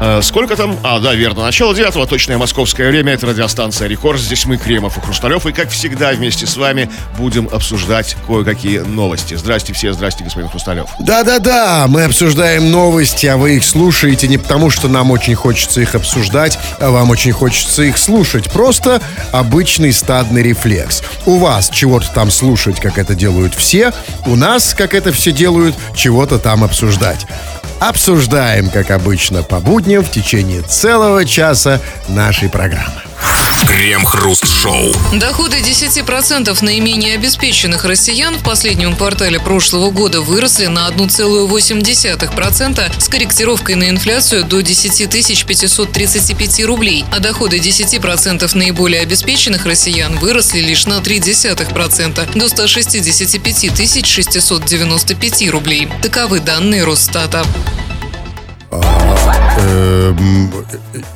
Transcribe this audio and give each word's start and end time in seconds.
Э, 0.00 0.20
Сколько 0.22 0.56
там? 0.56 0.76
А, 0.82 0.98
да, 0.98 1.14
верно. 1.14 1.42
Начало 1.42 1.74
девятого, 1.74 2.06
точное 2.06 2.38
московское 2.38 2.88
время. 2.88 3.12
Это 3.12 3.26
радиостанция 3.26 3.88
«Рекорд». 3.88 4.20
Здесь 4.20 4.44
мы, 4.46 4.56
Кремов 4.56 4.98
и 4.98 5.00
Хрусталев. 5.00 5.46
И, 5.46 5.52
как 5.52 5.70
всегда, 5.70 6.10
вместе 6.10 6.46
с 6.46 6.56
вами 6.56 6.90
будем 7.16 7.48
обсуждать 7.52 8.16
кое-какие 8.26 8.78
новости. 8.78 9.34
Здрасте 9.34 9.72
все, 9.72 9.92
здрасте, 9.92 10.24
господин 10.24 10.48
Хрусталев. 10.48 10.88
Да-да-да, 10.98 11.86
мы 11.88 12.04
обсуждаем 12.04 12.70
новости, 12.70 13.26
а 13.26 13.36
вы 13.36 13.56
их 13.56 13.64
слушаете 13.64 14.28
не 14.28 14.38
потому, 14.38 14.70
что 14.70 14.88
нам 14.88 15.10
очень 15.10 15.34
хочется 15.34 15.80
их 15.80 15.94
обсуждать, 15.94 16.58
а 16.80 16.90
вам 16.90 17.10
очень 17.10 17.32
хочется 17.32 17.82
их 17.82 17.98
слушать. 17.98 18.50
Просто 18.50 19.00
обычный 19.32 19.92
стадный 19.92 20.42
рефлекс. 20.42 21.02
У 21.26 21.38
вас 21.38 21.70
чего-то 21.70 22.10
там 22.12 22.30
слушать, 22.30 22.80
как 22.80 22.98
это 22.98 23.14
делают 23.14 23.54
все, 23.54 23.92
у 24.26 24.36
нас, 24.36 24.74
как 24.74 24.94
это 24.94 25.12
все 25.12 25.32
делают, 25.32 25.74
чего-то 25.94 26.38
там 26.38 26.64
обсуждать. 26.64 27.26
Обсуждаем, 27.80 28.70
как 28.70 28.90
обычно, 28.90 29.42
по 29.42 29.60
будням 29.60 30.02
в 30.02 30.10
течение 30.10 30.62
целого 30.62 31.24
часа 31.24 31.80
нашей 32.08 32.48
программы. 32.48 33.02
Крем-хруст-шоу. 33.66 34.92
Доходы 35.14 35.58
10% 35.58 36.64
наименее 36.64 37.14
обеспеченных 37.14 37.84
россиян 37.84 38.36
в 38.36 38.42
последнем 38.42 38.94
квартале 38.94 39.40
прошлого 39.40 39.90
года 39.90 40.20
выросли 40.20 40.66
на 40.66 40.88
1,8% 40.88 43.00
с 43.00 43.08
корректировкой 43.08 43.74
на 43.74 43.90
инфляцию 43.90 44.44
до 44.44 44.60
10 44.60 45.10
535 45.10 46.64
рублей, 46.64 47.04
а 47.10 47.18
доходы 47.18 47.58
10% 47.58 48.56
наиболее 48.56 49.00
обеспеченных 49.00 49.66
россиян 49.66 50.16
выросли 50.18 50.60
лишь 50.60 50.86
на 50.86 50.98
0,3% 50.98 52.38
до 52.38 52.48
165 52.48 54.06
695 54.06 55.50
рублей. 55.50 55.88
Таковы 56.00 56.40
данные 56.40 56.84
Росстата. 56.84 57.44
Эм, 59.58 60.52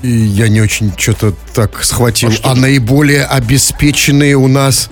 Я 0.03 0.49
не 0.49 0.61
очень 0.61 0.93
что-то 0.97 1.33
так 1.55 1.83
схватил. 1.85 2.33
А, 2.43 2.55
наиболее 2.55 3.25
обеспеченные 3.25 4.37
у 4.37 4.49
нас 4.49 4.91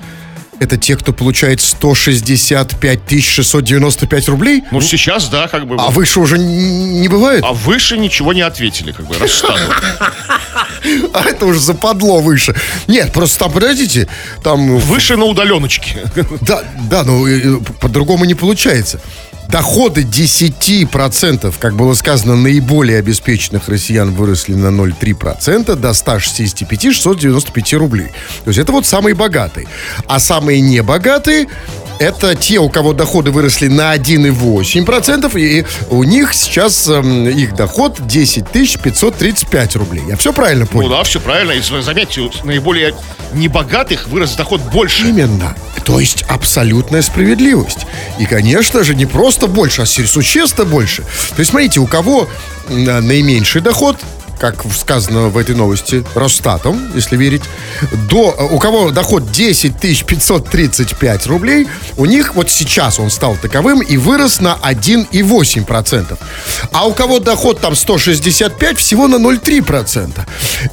это 0.59 0.77
те, 0.79 0.97
кто 0.97 1.13
получает 1.13 1.61
165 1.61 3.23
695 3.23 4.29
рублей? 4.29 4.65
Ну, 4.71 4.81
сейчас, 4.81 5.29
да, 5.29 5.49
как 5.49 5.67
бы. 5.67 5.77
А 5.79 5.91
выше 5.91 6.21
уже 6.21 6.39
не 6.39 7.09
бывает? 7.09 7.45
А 7.45 7.53
выше 7.53 7.99
ничего 7.99 8.33
не 8.33 8.41
ответили, 8.41 8.93
как 8.93 9.07
бы, 9.07 9.19
Росстату. 9.19 9.59
А 11.13 11.23
это 11.25 11.47
уже 11.47 11.61
западло 11.61 12.21
выше. 12.21 12.55
Нет, 12.87 13.13
просто 13.13 13.41
там, 13.41 13.53
подождите, 13.53 14.09
там... 14.43 14.79
Выше 14.79 15.17
на 15.17 15.25
удаленочке. 15.25 16.09
Да, 16.41 16.63
да, 16.89 17.03
но 17.03 17.27
э, 17.27 17.59
по-другому 17.81 18.25
не 18.25 18.35
получается. 18.35 19.01
Доходы 19.49 20.03
10%, 20.03 21.55
как 21.59 21.75
было 21.75 21.95
сказано, 21.95 22.37
наиболее 22.37 22.99
обеспеченных 22.99 23.69
россиян 23.69 24.13
выросли 24.13 24.55
на 24.55 24.69
0,3% 24.69 25.75
до 25.77 25.93
165 25.93 26.95
695 26.95 27.75
рублей. 27.75 28.09
То 28.45 28.49
есть 28.49 28.59
это 28.59 28.73
вот 28.73 28.87
самые 28.87 29.15
богатые. 29.15 29.67
А 30.07 30.19
самые 30.19 30.61
небогатые 30.61 31.49
это 31.99 32.35
те, 32.35 32.59
у 32.59 32.69
кого 32.69 32.93
доходы 32.93 33.31
выросли 33.31 33.69
на 33.69 33.95
1,8%, 33.97 35.39
и 35.41 35.65
у 35.91 36.05
них 36.05 36.35
сейчас 36.35 36.89
эм, 36.89 37.29
их 37.29 37.55
доход 37.55 38.07
10 38.07 38.45
535 38.49 39.77
рублей. 39.77 40.03
Я 40.09 40.17
все 40.17 40.33
правильно 40.33 40.67
Ну 40.71 40.71
понял? 40.79 40.91
да, 40.91 41.03
все 41.05 41.21
правильно. 41.21 41.53
И 41.53 41.61
заметьте, 41.83 42.21
у 42.23 42.31
наиболее 42.45 42.95
небогатых 43.33 44.09
вырос 44.09 44.35
доход 44.35 44.61
больше. 44.73 45.07
Именно. 45.09 45.57
То 45.85 46.01
есть 46.01 46.23
абсолютная 46.29 47.03
справедливость. 47.03 47.87
И, 48.19 48.27
конечно 48.27 48.83
же, 48.83 48.95
не 48.95 49.07
просто 49.07 49.47
больше, 49.47 49.83
а 49.83 49.87
существенно 49.87 50.67
больше. 50.67 51.03
То 51.03 51.39
есть, 51.41 51.51
смотрите, 51.51 51.81
у 51.81 51.87
кого 51.87 52.29
наименьший 52.69 53.61
доход, 53.63 53.97
как 54.39 54.65
сказано 54.75 55.29
в 55.29 55.39
этой 55.39 55.55
новости, 55.55 56.05
Росстатом, 56.15 56.93
если 56.95 57.17
верить, 57.17 57.43
до, 58.11 58.33
у 58.51 58.59
кого 58.59 58.91
доход 58.91 59.31
10 59.31 59.77
535 60.07 61.27
рублей, 61.27 61.67
у 61.97 62.05
них 62.07 62.35
вот 62.35 62.51
сейчас 62.51 62.99
он 63.01 63.11
стал 63.11 63.37
таковым 63.37 63.81
и 63.81 63.97
вырос 63.97 64.41
на 64.41 64.59
1,8%. 64.63 66.19
А 66.73 66.87
у 66.87 66.93
кого 66.93 67.19
доход 67.19 67.61
там 67.61 67.75
165, 67.75 68.79
всего 68.79 69.09
на 69.09 69.17
0,3%. 69.17 70.13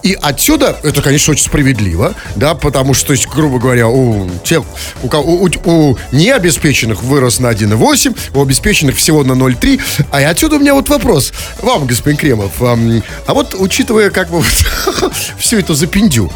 И 0.03 0.17
отсюда, 0.21 0.77
это, 0.83 1.01
конечно, 1.01 1.31
очень 1.31 1.45
справедливо, 1.45 2.13
да, 2.35 2.55
потому 2.55 2.93
что, 2.93 3.07
то 3.07 3.13
есть, 3.13 3.27
грубо 3.27 3.59
говоря, 3.59 3.87
у, 3.87 4.29
тех, 4.43 4.63
у, 5.01 5.07
у, 5.07 5.49
у- 5.65 5.97
необеспеченных 6.11 7.03
вырос 7.03 7.39
на 7.39 7.47
1,8, 7.47 8.17
у 8.33 8.41
обеспеченных 8.41 8.95
всего 8.97 9.23
на 9.23 9.33
0,3. 9.33 9.81
А 10.11 10.21
и 10.21 10.23
отсюда 10.23 10.57
у 10.57 10.59
меня 10.59 10.73
вот 10.73 10.89
вопрос 10.89 11.33
вам, 11.61 11.85
господин 11.87 12.17
Кремов. 12.17 12.51
А 12.61 13.33
вот, 13.33 13.52
учитывая 13.55 14.09
как 14.09 14.29
бы 14.29 14.41
вот 15.01 15.13
всю 15.37 15.59
эту 15.59 15.73
запиндю, 15.73 16.31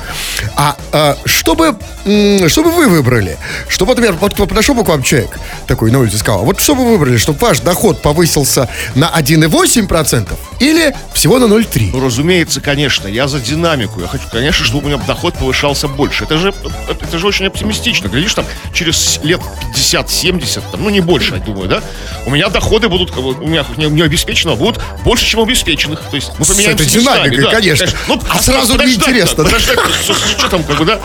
а, 0.55 0.75
а 0.91 1.17
что 1.25 1.55
бы, 1.55 1.75
м, 2.05 2.49
что 2.49 2.63
бы 2.63 2.71
вы 2.71 2.87
выбрали? 2.87 3.37
Чтобы, 3.67 3.91
например, 3.91 4.13
вот 4.19 4.35
подошел 4.35 4.75
бы 4.75 4.83
к 4.83 4.87
вам 4.89 5.03
человек 5.03 5.37
такой 5.67 5.91
на 5.91 5.99
улице 5.99 6.17
сказал, 6.17 6.45
вот 6.45 6.59
что 6.59 6.75
бы 6.75 6.83
вы 6.83 6.91
выбрали, 6.91 7.17
чтобы 7.17 7.39
ваш 7.39 7.59
доход 7.59 8.01
повысился 8.01 8.69
на 8.95 9.09
1,8% 9.09 10.37
или 10.59 10.95
всего 11.13 11.39
на 11.39 11.45
0,3%? 11.45 11.89
Ну, 11.93 12.05
разумеется, 12.05 12.61
конечно, 12.61 13.07
я 13.07 13.27
за 13.27 13.39
динамику. 13.39 13.99
Я 14.01 14.07
хочу, 14.07 14.25
конечно, 14.31 14.65
чтобы 14.65 14.85
у 14.85 14.87
меня 14.89 14.97
доход 15.05 15.35
повышался 15.35 15.87
больше. 15.87 16.23
Это 16.23 16.37
же, 16.37 16.53
это 16.89 17.17
же 17.17 17.27
очень 17.27 17.45
оптимистично. 17.47 18.07
Глядишь, 18.07 18.33
там, 18.33 18.45
через 18.73 19.19
лет 19.23 19.41
50-70, 19.75 20.63
там, 20.71 20.83
ну, 20.83 20.89
не 20.89 21.01
больше, 21.01 21.35
я 21.35 21.39
думаю, 21.39 21.67
да? 21.69 21.81
У 22.25 22.31
меня 22.31 22.49
доходы 22.49 22.89
будут, 22.89 23.15
у 23.17 23.47
меня 23.47 23.65
не, 23.77 23.85
не 23.87 24.01
обеспеченного 24.01 24.55
будут 24.55 24.81
больше, 25.03 25.25
чем 25.25 25.41
обеспеченных. 25.41 26.01
То 26.09 26.15
есть 26.15 26.31
мы 26.37 26.45
поменяемся 26.45 26.83
местами, 27.15 27.35
да, 27.37 27.51
конечно. 27.51 27.87
Ну, 28.07 28.21
А 28.29 28.41
сразу 28.41 28.73
подождать-то, 28.73 29.09
неинтересно, 29.11 29.43
да? 29.43 29.49
Подождать, 29.49 29.79
что, 30.03 30.49
там, 30.49 30.63
как 30.63 30.77
бы, 30.77 30.85
да? 30.85 30.99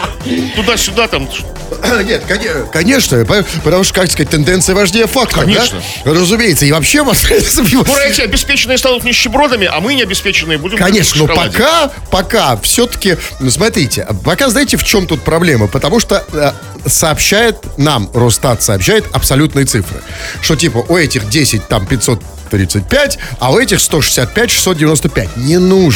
Туда-сюда, 0.57 1.09
там, 1.09 1.29
Нет, 2.05 2.23
коне- 2.29 2.71
конечно, 2.73 3.25
по- 3.25 3.45
потому 3.65 3.85
что, 3.85 3.95
как 3.95 4.11
сказать, 4.11 4.31
тенденция 4.31 4.75
важнее 4.75 5.07
факта. 5.07 5.41
Конечно. 5.41 5.83
да? 6.05 6.13
Разумеется. 6.13 6.67
И 6.67 6.73
вообще, 6.73 7.03
Скоро 7.03 8.01
эти 8.07 8.21
обеспеченные 8.21 8.79
станут 8.79 9.05
нищебродами, 9.05 9.69
а 9.71 9.81
мы 9.81 9.95
необеспеченные 9.95 10.59
будем 10.59 10.79
Конечно, 10.79 11.27
но 11.27 11.35
пока, 11.35 11.91
пока 12.11 12.57
все-таки, 12.59 13.17
ну, 13.41 13.51
смотрите, 13.51 14.07
пока 14.25 14.49
знаете, 14.49 14.77
в 14.77 14.85
чем 14.85 15.07
тут 15.07 15.23
проблема? 15.23 15.67
Потому 15.67 16.01
что 16.01 16.25
э, 16.33 16.53
сообщает 16.87 17.57
нам, 17.79 18.11
Росстат 18.15 18.63
сообщает 18.63 19.05
абсолютные 19.13 19.67
цифры. 19.67 20.01
Что 20.41 20.57
типа 20.57 20.85
у 20.89 20.97
этих 20.97 21.29
10, 21.29 21.69
там 21.69 21.87
535, 21.87 23.19
а 23.39 23.53
у 23.53 23.59
этих 23.59 23.81
165, 23.81 24.51
695. 24.51 25.37
Не 25.37 25.59
нужно. 25.59 25.92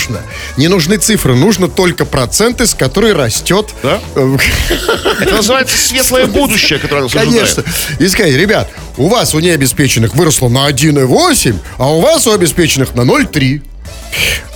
Не 0.56 0.68
нужны 0.68 0.96
цифры, 0.96 1.34
нужно 1.34 1.68
только 1.68 2.04
проценты, 2.04 2.66
с 2.66 2.74
которой 2.74 3.12
растет. 3.12 3.70
Да? 3.82 4.00
э, 4.14 4.36
Это 5.20 5.36
называется 5.36 5.76
светлое 5.76 6.26
будущее, 6.26 6.78
которое 6.78 7.02
нас 7.02 7.12
Конечно. 7.12 7.64
И 7.98 8.08
сказать, 8.08 8.34
ребят, 8.34 8.70
у 8.96 9.08
вас 9.08 9.34
у 9.34 9.40
необеспеченных 9.40 10.14
выросло 10.14 10.48
на 10.48 10.68
1,8, 10.68 11.58
а 11.78 11.92
у 11.92 12.00
вас 12.00 12.26
у 12.26 12.32
обеспеченных 12.32 12.94
на 12.94 13.02
0,3. 13.02 13.62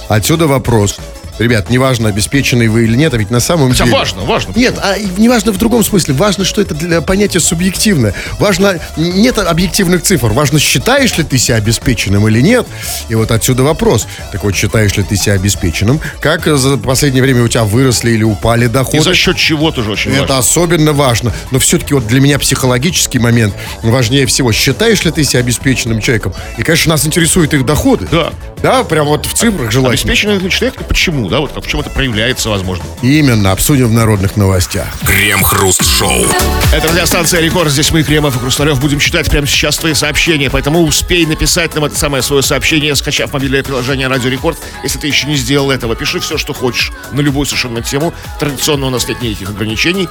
Отсюда 0.09 0.47
вопрос. 0.47 0.99
Ребят, 1.41 1.71
неважно, 1.71 2.11
обеспеченный 2.11 2.69
вы 2.69 2.85
или 2.85 2.95
нет, 2.97 3.15
а 3.15 3.17
ведь 3.17 3.31
на 3.31 3.41
самом 3.41 3.71
Хотя 3.71 3.85
деле... 3.85 3.97
важно, 3.97 4.23
важно. 4.25 4.53
Нет, 4.55 4.75
а 4.83 4.95
и 4.97 5.07
неважно 5.17 5.53
в 5.53 5.57
другом 5.59 5.83
смысле. 5.83 6.13
Важно, 6.13 6.45
что 6.45 6.61
это 6.61 6.75
для 6.75 7.01
понятия 7.01 7.41
субъективное. 7.41 8.13
Важно, 8.39 8.79
нет 8.99 9.39
объективных 9.39 10.03
цифр. 10.03 10.29
Важно, 10.33 10.59
считаешь 10.61 11.17
ли 11.17 11.25
ты 11.25 11.39
себя 11.39 11.57
обеспеченным 11.57 12.29
или 12.29 12.43
нет. 12.43 12.67
И 13.09 13.15
вот 13.15 13.31
отсюда 13.31 13.63
вопрос. 13.63 14.07
Так 14.33 14.45
вот, 14.45 14.55
считаешь 14.55 14.95
ли 14.99 15.03
ты 15.03 15.17
себя 15.17 15.33
обеспеченным? 15.33 15.99
Как 16.21 16.45
за 16.45 16.77
последнее 16.77 17.23
время 17.23 17.43
у 17.43 17.49
тебя 17.49 17.65
выросли 17.65 18.11
или 18.11 18.23
упали 18.23 18.67
И 18.67 18.69
доходы? 18.69 19.03
за 19.03 19.15
счет 19.15 19.39
чего 19.39 19.71
тоже 19.71 19.93
очень 19.93 20.11
Это 20.11 20.21
важно. 20.21 20.39
особенно 20.39 20.93
важно. 20.93 21.33
Но 21.53 21.59
все-таки 21.59 21.95
вот 21.95 22.07
для 22.07 22.21
меня 22.21 22.39
психологический 22.39 23.19
момент 23.19 23.55
важнее 23.83 24.27
всего. 24.27 24.53
Считаешь 24.53 25.03
ли 25.05 25.11
ты 25.11 25.25
себя 25.25 25.41
обеспеченным 25.41 26.03
человеком? 26.03 26.35
И, 26.59 26.63
конечно, 26.63 26.91
нас 26.91 27.07
интересуют 27.07 27.55
их 27.55 27.65
доходы. 27.65 28.07
Да. 28.13 28.31
Да, 28.63 28.85
прям 28.85 29.07
вот 29.07 29.27
в 29.27 29.33
цифрах 29.33 29.71
желательно. 29.71 29.91
Обеспеченный 29.91 30.39
ли 30.39 30.51
человек 30.51 30.81
и 30.81 30.85
почему, 30.85 31.29
да, 31.29 31.41
вот 31.41 31.53
в 31.57 31.67
чем 31.67 31.81
это 31.81 31.91
проявляется, 31.91 32.51
возможно. 32.51 32.85
Именно, 33.03 33.53
обсудим 33.53 33.89
в 33.89 33.93
народных 33.93 34.37
новостях. 34.37 34.87
Крем-хруст-шоу. 35.07 36.27
Это 36.75 36.89
радиостанция 36.89 37.41
Рекорд, 37.41 37.71
здесь 37.71 37.91
мы, 37.91 38.03
Кремов 38.03 38.37
и 38.37 38.39
Хрусталев, 38.39 38.81
будем 38.81 38.99
читать 38.99 39.31
прямо 39.31 39.47
сейчас 39.47 39.77
твои 39.79 39.95
сообщения, 39.95 40.51
поэтому 40.51 40.83
успей 40.83 41.25
написать 41.27 41.75
нам 41.75 41.85
это 41.87 41.97
самое 41.97 42.23
свое 42.23 42.43
сообщение, 42.43 42.95
скачав 42.95 43.33
мобильное 43.33 43.63
приложение 43.63 44.09
Радио 44.09 44.29
Рекорд, 44.29 44.59
если 44.83 44.99
ты 44.99 45.07
еще 45.07 45.27
не 45.27 45.37
сделал 45.37 45.71
этого. 45.71 45.97
Пиши 45.97 46.21
все, 46.21 46.37
что 46.37 46.53
хочешь, 46.53 46.93
на 47.13 47.21
любую 47.21 47.47
совершенно 47.47 47.83
тему. 47.83 48.13
Традиционно 48.39 48.87
у 48.87 48.91
нас 48.91 49.09
нет 49.09 49.23
никаких 49.23 49.51
ограничений. 49.51 50.09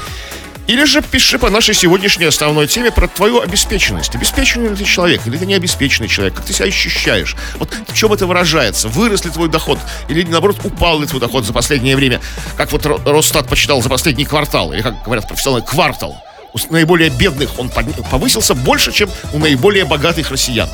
Или 0.69 0.83
же 0.83 1.01
пиши 1.01 1.39
по 1.39 1.49
нашей 1.49 1.73
сегодняшней 1.73 2.25
основной 2.25 2.67
теме 2.67 2.91
про 2.91 3.07
твою 3.07 3.41
обеспеченность. 3.41 4.13
Обеспеченный 4.13 4.69
ли 4.69 4.75
ты 4.75 4.83
человек, 4.83 5.25
или 5.25 5.35
ты 5.35 5.47
не 5.47 5.55
обеспеченный 5.55 6.07
человек? 6.07 6.35
Как 6.35 6.45
ты 6.45 6.53
себя 6.53 6.67
ощущаешь? 6.67 7.35
Вот 7.55 7.73
в 7.87 7.95
чем 7.95 8.13
это 8.13 8.27
выражается? 8.27 8.87
Вырос 8.87 9.25
ли 9.25 9.31
твой 9.31 9.49
доход? 9.49 9.79
Или, 10.09 10.21
наоборот, 10.21 10.57
упал 10.63 10.99
ли 10.99 11.07
твой 11.07 11.19
доход 11.21 11.43
за 11.43 11.53
последнее 11.53 11.95
время? 11.95 12.21
Как 12.55 12.71
вот 12.71 12.85
Ро- 12.85 13.01
Росстат 13.03 13.49
посчитал 13.49 13.81
за 13.81 13.89
последний 13.89 14.25
квартал, 14.25 14.71
или, 14.71 14.83
как 14.83 15.01
говорят 15.03 15.27
профессионалы, 15.27 15.63
квартал. 15.63 16.23
У 16.53 16.59
наиболее 16.71 17.09
бедных 17.09 17.57
он 17.57 17.71
повысился 18.11 18.53
больше, 18.53 18.91
чем 18.91 19.09
у 19.33 19.39
наиболее 19.39 19.85
богатых 19.85 20.29
россиян. 20.29 20.69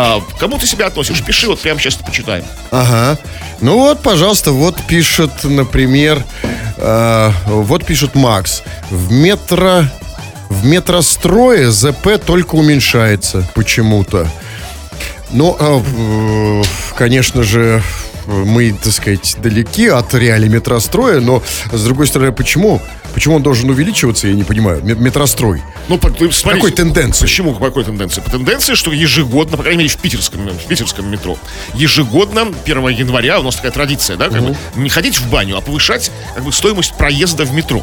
А, 0.00 0.20
к 0.20 0.38
кому 0.38 0.58
ты 0.58 0.66
себя 0.68 0.86
относишь? 0.86 1.24
Пиши, 1.24 1.48
вот 1.48 1.58
прямо 1.58 1.80
сейчас 1.80 1.96
почитаем. 1.96 2.44
Ага. 2.70 3.18
Ну 3.60 3.80
вот, 3.80 4.00
пожалуйста, 4.00 4.52
вот 4.52 4.80
пишет, 4.86 5.32
например, 5.42 6.22
э, 6.76 7.32
вот 7.46 7.84
пишет 7.84 8.14
Макс. 8.14 8.62
В 8.90 9.10
метро... 9.10 9.82
В 10.48 10.64
метрострое 10.64 11.70
ЗП 11.72 12.10
только 12.24 12.54
уменьшается 12.54 13.44
почему-то. 13.56 14.28
Ну, 15.30 15.56
а, 15.58 15.82
э, 15.84 16.62
конечно 16.96 17.42
же, 17.42 17.82
мы, 18.26 18.72
так 18.72 18.92
сказать, 18.92 19.36
далеки 19.42 19.88
от 19.88 20.14
реалий 20.14 20.48
метростроя, 20.48 21.18
но, 21.20 21.42
с 21.72 21.82
другой 21.82 22.06
стороны, 22.06 22.30
почему? 22.30 22.80
Почему 23.18 23.34
он 23.34 23.42
должен 23.42 23.68
увеличиваться, 23.68 24.28
я 24.28 24.34
не 24.34 24.44
понимаю, 24.44 24.80
ме- 24.84 24.94
метрострой. 24.94 25.60
Ну, 25.88 25.98
по- 25.98 26.08
ты 26.08 26.30
смотри, 26.30 26.60
Какой 26.60 26.70
тенденции? 26.70 27.22
Почему 27.22 27.52
по 27.52 27.64
какой 27.66 27.82
тенденции? 27.82 28.20
По 28.20 28.30
тенденции, 28.30 28.74
что 28.74 28.92
ежегодно, 28.92 29.56
по 29.56 29.64
крайней 29.64 29.78
мере, 29.82 29.90
в 29.90 29.96
питерском, 29.96 30.46
в 30.48 30.68
питерском 30.68 31.10
метро, 31.10 31.36
ежегодно, 31.74 32.46
1 32.64 32.88
января, 32.90 33.40
у 33.40 33.42
нас 33.42 33.56
такая 33.56 33.72
традиция, 33.72 34.16
да, 34.16 34.28
как 34.28 34.40
бы, 34.40 34.56
не 34.76 34.88
ходить 34.88 35.18
в 35.18 35.28
баню, 35.30 35.56
а 35.56 35.60
повышать 35.60 36.12
как 36.36 36.44
бы, 36.44 36.52
стоимость 36.52 36.94
проезда 36.96 37.44
в 37.44 37.52
метро. 37.52 37.78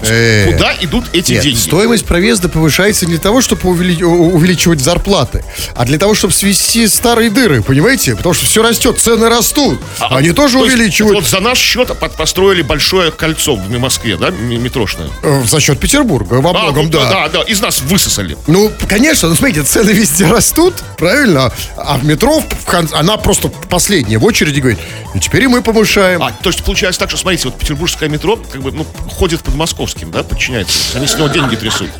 Есть 0.00 0.12
Э. 0.12 0.52
Куда 0.52 0.74
идут 0.80 1.04
эти 1.12 1.32
Нет, 1.32 1.42
деньги? 1.42 1.58
стоимость 1.58 2.06
проезда 2.06 2.48
повышается 2.48 3.04
не 3.04 3.12
для 3.12 3.20
того, 3.20 3.42
чтобы 3.42 3.68
увели- 3.68 4.02
увеличивать 4.02 4.80
зарплаты, 4.80 5.44
а 5.74 5.84
для 5.84 5.98
того, 5.98 6.14
чтобы 6.14 6.32
свести 6.32 6.86
старые 6.88 7.28
дыры, 7.30 7.62
понимаете? 7.62 8.16
Потому 8.16 8.32
что 8.34 8.46
все 8.46 8.62
растет, 8.62 8.98
цены 8.98 9.28
растут. 9.28 9.78
А, 9.98 10.16
Они 10.16 10.30
тоже 10.32 10.56
то 10.58 10.64
есть, 10.64 10.74
увеличивают 10.74 11.16
Вот 11.16 11.26
за 11.28 11.40
наш 11.40 11.58
счет 11.58 11.94
построили 12.16 12.62
большое 12.62 13.10
кольцо 13.10 13.56
в 13.56 13.78
Москве, 13.78 14.16
да, 14.16 14.28
м- 14.28 14.62
метрошное. 14.80 15.08
э, 15.22 15.44
за 15.44 15.60
счет 15.60 15.78
Петербурга, 15.78 16.34
во 16.40 16.50
А, 16.50 16.52
многом, 16.52 16.84
ну, 16.86 16.90
да. 16.90 17.10
да, 17.10 17.28
да, 17.28 17.42
из 17.42 17.60
нас 17.60 17.80
высосали. 17.82 18.36
Ну, 18.46 18.70
конечно, 18.88 19.28
ну 19.28 19.34
смотрите, 19.34 19.62
цены 19.62 19.90
везде 19.90 20.26
растут, 20.26 20.74
правильно? 20.96 21.52
А 21.76 21.98
в 21.98 22.04
метро 22.04 22.40
в 22.40 22.64
кон- 22.64 22.88
она 22.92 23.16
просто 23.16 23.48
последняя 23.48 24.18
в 24.18 24.24
очереди 24.24 24.60
говорит, 24.60 24.78
и 25.14 25.20
теперь 25.20 25.44
и 25.44 25.46
мы 25.48 25.62
повышаем. 25.62 26.22
А, 26.22 26.32
то 26.32 26.48
есть 26.50 26.62
получается 26.64 27.00
так, 27.00 27.10
что, 27.10 27.18
смотрите, 27.18 27.48
вот 27.48 27.58
петербургское 27.58 28.08
метро 28.08 28.36
как 28.36 28.62
бы, 28.62 28.72
ну, 28.72 28.86
ходит 29.10 29.42
под 29.42 29.54
московским, 29.54 30.10
да, 30.10 30.22
подчиняется. 30.22 30.72
Они 30.94 31.06
с 31.06 31.14
него 31.16 31.28
деньги 31.28 31.56
трясут. 31.56 31.90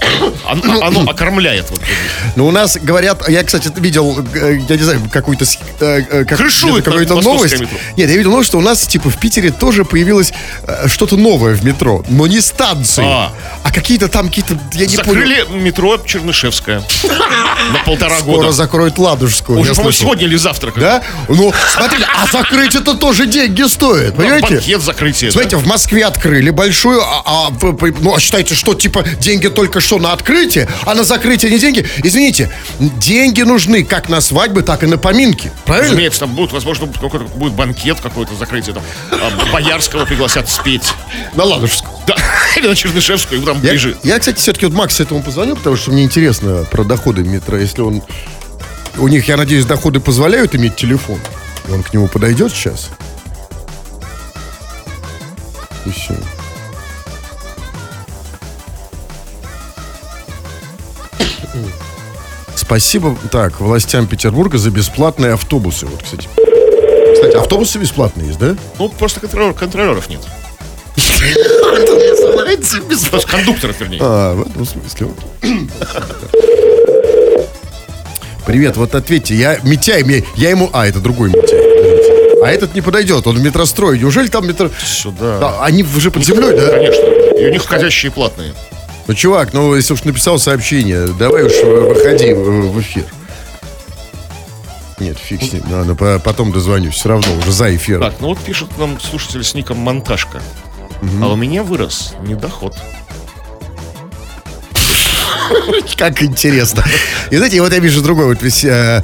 То 0.00 0.06
есть 0.06 0.36
оно, 0.46 0.82
оно 0.82 1.00
окормляет. 1.10 1.70
Вот, 1.70 1.80
Но 2.36 2.46
у 2.46 2.50
нас 2.50 2.76
говорят, 2.80 3.28
я, 3.28 3.42
кстати, 3.42 3.70
видел, 3.76 4.18
э, 4.34 4.58
я 4.68 4.76
не 4.76 4.82
знаю, 4.82 5.02
какую-то 5.12 5.44
э, 5.80 6.02
э, 6.10 6.24
как- 6.24 6.38
Крышует 6.38 6.84
какую-то 6.84 7.20
новость. 7.20 7.58
метро. 7.60 7.78
Нет, 7.96 8.08
я 8.10 8.16
видел 8.16 8.30
новость, 8.30 8.48
что 8.48 8.58
у 8.58 8.62
нас, 8.62 8.86
типа, 8.86 9.10
в 9.10 9.18
Питере 9.18 9.50
тоже 9.50 9.84
появилось 9.84 10.32
что-то 10.86 11.16
новое 11.16 11.54
в 11.54 11.64
метро, 11.64 12.04
но 12.08 12.26
не 12.26 12.40
станции, 12.40 13.04
А. 13.04 13.32
а, 13.62 13.72
какие-то 13.72 14.08
там 14.08 14.28
какие-то, 14.28 14.58
я 14.72 14.86
не 14.86 14.96
понял. 14.96 15.14
Закрыли 15.20 15.46
метро 15.58 15.98
Чернышевское 16.04 16.82
на 17.72 17.78
полтора 17.84 18.18
Скоро 18.18 18.36
года. 18.36 18.52
закроют 18.52 18.98
Ладожскую. 18.98 19.58
Уже, 19.58 19.74
слышал. 19.74 19.92
сегодня 19.92 20.24
или 20.26 20.36
завтра. 20.36 20.72
Да? 20.76 21.02
Ну, 21.28 21.52
смотрите, 21.74 22.06
а 22.16 22.26
закрыть 22.26 22.74
это 22.74 22.94
тоже 22.94 23.26
деньги 23.26 23.62
стоит, 23.62 24.14
бы. 24.14 24.22
понимаете? 24.22 24.54
Банкет 24.54 24.82
закрытие. 24.82 25.30
Смотрите, 25.32 25.56
в 25.56 25.66
Москве 25.66 26.04
открыли 26.06 26.50
большую, 26.50 27.00
а, 27.02 27.22
а, 27.24 27.50
ну, 28.00 28.14
а 28.14 28.20
считайте, 28.20 28.54
что 28.54 28.74
типа 28.74 29.04
деньги 29.20 29.48
только 29.48 29.80
что 29.88 29.98
на 29.98 30.12
открытие, 30.12 30.68
а 30.84 30.94
на 30.94 31.02
закрытие 31.02 31.50
не 31.50 31.58
деньги. 31.58 31.86
Извините, 32.04 32.50
деньги 32.78 33.40
нужны 33.40 33.84
как 33.84 34.10
на 34.10 34.20
свадьбы, 34.20 34.60
так 34.60 34.82
и 34.82 34.86
на 34.86 34.98
поминки. 34.98 35.50
Правильно? 35.64 35.88
Разумеется, 35.88 36.20
там 36.20 36.34
будет, 36.34 36.52
возможно, 36.52 36.88
какой-то 36.88 37.24
будет 37.24 37.54
банкет 37.54 37.98
какой-то 37.98 38.34
закрытие. 38.34 38.74
Там, 38.74 38.82
а, 39.12 39.50
Боярского 39.50 40.04
пригласят 40.04 40.50
спеть. 40.50 40.92
На 41.34 41.44
Ладожскую. 41.44 41.90
Да, 42.06 42.16
или 42.58 42.68
на 42.68 42.76
Чернышевскую, 42.76 43.40
там 43.42 43.62
Я, 43.62 43.70
ближе. 43.70 43.96
я, 44.02 44.18
кстати, 44.18 44.36
все-таки 44.36 44.66
вот 44.66 44.74
Макс 44.74 45.00
этому 45.00 45.22
позвонил, 45.22 45.56
потому 45.56 45.76
что 45.76 45.90
мне 45.90 46.04
интересно 46.04 46.66
про 46.70 46.84
доходы 46.84 47.22
метро. 47.22 47.56
Если 47.56 47.80
он... 47.80 48.02
У 48.98 49.08
них, 49.08 49.26
я 49.28 49.38
надеюсь, 49.38 49.64
доходы 49.64 50.00
позволяют 50.00 50.54
иметь 50.54 50.76
телефон. 50.76 51.18
И 51.66 51.72
он 51.72 51.82
к 51.82 51.94
нему 51.94 52.08
подойдет 52.08 52.52
сейчас. 52.52 52.90
И 55.86 55.90
всё. 55.90 56.14
Спасибо, 62.68 63.16
так, 63.32 63.60
властям 63.60 64.06
Петербурга 64.06 64.58
за 64.58 64.70
бесплатные 64.70 65.32
автобусы. 65.32 65.86
Вот, 65.86 66.02
кстати. 66.02 66.28
Кстати, 67.14 67.34
автобусы 67.34 67.78
бесплатные 67.78 68.26
есть, 68.26 68.38
да? 68.38 68.56
Ну, 68.78 68.90
просто 68.90 69.20
контролер- 69.20 69.54
контролеров 69.54 70.10
нет. 70.10 70.20
То 70.94 71.00
есть 73.14 73.24
кондукторов, 73.24 73.80
вернее. 73.80 74.00
А, 74.02 74.34
в 74.34 74.42
этом 74.42 74.66
смысле. 74.66 75.08
Привет, 78.44 78.76
вот 78.76 78.94
ответьте, 78.94 79.34
я 79.34 79.58
Митяй, 79.62 80.04
я 80.36 80.50
ему... 80.50 80.68
А, 80.74 80.86
это 80.86 81.00
другой 81.00 81.30
Митяй. 81.30 82.44
А 82.44 82.50
этот 82.50 82.74
не 82.74 82.82
подойдет, 82.82 83.26
он 83.26 83.36
в 83.36 83.40
метрострой. 83.42 83.98
Неужели 83.98 84.28
там 84.28 84.46
метро... 84.46 84.68
Сюда. 84.84 85.38
Да, 85.38 85.64
они 85.64 85.84
уже 85.84 86.10
под 86.10 86.22
землей, 86.22 86.54
да? 86.54 86.68
Конечно. 86.72 87.06
И 87.40 87.46
у 87.46 87.50
них 87.50 87.62
входящие 87.62 88.12
платные. 88.12 88.52
Ну, 89.08 89.14
чувак, 89.14 89.54
ну, 89.54 89.74
если 89.74 89.94
уж 89.94 90.04
написал 90.04 90.38
сообщение, 90.38 91.06
давай 91.06 91.44
уж 91.44 91.52
э, 91.52 91.66
выходи 91.66 92.34
в, 92.34 92.78
эфир. 92.78 93.06
Нет, 95.00 95.16
фиг 95.18 95.42
с 95.42 95.52
ним, 95.52 95.62
надо 95.70 95.94
по- 95.94 96.18
потом 96.18 96.52
дозвонюсь, 96.52 96.94
все 96.94 97.08
равно, 97.08 97.26
уже 97.38 97.50
за 97.50 97.74
эфиром. 97.74 98.02
Так, 98.02 98.20
ну 98.20 98.28
вот 98.28 98.38
пишет 98.38 98.68
нам 98.76 99.00
слушатель 99.00 99.42
с 99.42 99.54
ником 99.54 99.78
Монтажка. 99.78 100.42
А 101.22 101.28
у 101.28 101.36
меня 101.36 101.62
вырос 101.62 102.14
недоход. 102.22 102.76
Как 105.96 106.22
интересно. 106.22 106.84
И 107.30 107.36
знаете, 107.36 107.62
вот 107.62 107.72
я 107.72 107.78
вижу 107.78 108.02
другой, 108.02 108.26
вот 108.26 108.42
весь, 108.42 108.62
э, 108.62 109.02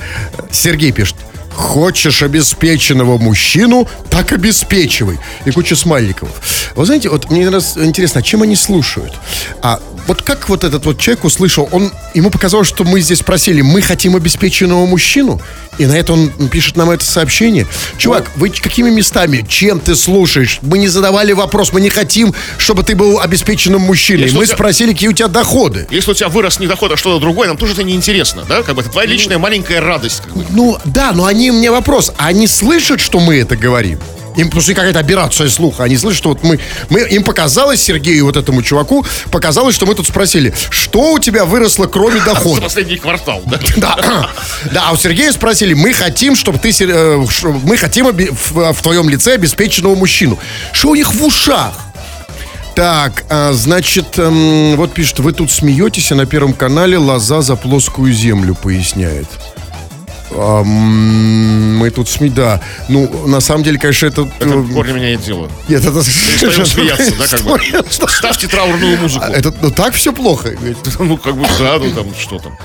Сергей 0.51 0.93
пишет. 0.93 1.17
Хочешь 1.55 2.23
обеспеченного 2.23 3.17
мужчину, 3.17 3.89
так 4.11 4.33
обеспечивай. 4.33 5.19
И 5.45 5.51
куча 5.53 5.77
смайликов. 5.77 6.29
Вы 6.75 6.85
знаете, 6.85 7.09
вот 7.09 7.31
мне 7.31 7.49
раз 7.49 7.79
интересно, 7.79 8.19
а 8.19 8.23
чем 8.23 8.43
они 8.43 8.57
слушают? 8.57 9.15
А 9.63 9.81
вот 10.07 10.23
как 10.23 10.49
вот 10.49 10.65
этот 10.65 10.85
вот 10.87 10.99
человек 10.99 11.25
услышал, 11.25 11.69
он, 11.73 11.91
ему 12.15 12.31
показалось, 12.31 12.69
что 12.69 12.85
мы 12.85 13.01
здесь 13.01 13.21
просили, 13.21 13.63
мы 13.63 13.81
хотим 13.81 14.17
обеспеченного 14.17 14.87
мужчину, 14.87 15.41
и 15.79 15.87
на 15.87 15.93
это 15.97 16.13
он 16.13 16.31
пишет 16.49 16.77
нам 16.77 16.91
это 16.91 17.05
сообщение. 17.05 17.67
Чувак, 17.99 18.31
вы 18.37 18.51
какими 18.51 18.91
местами, 18.91 19.45
чем 19.49 19.81
ты 19.81 19.95
слушаешь? 19.97 20.59
Мы 20.63 20.79
не 20.79 20.89
задавали 20.89 21.33
вопрос, 21.33 21.73
мы 21.73 21.81
не 21.81 21.91
хотим, 21.91 22.35
чтобы 22.59 22.83
ты 22.83 22.95
был 22.95 23.21
обеспеченным 23.21 23.81
мужчиной. 23.81 24.25
Если 24.25 24.37
Мы 24.37 24.47
тебя- 24.47 24.55
спросили, 24.57 24.93
какие 24.93 25.09
у 25.09 25.13
тебя 25.13 25.29
доходы. 25.29 25.87
Если 25.91 26.11
у 26.11 26.15
тебя 26.15 26.29
вырос 26.29 26.61
недоход, 26.61 26.93
а 26.93 26.97
что-то 26.97 27.21
другое, 27.21 27.49
нам 27.49 27.57
тоже 27.57 27.73
это 27.73 27.83
неинтересно, 27.83 28.45
да? 28.49 28.63
Как 28.63 28.75
бы 28.75 28.83
это 28.83 28.91
твоя 28.91 29.09
личная 29.09 29.39
маленькая 29.39 29.81
радость. 29.81 30.23
Как 30.23 30.33
бы. 30.33 30.45
Ну, 30.51 30.79
да, 30.85 31.13
но 31.13 31.25
они, 31.25 31.51
мне 31.51 31.71
вопрос, 31.71 32.13
а 32.19 32.27
они 32.27 32.47
слышат, 32.47 33.01
что 33.01 33.19
мы 33.21 33.37
это 33.39 33.57
говорим? 33.57 33.99
Им 34.37 34.51
просто 34.51 34.75
какая-то 34.75 34.99
операция 34.99 35.49
слуха. 35.49 35.85
Они 35.85 35.97
слышат, 35.97 36.19
что 36.19 36.29
вот 36.31 36.43
мы, 36.43 36.59
мы... 36.91 37.01
Им 37.01 37.23
показалось, 37.23 37.81
Сергею, 37.81 38.25
вот 38.27 38.37
этому 38.37 38.63
чуваку, 38.63 39.05
показалось, 39.31 39.75
что 39.75 39.87
мы 39.87 39.95
тут 39.95 40.07
спросили, 40.07 40.53
что 40.71 41.13
у 41.13 41.19
тебя 41.19 41.45
выросло, 41.45 41.87
кроме 41.87 42.21
дохода? 42.25 42.63
последний 42.63 42.97
квартал, 42.97 43.43
да? 43.47 43.61
Да, 43.77 44.31
да, 44.73 44.85
а 44.89 44.93
у 44.93 44.97
Сергея 44.97 45.33
спросили, 45.33 45.75
мы 45.75 45.93
хотим, 45.93 46.37
чтобы 46.37 46.59
ты, 46.59 46.71
э, 46.71 47.27
мы 47.65 47.77
хотим 47.77 48.07
в 48.07 48.83
твоем 48.83 49.09
лице 49.09 49.35
обеспеченного 49.35 49.95
мужчину. 49.95 50.39
Что 50.73 50.91
у 50.91 50.95
них 50.95 51.13
в 51.13 51.25
ушах? 51.25 51.75
Так, 52.75 53.25
а, 53.29 53.53
значит, 53.53 54.19
эм, 54.19 54.75
вот 54.77 54.93
пишет, 54.93 55.21
вы 55.21 55.33
тут 55.33 55.53
смеетесь, 55.53 56.11
а 56.11 56.17
на 56.17 56.27
Первом 56.27 56.53
канале 56.53 56.99
лоза 56.99 57.41
за 57.41 57.55
плоскую 57.55 58.13
землю 58.13 58.57
поясняет. 58.57 59.29
Мы 60.35 61.91
тут 61.91 62.09
СМИ, 62.09 62.31
да. 62.31 62.61
Ну, 62.89 63.27
на 63.27 63.41
самом 63.41 63.63
деле, 63.63 63.79
конечно, 63.79 64.07
это... 64.07 64.23
Это 64.41 64.51
э, 64.51 64.57
в 64.57 64.75
корне 64.75 64.93
меняет 64.95 65.23
дело. 65.23 65.49
Нет, 65.69 65.85
это... 65.85 66.03
Перестаем 66.03 66.67
смеяться, 66.67 67.15
да, 67.17 67.27
как 67.29 67.43
бы? 67.43 67.91
Ставьте 67.91 68.49
траурную 68.49 68.99
музыку. 68.99 69.25
Это, 69.25 69.55
ну, 69.63 69.71
так 69.71 69.95
все 69.95 70.13
плохо. 70.13 70.55
Ну, 70.99 71.17
как 71.17 71.37
бы, 71.37 71.47
да, 71.59 71.79
ну 71.79 71.91
там, 71.91 72.07
что 72.19 72.39
там. 72.39 72.57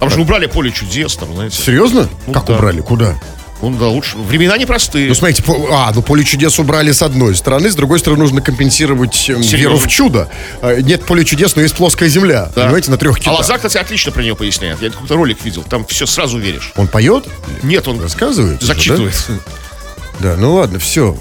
Там 0.00 0.10
же 0.10 0.20
убрали 0.20 0.46
поле 0.46 0.70
чудес, 0.70 1.16
там, 1.16 1.34
знаете. 1.34 1.62
Серьезно? 1.62 2.08
как 2.32 2.46
да. 2.46 2.56
убрали? 2.56 2.80
Куда? 2.80 3.14
Ну, 3.70 3.78
да, 3.78 3.88
лучше. 3.88 4.16
Времена 4.16 4.56
непростые. 4.58 5.08
Ну, 5.08 5.14
смотрите, 5.14 5.42
по- 5.42 5.68
а, 5.72 5.92
ну 5.94 6.02
поле 6.02 6.24
чудес 6.24 6.58
убрали 6.58 6.92
с 6.92 7.02
одной 7.02 7.34
стороны, 7.34 7.70
с 7.70 7.74
другой 7.74 7.98
стороны 7.98 8.22
нужно 8.22 8.40
компенсировать 8.40 9.14
эм, 9.30 9.42
Серьезно? 9.42 9.56
веру 9.56 9.76
в 9.78 9.86
чудо. 9.88 10.28
А, 10.62 10.80
Нет 10.80 11.04
поля 11.04 11.24
чудес, 11.24 11.56
но 11.56 11.62
есть 11.62 11.74
плоская 11.76 12.08
земля. 12.08 12.50
Да. 12.54 12.64
Понимаете, 12.64 12.90
на 12.90 12.96
трех 12.98 13.16
А 13.16 13.20
китах. 13.20 13.38
Лоза, 13.38 13.56
кстати, 13.56 13.78
отлично 13.78 14.12
про 14.12 14.22
нее 14.22 14.34
поясняет. 14.36 14.80
Я 14.82 14.90
какой-то 14.90 15.14
ролик 15.16 15.44
видел. 15.44 15.62
Там 15.68 15.84
все 15.86 16.06
сразу 16.06 16.38
веришь. 16.38 16.72
Он 16.76 16.86
поет? 16.88 17.24
Нет, 17.62 17.86
он 17.88 18.00
Рассказывает? 18.00 18.62
зачитывает. 18.62 19.14
Да? 19.28 19.34
Да, 20.20 20.36
ну 20.36 20.54
ладно, 20.54 20.78
все. 20.78 21.12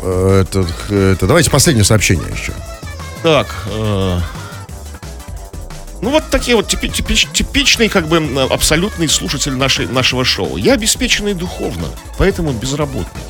Это, 0.42 0.66
это, 0.94 1.26
давайте 1.26 1.50
последнее 1.50 1.84
сообщение 1.84 2.28
еще. 2.32 2.54
Так. 3.24 3.48
э, 3.72 4.20
Ну, 6.04 6.10
вот 6.10 6.30
такие 6.30 6.58
вот 6.58 6.68
типи- 6.68 6.90
типич- 6.92 7.32
типичный, 7.32 7.88
как 7.88 8.10
бы, 8.10 8.18
абсолютный 8.52 9.08
слушатель 9.08 9.54
нашей, 9.54 9.88
нашего 9.88 10.26
шоу. 10.26 10.58
Я 10.58 10.74
обеспеченный 10.74 11.34
духовно, 11.34 11.88
поэтому 12.18 12.52
безработный. 12.52 13.22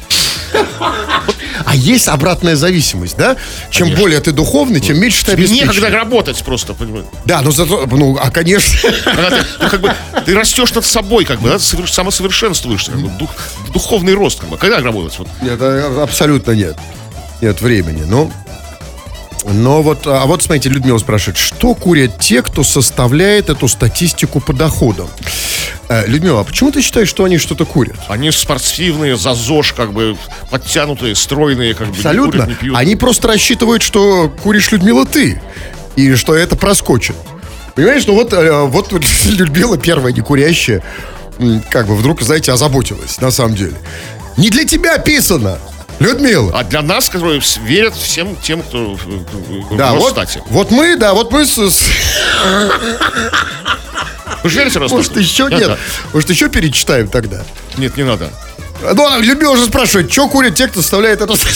А 1.65 1.75
есть 1.75 2.07
обратная 2.07 2.55
зависимость, 2.55 3.15
да? 3.15 3.35
Чем 3.69 3.93
более 3.93 4.19
ты 4.21 4.31
духовный, 4.31 4.79
тем 4.79 4.99
меньше 4.99 5.23
ты 5.23 5.33
обеспечен. 5.33 5.67
некогда 5.67 5.89
работать 5.91 6.43
просто, 6.43 6.73
понимаешь? 6.73 7.05
Да, 7.25 7.41
но 7.43 7.51
зато, 7.51 7.85
ну, 7.91 8.17
а 8.19 8.31
конечно. 8.31 8.89
Когда 9.03 9.29
ты, 9.29 9.45
ну, 9.59 9.69
как 9.69 9.81
бы, 9.81 9.93
ты 10.25 10.33
растешь 10.33 10.73
над 10.73 10.83
собой, 10.85 11.25
как 11.25 11.41
бы, 11.41 11.49
да, 11.49 11.59
ты 11.59 11.63
соверш- 11.63 11.91
самосовершенствуешься, 11.91 12.91
как 12.91 13.01
бы, 13.01 13.09
дух- 13.19 13.35
духовный 13.71 14.15
рост, 14.15 14.39
как 14.39 14.49
бы. 14.49 14.57
Когда 14.57 14.79
работать? 14.79 15.17
Вот. 15.19 15.27
Нет, 15.43 15.59
а- 15.61 16.01
абсолютно 16.03 16.51
нет. 16.53 16.75
Нет 17.39 17.61
времени. 17.61 18.03
Ну, 18.07 18.31
но 19.45 19.81
вот, 19.81 20.07
а 20.07 20.25
вот 20.25 20.41
смотрите, 20.41 20.69
Людмила 20.69 20.97
спрашивает, 20.97 21.38
что 21.38 21.73
курят 21.75 22.19
те, 22.19 22.41
кто 22.41 22.63
составляет 22.63 23.50
эту 23.50 23.67
статистику 23.67 24.39
по 24.39 24.53
доходам? 24.53 25.07
Э, 25.89 26.07
Людмила, 26.07 26.41
а 26.41 26.43
почему 26.43 26.71
ты 26.71 26.81
считаешь, 26.81 27.09
что 27.09 27.25
они 27.25 27.38
что-то 27.38 27.65
курят? 27.65 27.97
Они 28.07 28.31
спортивные, 28.31 29.17
за 29.17 29.33
ЗОЖ, 29.33 29.73
как 29.73 29.91
бы, 29.91 30.17
подтянутые, 30.50 31.15
стройные, 31.15 31.73
как 31.73 31.88
бы, 31.88 31.93
не 31.93 32.00
Абсолютно. 32.00 32.31
курят, 32.31 32.47
не 32.47 32.55
пьют. 32.55 32.77
Они 32.77 32.95
просто 32.95 33.27
рассчитывают, 33.27 33.83
что 33.83 34.33
куришь, 34.43 34.71
Людмила, 34.71 35.05
ты. 35.05 35.41
И 35.95 36.15
что 36.15 36.35
это 36.35 36.55
проскочит. 36.55 37.15
Понимаешь, 37.75 38.05
ну 38.07 38.13
вот, 38.13 38.33
э, 38.33 38.62
вот 38.63 38.91
Людмила 39.25 39.77
первая 39.77 40.13
некурящая, 40.13 40.83
как 41.69 41.88
бы 41.88 41.95
вдруг, 41.95 42.21
знаете, 42.21 42.51
озаботилась, 42.51 43.19
на 43.19 43.31
самом 43.31 43.55
деле. 43.55 43.75
Не 44.38 44.50
для 44.50 44.65
тебя 44.65 44.97
писано, 44.97 45.59
Людмила. 46.00 46.51
А 46.57 46.63
для 46.63 46.81
нас, 46.81 47.09
которые 47.09 47.41
верят 47.63 47.95
всем 47.95 48.35
тем, 48.38 48.62
кто 48.63 48.97
Да, 49.71 49.93
вот, 49.93 50.15
Росстате. 50.17 50.41
вот 50.47 50.71
мы, 50.71 50.95
да, 50.97 51.13
вот 51.13 51.31
мы 51.31 51.45
с- 51.45 51.57
с, 51.57 51.83
Вы 54.43 54.50
же 54.50 54.59
верите 54.59 54.79
Росстату? 54.79 54.95
Может, 54.97 55.17
еще 55.17 55.47
нет? 55.50 55.67
да. 55.67 55.77
Может, 56.12 56.29
еще 56.29 56.50
перечитаем 56.50 57.07
тогда? 57.07 57.43
Нет, 57.77 57.95
не 57.97 58.03
надо. 58.03 58.29
Ну, 58.93 59.19
Людмила 59.21 59.51
уже 59.53 59.65
спрашивает, 59.65 60.12
что 60.12 60.27
курят 60.27 60.55
те, 60.55 60.67
кто 60.67 60.81
составляет 60.81 61.21
эту 61.21 61.38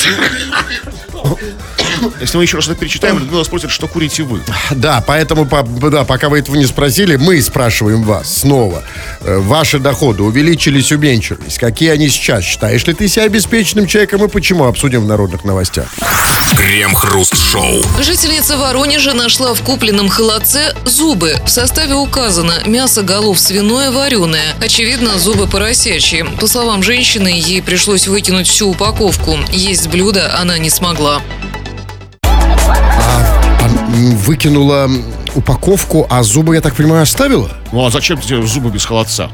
Если 2.21 2.37
мы 2.37 2.43
еще 2.43 2.57
раз 2.57 2.67
это 2.67 2.75
перечитаем, 2.75 3.19
Людмила 3.19 3.43
спросит, 3.43 3.71
что 3.71 3.87
курите 3.87 4.23
вы. 4.23 4.41
Да, 4.71 5.03
поэтому, 5.05 5.45
по- 5.45 5.63
да, 5.63 6.03
пока 6.03 6.29
вы 6.29 6.39
этого 6.39 6.55
не 6.55 6.65
спросили, 6.65 7.15
мы 7.15 7.41
спрашиваем 7.41 8.03
вас 8.03 8.31
снова. 8.41 8.83
Э, 9.21 9.37
Ваши 9.39 9.79
доходы 9.79 10.23
увеличились, 10.23 10.91
уменьшились? 10.91 11.57
Какие 11.57 11.89
они 11.91 12.09
сейчас? 12.09 12.43
Считаешь 12.43 12.85
ли 12.87 12.93
ты 12.93 13.07
себя 13.07 13.23
обеспеченным 13.23 13.87
человеком 13.87 14.23
и 14.25 14.27
почему? 14.27 14.65
Обсудим 14.65 15.03
в 15.03 15.07
народных 15.07 15.43
новостях. 15.43 15.87
Крем-хруст-шоу. 16.55 17.81
Жительница 18.01 18.57
Воронежа 18.57 19.13
нашла 19.13 19.53
в 19.53 19.61
купленном 19.61 20.09
холодце 20.09 20.75
зубы. 20.85 21.35
В 21.45 21.49
составе 21.49 21.93
указано 21.93 22.53
мясо 22.65 23.01
голов 23.03 23.39
свиное 23.39 23.91
вареное. 23.91 24.55
Очевидно, 24.61 25.17
зубы 25.19 25.47
поросячьи. 25.47 26.23
По 26.39 26.47
словам 26.47 26.83
женщины, 26.83 27.27
ей 27.27 27.61
пришлось 27.61 28.07
выкинуть 28.07 28.47
всю 28.47 28.69
упаковку. 28.69 29.37
Есть 29.51 29.87
блюдо 29.87 30.35
она 30.37 30.57
не 30.57 30.69
смогла. 30.69 31.21
А, 32.67 33.65
м, 33.65 34.15
выкинула 34.17 34.89
упаковку, 35.35 36.05
а 36.09 36.23
зубы, 36.23 36.55
я 36.55 36.61
так 36.61 36.75
понимаю, 36.75 37.03
оставила? 37.03 37.51
Ну 37.71 37.85
а 37.85 37.89
зачем 37.91 38.17
тебе 38.19 38.41
зубы 38.43 38.69
без 38.71 38.85
холодца? 38.85 39.29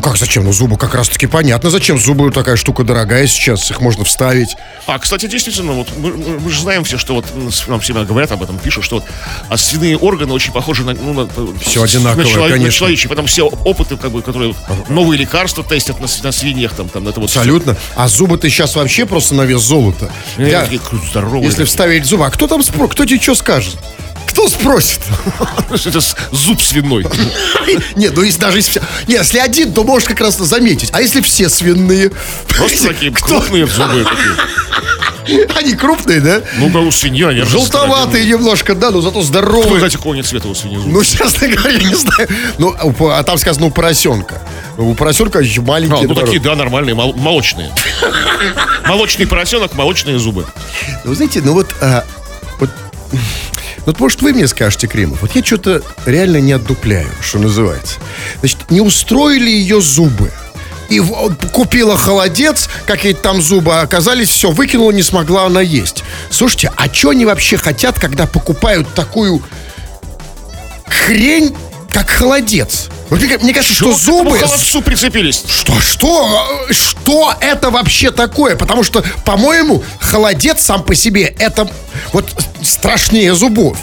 Как 0.00 0.16
зачем? 0.16 0.44
Ну, 0.44 0.52
зубы 0.52 0.76
как 0.76 0.94
раз-таки 0.94 1.26
понятно, 1.26 1.68
зачем. 1.70 1.98
Зубы 1.98 2.30
такая 2.30 2.56
штука 2.56 2.84
дорогая 2.84 3.26
сейчас, 3.26 3.70
их 3.70 3.80
можно 3.80 4.04
вставить. 4.04 4.56
А, 4.86 4.98
кстати, 4.98 5.26
действительно, 5.26 5.72
вот 5.72 5.88
мы, 5.96 6.12
мы- 6.12 6.50
же 6.50 6.60
знаем 6.62 6.84
все, 6.84 6.98
что 6.98 7.14
вот 7.14 7.26
нам 7.66 7.80
всегда 7.80 8.04
говорят 8.04 8.30
об 8.30 8.42
этом, 8.42 8.58
пишут, 8.58 8.84
что 8.84 8.96
вот 8.96 9.04
а 9.48 9.56
свиные 9.56 9.96
органы 9.96 10.32
очень 10.34 10.52
похожи 10.52 10.84
на, 10.84 10.94
ну, 10.94 11.12
на, 11.12 11.28
Всё 11.60 11.82
одинаковое, 11.82 12.24
на, 12.24 12.30
человек- 12.30 12.50
на 12.50 12.56
конечно. 12.58 12.78
человечьи. 12.78 13.08
Потом 13.08 13.26
все 13.26 13.42
опыты, 13.46 13.96
как 13.96 14.12
бы, 14.12 14.22
которые 14.22 14.54
новые 14.88 15.18
лекарства 15.18 15.64
тестят 15.64 15.98
на, 16.00 16.06
на 16.22 16.32
свиньях, 16.32 16.74
там, 16.74 16.88
там, 16.88 17.08
это 17.08 17.18
вот 17.18 17.28
Абсолютно. 17.30 17.76
А 17.96 18.06
зубы-то 18.06 18.48
сейчас 18.48 18.76
вообще 18.76 19.04
просто 19.04 19.34
на 19.34 19.42
вес 19.42 19.62
золота. 19.62 20.10
Э, 20.36 20.48
Я- 20.48 20.62
такие 20.62 20.80
кру- 20.80 21.04
здоровые. 21.10 21.44
Если 21.44 21.64
вставить 21.64 22.04
зубы, 22.06 22.24
а 22.26 22.30
кто 22.30 22.46
там 22.46 22.62
спро... 22.62 22.86
Кто 22.86 23.04
тебе 23.04 23.20
что 23.20 23.34
скажет? 23.34 23.76
Кто 24.42 24.48
спросит? 24.48 25.00
Это 25.70 26.00
зуб 26.32 26.60
свиной. 26.60 27.06
Нет, 27.94 28.12
ну 28.16 28.22
если 28.22 28.40
даже 28.40 28.58
если... 28.58 28.70
все- 28.72 28.82
Не, 29.06 29.14
если 29.14 29.38
один, 29.38 29.72
то 29.72 29.84
можешь 29.84 30.08
как 30.08 30.20
раз 30.20 30.36
заметить. 30.36 30.90
А 30.92 31.00
если 31.00 31.20
все 31.20 31.48
свиные? 31.48 32.10
Просто 32.48 32.88
такие 32.88 33.12
Кто? 33.12 33.38
крупные 33.40 33.66
зубы. 33.66 34.04
Такие. 35.24 35.46
Они 35.56 35.74
крупные, 35.74 36.20
да? 36.20 36.42
Ну, 36.58 36.70
да, 36.70 36.80
у 36.80 36.90
свиньи, 36.90 37.22
они 37.24 37.42
Желтоватые 37.42 38.26
немножко, 38.26 38.74
да, 38.74 38.90
но 38.90 39.00
зато 39.00 39.20
Вы 39.20 39.24
здоровые. 39.24 39.78
знаете, 39.78 39.96
какого 39.98 40.14
нет 40.14 40.26
цвета 40.26 40.48
у 40.48 40.54
свиньи 40.56 40.76
зубы? 40.78 40.90
Ну, 40.90 41.04
честно 41.04 41.46
говоря, 41.46 41.78
я 41.78 41.88
не 41.88 41.94
знаю. 41.94 42.28
Ну, 42.58 42.74
а 42.76 43.18
а 43.20 43.22
там 43.22 43.38
сказано 43.38 43.66
у 43.66 43.70
поросенка. 43.70 44.42
У 44.76 44.92
поросенка 44.96 45.38
еще 45.38 45.60
А, 45.60 45.64
маленькие. 45.64 46.08
ну 46.08 46.14
такие, 46.16 46.40
да, 46.40 46.56
нормальные, 46.56 46.96
мол- 46.96 47.14
молочные. 47.14 47.70
Молочный 48.88 49.26
поросенок, 49.28 49.74
молочные 49.74 50.18
зубы. 50.18 50.46
Ну, 51.04 51.10
вы 51.10 51.14
знаете, 51.14 51.40
ну 51.44 51.52
вот, 51.52 51.68
а, 51.80 52.04
вот, 52.58 52.70
вот, 53.84 53.98
может, 53.98 54.22
вы 54.22 54.32
мне 54.32 54.46
скажете, 54.46 54.86
Кремов, 54.86 55.22
вот 55.22 55.34
я 55.34 55.44
что-то 55.44 55.82
реально 56.06 56.38
не 56.38 56.52
отдупляю, 56.52 57.08
что 57.20 57.38
называется. 57.38 57.98
Значит, 58.40 58.70
не 58.70 58.80
устроили 58.80 59.50
ее 59.50 59.80
зубы. 59.80 60.30
И 60.88 61.00
купила 61.52 61.96
холодец, 61.96 62.68
какие-то 62.86 63.22
там 63.22 63.40
зубы 63.40 63.80
оказались, 63.80 64.28
все, 64.28 64.50
выкинула, 64.50 64.90
не 64.90 65.02
смогла 65.02 65.46
она 65.46 65.62
есть. 65.62 66.04
Слушайте, 66.30 66.70
а 66.76 66.92
что 66.92 67.10
они 67.10 67.24
вообще 67.24 67.56
хотят, 67.56 67.98
когда 67.98 68.26
покупают 68.26 68.92
такую 68.94 69.42
хрень, 70.86 71.54
как 71.92 72.08
холодец? 72.08 72.88
Вот 73.10 73.20
мне, 73.20 73.36
мне 73.38 73.52
кажется, 73.52 73.74
что 73.74 73.92
к 73.92 73.98
этому 73.98 74.24
зубы... 74.24 74.38
холодцу 74.38 74.80
прицепились? 74.80 75.42
Что, 75.46 75.78
что, 75.80 76.66
э, 76.68 76.72
что 76.72 77.34
это 77.40 77.70
вообще 77.70 78.10
такое? 78.10 78.56
Потому 78.56 78.82
что, 78.82 79.04
по-моему, 79.24 79.84
холодец 80.00 80.62
сам 80.62 80.82
по 80.82 80.94
себе 80.94 81.34
это 81.38 81.70
вот 82.14 82.30
страшнее 82.62 83.34
зубов. 83.34 83.76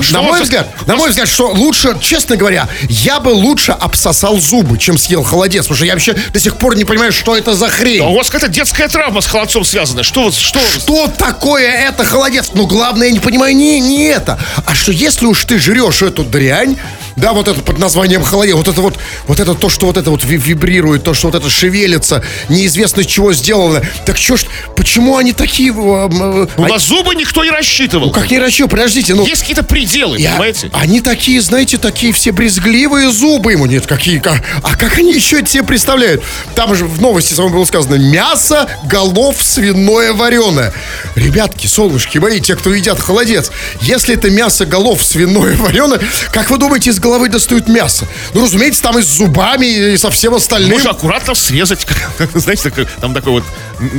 что 0.00 0.14
на 0.14 0.22
мой 0.22 0.38
со- 0.38 0.44
взгляд, 0.44 0.68
на 0.86 0.94
мой 0.96 1.10
взгляд, 1.10 1.28
что 1.28 1.48
лучше, 1.50 1.96
честно 2.00 2.36
говоря, 2.36 2.68
я 2.88 3.18
бы 3.18 3.30
лучше 3.30 3.72
обсосал 3.72 4.38
зубы, 4.38 4.78
чем 4.78 4.96
съел 4.96 5.24
холодец, 5.24 5.64
потому 5.64 5.76
что 5.76 5.86
я 5.86 5.94
вообще 5.94 6.14
до 6.32 6.38
сих 6.38 6.56
пор 6.56 6.76
не 6.76 6.84
понимаю, 6.84 7.10
что 7.10 7.36
это 7.36 7.54
за 7.54 7.68
хрень. 7.68 8.02
А 8.02 8.06
у 8.06 8.14
вас 8.16 8.30
какая-то 8.30 8.52
детская 8.52 8.86
травма 8.86 9.20
с 9.20 9.26
холодцом 9.26 9.64
связана. 9.64 10.04
Что, 10.04 10.30
что, 10.30 10.60
Что 10.60 11.08
такое 11.08 11.68
это 11.68 12.04
холодец? 12.04 12.50
Ну, 12.54 12.68
главное, 12.68 13.08
я 13.08 13.12
не 13.12 13.18
понимаю, 13.20 13.56
не, 13.56 13.80
не 13.80 14.04
это. 14.04 14.38
А 14.64 14.74
что 14.74 14.92
если 14.92 15.26
уж 15.26 15.44
ты 15.44 15.58
жрешь 15.58 16.02
эту 16.02 16.22
дрянь, 16.22 16.76
да, 17.16 17.32
вот 17.32 17.48
это 17.48 17.60
под 17.60 17.78
названием 17.78 18.22
холодец, 18.22 18.54
вот 18.54 18.68
это 18.68 18.80
вот, 18.80 18.98
вот 19.26 19.40
это 19.40 19.54
то, 19.54 19.68
что 19.68 19.86
вот 19.86 19.96
это 19.96 20.10
вот 20.10 20.24
ви- 20.24 20.36
вибрирует, 20.36 21.02
то, 21.04 21.14
что 21.14 21.28
вот 21.28 21.34
это 21.36 21.48
шевелится, 21.50 22.22
неизвестно 22.48 23.04
чего 23.04 23.32
сделано. 23.32 23.82
Так 24.06 24.16
что 24.18 24.36
ж, 24.36 24.44
почему 24.76 25.16
они 25.16 25.32
такие... 25.32 25.70
э, 25.70 25.74
э, 25.74 25.78
Ну, 25.78 26.48
они- 26.64 26.72
на 26.72 26.78
зубы 26.78 27.14
никто 27.14 27.44
не 27.44 27.50
рассчитывал. 27.50 28.06
ну, 28.06 28.12
как 28.12 28.30
не 28.30 28.38
расчет, 28.38 28.70
подождите, 28.70 29.14
ну... 29.14 29.26
Есть 29.26 29.42
какие-то 29.42 29.62
пределы, 29.64 30.18
Я- 30.18 30.30
понимаете? 30.32 30.70
Они 30.72 31.00
такие, 31.00 31.40
знаете, 31.40 31.78
такие 31.78 32.12
все 32.12 32.32
брезгливые 32.32 33.10
зубы 33.10 33.52
ему. 33.52 33.66
Нет, 33.66 33.86
какие... 33.86 34.18
ка- 34.18 34.42
А 34.62 34.76
как 34.76 34.98
они 34.98 35.12
еще 35.12 35.40
это 35.40 35.48
себе 35.50 35.62
представляют? 35.64 36.22
Там 36.54 36.74
же 36.74 36.84
в 36.86 37.00
новости 37.00 37.34
самому 37.34 37.56
было 37.56 37.64
сказано 37.64 37.96
мясо 37.96 38.68
голов 38.84 39.42
свиное 39.42 40.12
вареное. 40.12 40.72
Ребятки, 41.14 41.66
солнышки 41.66 42.18
мои, 42.18 42.40
те, 42.40 42.56
кто 42.56 42.72
едят 42.72 42.98
холодец, 43.00 43.50
если 43.82 44.14
это 44.14 44.30
мясо 44.30 44.64
голов 44.66 45.04
свиное 45.04 45.56
вареное, 45.56 46.00
как 46.32 46.50
вы 46.50 46.58
думаете, 46.58 46.90
из 46.90 46.98
головы 47.02 47.28
достают 47.28 47.68
мясо? 47.68 48.06
Ну, 48.32 48.42
разумеется, 48.44 48.82
там 48.82 48.98
и 48.98 49.02
с 49.02 49.06
зубами, 49.06 49.66
и 49.92 49.96
со 49.96 50.10
всем 50.10 50.34
остальным. 50.34 50.70
Можно 50.72 50.90
аккуратно 50.90 51.34
срезать, 51.34 51.86
знаете, 52.34 52.62
такой- 52.70 52.86
там 53.00 53.12
такой 53.12 53.32
вот, 53.32 53.44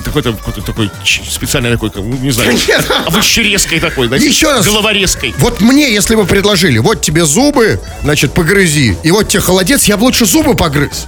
такой-то, 0.03 0.33
такой 0.65 0.89
специальный 1.29 1.71
такой, 1.71 1.91
ну, 1.95 2.17
не 2.17 2.31
знаю, 2.31 2.57
овощерезкой 3.05 3.79
такой, 3.79 4.07
знаете, 4.07 4.27
Еще 4.27 4.51
раз. 4.51 4.65
головорезкой. 4.65 5.35
Вот 5.37 5.61
мне, 5.61 5.91
если 5.93 6.15
бы 6.15 6.25
предложили, 6.25 6.77
вот 6.79 7.01
тебе 7.01 7.25
зубы, 7.25 7.79
значит, 8.01 8.33
погрызи, 8.33 8.97
и 9.03 9.11
вот 9.11 9.27
тебе 9.27 9.41
холодец, 9.41 9.83
я 9.85 9.97
бы 9.97 10.03
лучше 10.03 10.25
зубы 10.25 10.55
погрыз. 10.55 11.05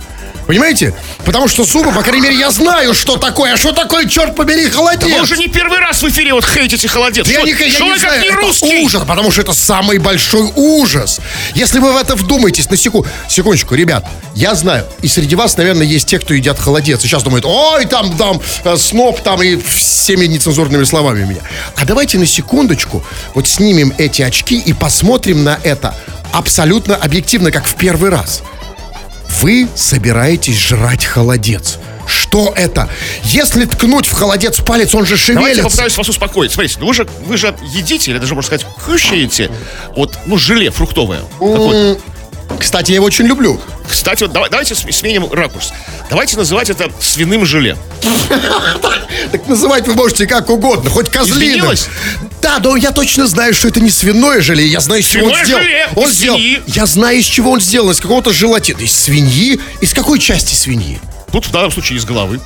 Понимаете? 0.47 0.93
Потому 1.25 1.47
что 1.47 1.63
зубы, 1.63 1.91
по 1.91 2.01
крайней 2.03 2.21
мере, 2.21 2.37
я 2.37 2.51
знаю, 2.51 2.93
что 2.93 3.17
такое. 3.17 3.53
А 3.53 3.57
что 3.57 3.71
такое, 3.71 4.07
черт 4.07 4.35
побери, 4.35 4.69
холодец? 4.69 5.03
Вы 5.09 5.21
уже 5.21 5.37
не 5.37 5.47
первый 5.47 5.79
раз 5.79 6.03
в 6.03 6.07
эфире 6.09 6.33
вот 6.33 6.45
хейтите 6.45 6.87
холодец. 6.87 7.25
Да 7.25 7.31
я 7.33 7.39
Что- 7.39 7.47
не, 7.47 7.53
я 7.53 7.69
что 7.71 7.83
не 7.85 7.91
вы 7.91 7.97
знаю, 7.99 8.21
как 8.21 8.23
не 8.23 8.35
русский? 8.47 8.83
ужас, 8.85 9.03
потому 9.07 9.31
что 9.31 9.41
это 9.41 9.53
самый 9.53 9.97
большой 9.97 10.51
ужас. 10.55 11.19
Если 11.55 11.79
вы 11.79 11.93
в 11.93 11.97
это 11.97 12.15
вдумаетесь 12.15 12.69
на 12.69 12.77
секунду, 12.77 13.07
секундочку, 13.27 13.73
ребят, 13.75 14.05
я 14.35 14.53
знаю, 14.55 14.85
и 15.01 15.07
среди 15.07 15.35
вас, 15.35 15.57
наверное, 15.57 15.85
есть 15.85 16.07
те, 16.07 16.19
кто 16.19 16.33
едят 16.33 16.59
холодец, 16.59 17.03
и 17.03 17.07
сейчас 17.07 17.23
думают, 17.23 17.45
ой, 17.47 17.85
там, 17.85 18.15
там, 18.15 18.39
э, 18.63 18.77
сноп, 18.77 19.21
там, 19.21 19.41
и 19.41 19.55
всеми 19.57 20.25
нецензурными 20.27 20.83
словами 20.83 21.23
меня. 21.25 21.41
А 21.75 21.85
давайте 21.85 22.19
на 22.19 22.25
секундочку 22.27 23.03
вот 23.33 23.47
снимем 23.47 23.93
эти 23.97 24.21
очки 24.21 24.57
и 24.59 24.73
посмотрим 24.73 25.43
на 25.43 25.59
это 25.63 25.95
абсолютно 26.33 26.95
объективно, 26.95 27.51
как 27.51 27.65
в 27.65 27.75
первый 27.75 28.09
раз. 28.09 28.43
Вы 29.41 29.67
собираетесь 29.75 30.57
жрать 30.57 31.05
холодец. 31.05 31.77
Что 32.07 32.53
это? 32.55 32.87
Если 33.23 33.65
ткнуть 33.65 34.05
в 34.05 34.13
холодец 34.13 34.59
палец, 34.59 34.93
он 34.93 35.05
же 35.05 35.15
Давайте 35.15 35.33
я 35.33 35.39
шевелится. 35.41 35.63
попытаюсь 35.63 35.97
вас 35.97 36.09
успокоить. 36.09 36.51
Смотрите, 36.51 36.77
ну 36.79 36.87
вы 36.87 36.93
же, 36.93 37.07
вы 37.25 37.37
же 37.37 37.55
едите, 37.63 38.11
или 38.11 38.19
даже, 38.19 38.35
можно 38.35 38.47
сказать, 38.47 38.65
кушаете 38.85 39.49
вот, 39.95 40.17
ну, 40.25 40.37
желе 40.37 40.69
фруктовое. 40.69 41.21
Такое. 41.39 41.97
Кстати, 42.59 42.91
я 42.91 42.95
его 42.97 43.05
очень 43.05 43.25
люблю. 43.25 43.59
Кстати, 43.89 44.23
вот 44.23 44.31
давай- 44.33 44.49
давайте 44.49 44.75
см- 44.75 44.93
сменим 44.95 45.31
ракурс. 45.31 45.71
Давайте 46.09 46.37
называть 46.37 46.69
это 46.69 46.89
свиным 46.99 47.45
желе. 47.45 47.77
Так 49.31 49.47
называть 49.47 49.87
вы 49.87 49.95
можете 49.95 50.27
как 50.27 50.49
угодно, 50.49 50.89
хоть 50.89 51.09
козлиным. 51.09 51.65
Да, 52.41 52.59
но 52.59 52.75
я 52.75 52.91
точно 52.91 53.27
знаю, 53.27 53.53
что 53.53 53.67
это 53.67 53.79
не 53.81 53.89
свиное 53.89 54.41
желе. 54.41 54.65
Я 54.67 54.79
знаю, 54.79 55.01
из 55.01 55.07
чего 55.07 55.25
он 55.27 55.31
сделал. 55.45 55.61
Он 55.95 56.11
сделал. 56.11 56.37
Я 56.67 56.85
знаю, 56.85 57.17
из 57.19 57.25
чего 57.25 57.51
он 57.51 57.59
сделан. 57.61 57.91
Из 57.91 57.99
какого-то 57.99 58.31
желатина. 58.31 58.79
Из 58.79 58.91
свиньи. 58.95 59.59
Из 59.81 59.93
какой 59.93 60.19
части 60.19 60.53
свиньи? 60.53 60.99
Тут 61.31 61.45
в 61.47 61.51
данном 61.51 61.71
случае 61.71 61.97
из 61.97 62.05
головы. 62.05 62.39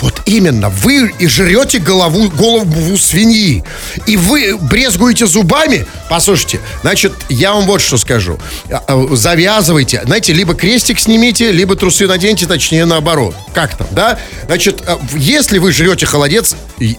Вот 0.00 0.22
именно, 0.26 0.68
вы 0.68 1.12
и 1.18 1.26
жрете 1.26 1.78
голову, 1.78 2.28
голову 2.30 2.98
свиньи. 2.98 3.64
И 4.06 4.16
вы 4.16 4.56
брезгуете 4.58 5.26
зубами. 5.26 5.86
Послушайте, 6.10 6.60
значит, 6.82 7.12
я 7.28 7.54
вам 7.54 7.64
вот 7.64 7.80
что 7.80 7.96
скажу. 7.96 8.38
А, 8.70 8.82
а, 8.86 9.16
Завязывайте. 9.16 10.02
Знаете, 10.04 10.32
либо 10.32 10.54
крестик 10.54 10.98
снимите, 10.98 11.52
либо 11.52 11.76
трусы 11.76 12.06
наденьте, 12.06 12.46
точнее 12.46 12.84
наоборот. 12.84 13.34
Как 13.54 13.76
там, 13.76 13.86
да? 13.92 14.18
Значит, 14.46 14.82
а, 14.86 14.98
если 15.14 15.58
вы 15.58 15.72
жрете 15.72 16.06
холодец, 16.06 16.56
э, 16.80 16.94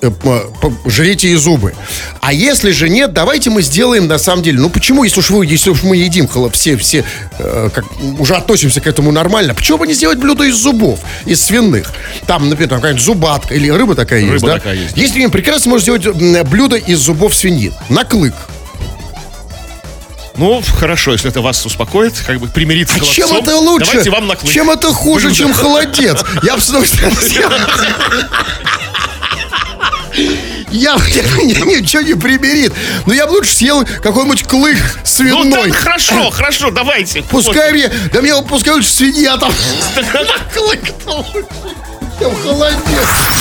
жрите 0.85 1.29
и 1.29 1.35
зубы. 1.35 1.73
А 2.21 2.33
если 2.33 2.71
же 2.71 2.89
нет, 2.89 3.13
давайте 3.13 3.49
мы 3.49 3.61
сделаем 3.61 4.07
на 4.07 4.17
самом 4.17 4.43
деле. 4.43 4.59
Ну 4.59 4.69
почему, 4.69 5.03
если 5.03 5.19
уж 5.19 5.29
вы, 5.29 5.45
если 5.45 5.69
уж 5.69 5.83
мы 5.83 5.97
едим 5.97 6.27
холо- 6.27 6.49
все, 6.49 6.77
все 6.77 7.03
э, 7.37 7.69
как, 7.73 7.85
уже 8.19 8.35
относимся 8.35 8.81
к 8.81 8.87
этому 8.87 9.11
нормально, 9.11 9.53
почему 9.53 9.77
бы 9.77 9.87
не 9.87 9.93
сделать 9.93 10.17
блюдо 10.17 10.43
из 10.45 10.55
зубов, 10.55 10.99
из 11.25 11.41
свиных? 11.43 11.91
Там, 12.25 12.49
например, 12.49 12.69
там 12.69 12.81
какая-нибудь 12.85 13.05
зубатка 13.05 13.53
или 13.55 13.69
рыба 13.69 13.95
такая 13.95 14.19
есть, 14.21 14.31
Рыба 14.33 14.47
да? 14.47 14.53
такая 14.55 14.75
есть. 14.75 14.95
Если 14.97 15.21
им 15.21 15.31
прекрасно 15.31 15.71
можно 15.71 15.95
сделать 15.97 16.45
блюдо 16.47 16.75
из 16.75 16.99
зубов 16.99 17.35
свиньи. 17.35 17.73
На 17.89 18.03
клык. 18.03 18.33
Ну, 20.37 20.61
хорошо, 20.79 21.13
если 21.13 21.29
это 21.29 21.39
вас 21.41 21.65
успокоит, 21.65 22.13
как 22.27 22.39
бы 22.39 22.47
примириться 22.47 22.95
А 22.99 23.03
с 23.03 23.07
чем 23.07 23.27
холодцом, 23.29 23.47
это 23.53 23.57
лучше? 23.57 23.85
Давайте 23.91 24.09
вам 24.11 24.27
наклык. 24.27 24.51
Чем 24.53 24.69
это 24.69 24.91
хуже, 24.93 25.27
Блюдо. 25.27 25.37
чем 25.37 25.53
холодец? 25.53 26.23
Я 26.43 26.55
бы 26.55 26.61
с 26.61 26.69
удовольствием 26.69 27.15
съел. 27.15 27.49
Я 30.71 30.95
мне 30.95 31.79
ничего 31.79 32.01
не 32.01 32.15
примирит. 32.15 32.73
Но 33.05 33.13
я 33.13 33.27
бы 33.27 33.31
лучше 33.31 33.53
съел 33.53 33.85
какой-нибудь 34.03 34.43
клык 34.43 34.77
Ну, 34.77 34.99
свиной. 35.05 35.71
так 35.71 35.75
хорошо, 35.75 36.29
хорошо, 36.31 36.69
давайте. 36.71 37.21
Пускай 37.23 37.71
мне, 37.71 37.89
да 38.11 38.21
мне 38.21 38.33
пускай 38.43 38.73
лучше 38.73 38.89
свинья 38.89 39.37
там. 39.37 39.53
Клык-то 40.53 41.11
лучше, 41.33 41.45
чем 42.19 42.35
холодец. 42.35 42.81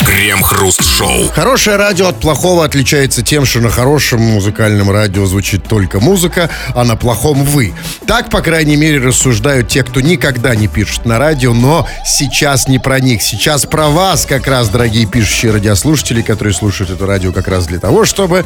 Крем-хруст-шоу. 0.05 1.29
Хорошее 1.33 1.77
радио 1.77 2.07
от 2.07 2.19
плохого 2.19 2.65
отличается 2.65 3.21
тем, 3.21 3.45
что 3.45 3.59
на 3.59 3.69
хорошем 3.69 4.21
музыкальном 4.21 4.91
радио 4.91 5.25
звучит 5.25 5.63
только 5.63 5.99
музыка, 5.99 6.49
а 6.73 6.83
на 6.83 6.95
плохом 6.95 7.43
вы. 7.43 7.73
Так, 8.05 8.29
по 8.29 8.41
крайней 8.41 8.75
мере, 8.75 8.99
рассуждают 8.99 9.69
те, 9.69 9.83
кто 9.83 10.01
никогда 10.01 10.55
не 10.55 10.67
пишет 10.67 11.05
на 11.05 11.19
радио, 11.19 11.53
но 11.53 11.87
сейчас 12.05 12.67
не 12.67 12.79
про 12.79 12.99
них. 12.99 13.21
Сейчас 13.21 13.65
про 13.65 13.87
вас 13.87 14.25
как 14.25 14.47
раз, 14.47 14.69
дорогие 14.69 15.05
пишущие 15.05 15.51
радиослушатели, 15.51 16.21
которые 16.21 16.53
слушают 16.53 16.91
это 16.91 17.05
радио 17.05 17.31
как 17.31 17.47
раз 17.47 17.65
для 17.67 17.79
того, 17.79 18.05
чтобы 18.05 18.45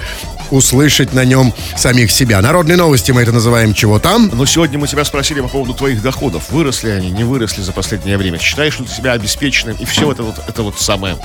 услышать 0.51 1.13
на 1.13 1.25
нем 1.25 1.53
самих 1.75 2.12
себя. 2.12 2.41
Народные 2.41 2.77
новости 2.77 3.12
мы 3.12 3.22
это 3.22 3.32
называем 3.32 3.74
«Чего 3.74 4.00
там?». 4.00 4.29
Но 4.34 4.46
сегодня 4.46 4.79
мы 4.79 4.88
тебя 4.88 5.06
спросили 5.06 5.41
по 5.41 5.48
поводу 5.48 5.74
твоих 5.74 6.01
доходов. 6.01 6.50
Выросли 6.50 6.89
они, 6.89 7.12
не 7.12 7.24
выросли 7.24 7.62
за 7.62 7.72
последнее 7.72 8.18
время? 8.18 8.39
Считаешь 8.39 8.79
ли 8.79 8.86
ты 8.86 8.91
себя 8.91 9.13
обеспеченным? 9.13 9.77
И 9.79 9.86
все 9.86 10.12
это 10.12 10.24
вот, 10.24 10.36
это 10.48 10.63
вот 10.63 10.79
самое. 10.79 11.18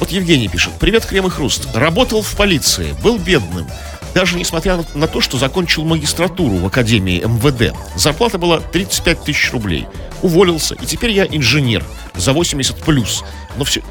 Вот 0.00 0.10
Евгений 0.10 0.48
пишет. 0.48 0.72
Привет, 0.78 1.06
Крем 1.06 1.26
и 1.26 1.30
Хруст. 1.30 1.68
Работал 1.74 2.22
в 2.22 2.36
полиции, 2.36 2.94
был 3.02 3.18
бедным. 3.18 3.66
Даже 4.12 4.36
несмотря 4.36 4.76
на, 4.76 4.84
на 4.94 5.08
то, 5.08 5.20
что 5.20 5.38
закончил 5.38 5.84
магистратуру 5.84 6.56
в 6.56 6.66
Академии 6.66 7.22
МВД. 7.24 7.76
Зарплата 7.96 8.38
была 8.38 8.60
35 8.60 9.24
тысяч 9.24 9.52
рублей. 9.52 9.86
Уволился, 10.22 10.74
и 10.74 10.86
теперь 10.86 11.10
я 11.10 11.26
инженер 11.26 11.84
за 12.14 12.32
80 12.32 12.76
плюс. 12.76 13.24
Но 13.56 13.64
все, 13.64 13.82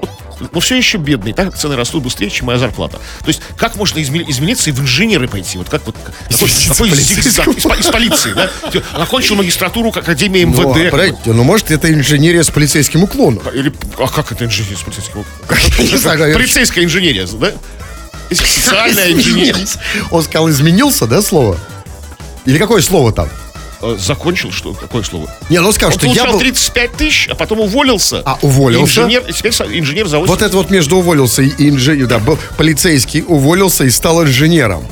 вот, 0.00 0.10
но 0.52 0.60
все 0.60 0.76
еще 0.76 0.98
бедный, 0.98 1.32
так 1.32 1.46
как 1.50 1.56
цены 1.58 1.76
растут 1.76 2.02
быстрее, 2.02 2.30
чем 2.30 2.46
моя 2.46 2.58
зарплата. 2.58 2.98
То 3.20 3.28
есть, 3.28 3.40
как 3.56 3.76
можно 3.76 3.98
изме- 3.98 4.24
измениться 4.28 4.70
и 4.70 4.72
в 4.72 4.80
инженеры 4.80 5.28
пойти? 5.28 5.58
Вот 5.58 5.68
как 5.68 5.86
вот 5.86 5.96
какой, 5.96 6.48
Измениться 6.48 6.68
какой 6.70 6.90
полицейскому. 6.90 7.22
зигзаг 7.22 7.48
из, 7.58 7.62
по- 7.62 7.74
из 7.80 7.86
полиции, 7.86 8.32
да? 8.32 8.50
Окончил 8.94 9.36
магистратуру 9.36 9.92
к 9.92 9.96
Академии 9.98 10.44
Ну, 10.44 10.52
МВД. 10.74 10.90
подождите, 10.90 11.32
ну, 11.32 11.44
может, 11.44 11.70
это 11.70 11.92
инженерия 11.92 12.42
с 12.42 12.50
полицейским 12.50 13.02
уклоном. 13.04 13.42
Или, 13.54 13.72
а 13.98 14.08
как 14.08 14.32
это 14.32 14.44
инженерия 14.44 14.76
с 14.78 14.82
полицейским? 14.82 15.24
Я- 16.28 16.34
Полицейская 16.34 16.84
инженерия, 16.84 17.26
да? 17.26 17.52
Социальная 18.30 19.12
инженерия. 19.12 19.66
Он 20.10 20.22
сказал, 20.22 20.48
изменился, 20.50 21.06
да, 21.06 21.20
слово? 21.22 21.58
Или 22.46 22.58
какое 22.58 22.80
слово 22.82 23.12
там? 23.12 23.28
Э, 23.82 23.96
Закончил, 23.98 24.52
что? 24.52 24.72
Какое 24.74 25.02
слово? 25.02 25.28
Не, 25.50 25.60
ну 25.60 25.72
сказал, 25.72 25.92
Он 25.92 25.98
что 25.98 26.06
я 26.08 26.26
был... 26.30 26.38
35 26.38 26.92
тысяч, 26.92 27.28
а 27.30 27.34
потом 27.34 27.60
уволился. 27.60 28.22
А, 28.24 28.38
уволился? 28.42 29.00
Инженер, 29.02 29.22
теперь 29.32 29.52
инженер 29.52 30.06
за 30.06 30.18
80 30.18 30.28
Вот 30.28 30.42
это 30.46 30.56
вот 30.56 30.70
между 30.70 30.96
уволился 30.98 31.42
и 31.42 31.68
инженер, 31.68 32.06
да, 32.06 32.18
был 32.18 32.38
полицейский, 32.56 33.24
уволился 33.26 33.84
и 33.84 33.90
стал 33.90 34.22
инженером. 34.22 34.86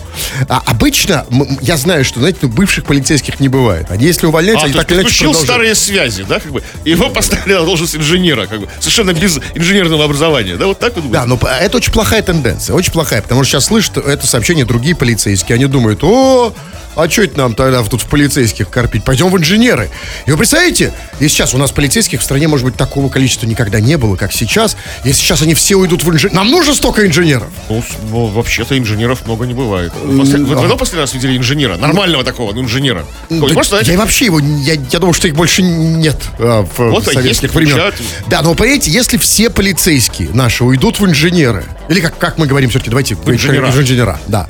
А 0.48 0.62
обычно, 0.66 1.24
я 1.61 1.76
знаю, 1.76 2.05
что, 2.05 2.18
знаете, 2.20 2.38
ну, 2.42 2.48
бывших 2.48 2.85
полицейских 2.85 3.38
не 3.40 3.48
бывает. 3.48 3.87
Они 3.90 4.05
если 4.07 4.26
увольняются, 4.26 4.64
А, 4.64 4.68
они 4.68 4.74
так 4.74 4.90
или 4.90 5.00
иначе 5.03 5.16
продолжают. 5.18 5.46
старые 5.48 5.74
связи, 5.74 6.24
да, 6.29 6.40
как 6.40 6.50
бы, 6.53 6.62
его 6.85 7.09
поставили 7.11 7.55
на 7.55 7.64
должность 7.64 7.94
инженера, 7.96 8.46
как 8.46 8.61
бы, 8.61 8.68
совершенно 8.81 9.12
без 9.12 9.38
инженерного 9.55 10.05
образования, 10.05 10.57
да, 10.57 10.66
вот 10.66 10.79
так 10.81 10.96
вот 10.96 11.11
Да, 11.11 11.26
но 11.26 11.37
п- 11.37 11.46
это 11.48 11.76
очень 11.76 11.92
плохая 11.92 12.22
тенденция, 12.22 12.74
очень 12.74 12.92
плохая, 12.92 13.22
потому 13.22 13.44
что 13.44 13.53
сейчас 13.53 13.66
слышат 13.66 13.96
это 13.98 14.26
сообщение 14.26 14.64
другие 14.64 14.94
полицейские, 14.96 15.55
они 15.55 15.66
думают, 15.66 16.03
о, 16.03 16.53
а 16.96 17.09
что 17.09 17.22
это 17.22 17.38
нам 17.38 17.55
тогда 17.55 17.83
тут 17.83 18.03
в 18.03 18.07
полицейских 18.07 18.68
корпить? 18.70 19.05
Пойдем 19.05 19.31
в 19.31 19.38
инженеры. 19.38 19.90
И 20.26 20.31
вы 20.31 20.37
представляете, 20.37 20.92
и 21.18 21.29
сейчас 21.29 21.55
у 21.55 21.59
нас 21.59 21.70
полицейских 21.70 22.20
в 22.20 22.24
стране, 22.24 22.48
может 22.48 22.64
быть, 22.66 22.76
такого 22.76 23.09
количества 23.09 23.46
никогда 23.46 23.81
не 23.81 23.96
было, 23.96 24.16
как 24.16 24.33
сейчас. 24.33 24.76
Если 25.05 25.22
сейчас 25.22 25.42
они 25.42 25.55
все 25.55 25.76
уйдут 25.76 26.03
в 26.03 26.11
инженеры... 26.11 26.35
Нам 26.35 26.50
нужно 26.50 26.74
столько 26.74 27.07
инженеров. 27.07 27.48
Ну, 27.68 27.83
ну, 28.11 28.26
вообще-то 28.26 28.76
инженеров 28.79 29.26
много 29.26 29.46
не 29.46 29.55
бывает. 29.55 29.92
Вы, 30.03 30.20
послед- 30.20 30.44
вы 30.44 30.55
давно 30.55 30.76
последний 30.76 31.00
раз 31.03 31.14
видели 31.14 31.37
инженера? 31.37 31.76
Нормального 31.76 32.24
такого, 32.24 32.53
ну, 32.53 32.62
инженера. 32.62 33.05
Да 33.29 33.37
может, 33.37 33.68
знаете, 33.68 33.92
я 33.92 33.98
вообще 33.98 34.26
его, 34.26 34.40
я, 34.40 34.74
я 34.74 34.98
думаю, 34.98 35.14
что 35.14 35.29
их 35.29 35.35
больше 35.35 35.62
нет 35.62 36.16
а, 36.38 36.62
в 36.62 36.79
Вот, 36.90 37.09
а 37.09 37.12
советских 37.12 37.42
есть, 37.42 37.55
времен. 37.55 37.70
получают. 37.72 38.03
Да, 38.29 38.42
но 38.42 38.55
понимаете, 38.55 38.90
если 38.90 39.16
все 39.16 39.50
полицейские 39.50 40.31
наши 40.33 40.64
уйдут 40.64 41.00
в 41.00 41.07
инженеры, 41.07 41.64
или 41.90 42.00
как, 42.00 42.16
как 42.18 42.38
мы 42.38 42.46
говорим 42.46 42.70
все-таки, 42.70 42.88
давайте 42.88 43.16
в 43.16 43.29
инженера. 43.29 43.66
в 43.66 43.81
инженера, 43.81 44.20
да. 44.29 44.48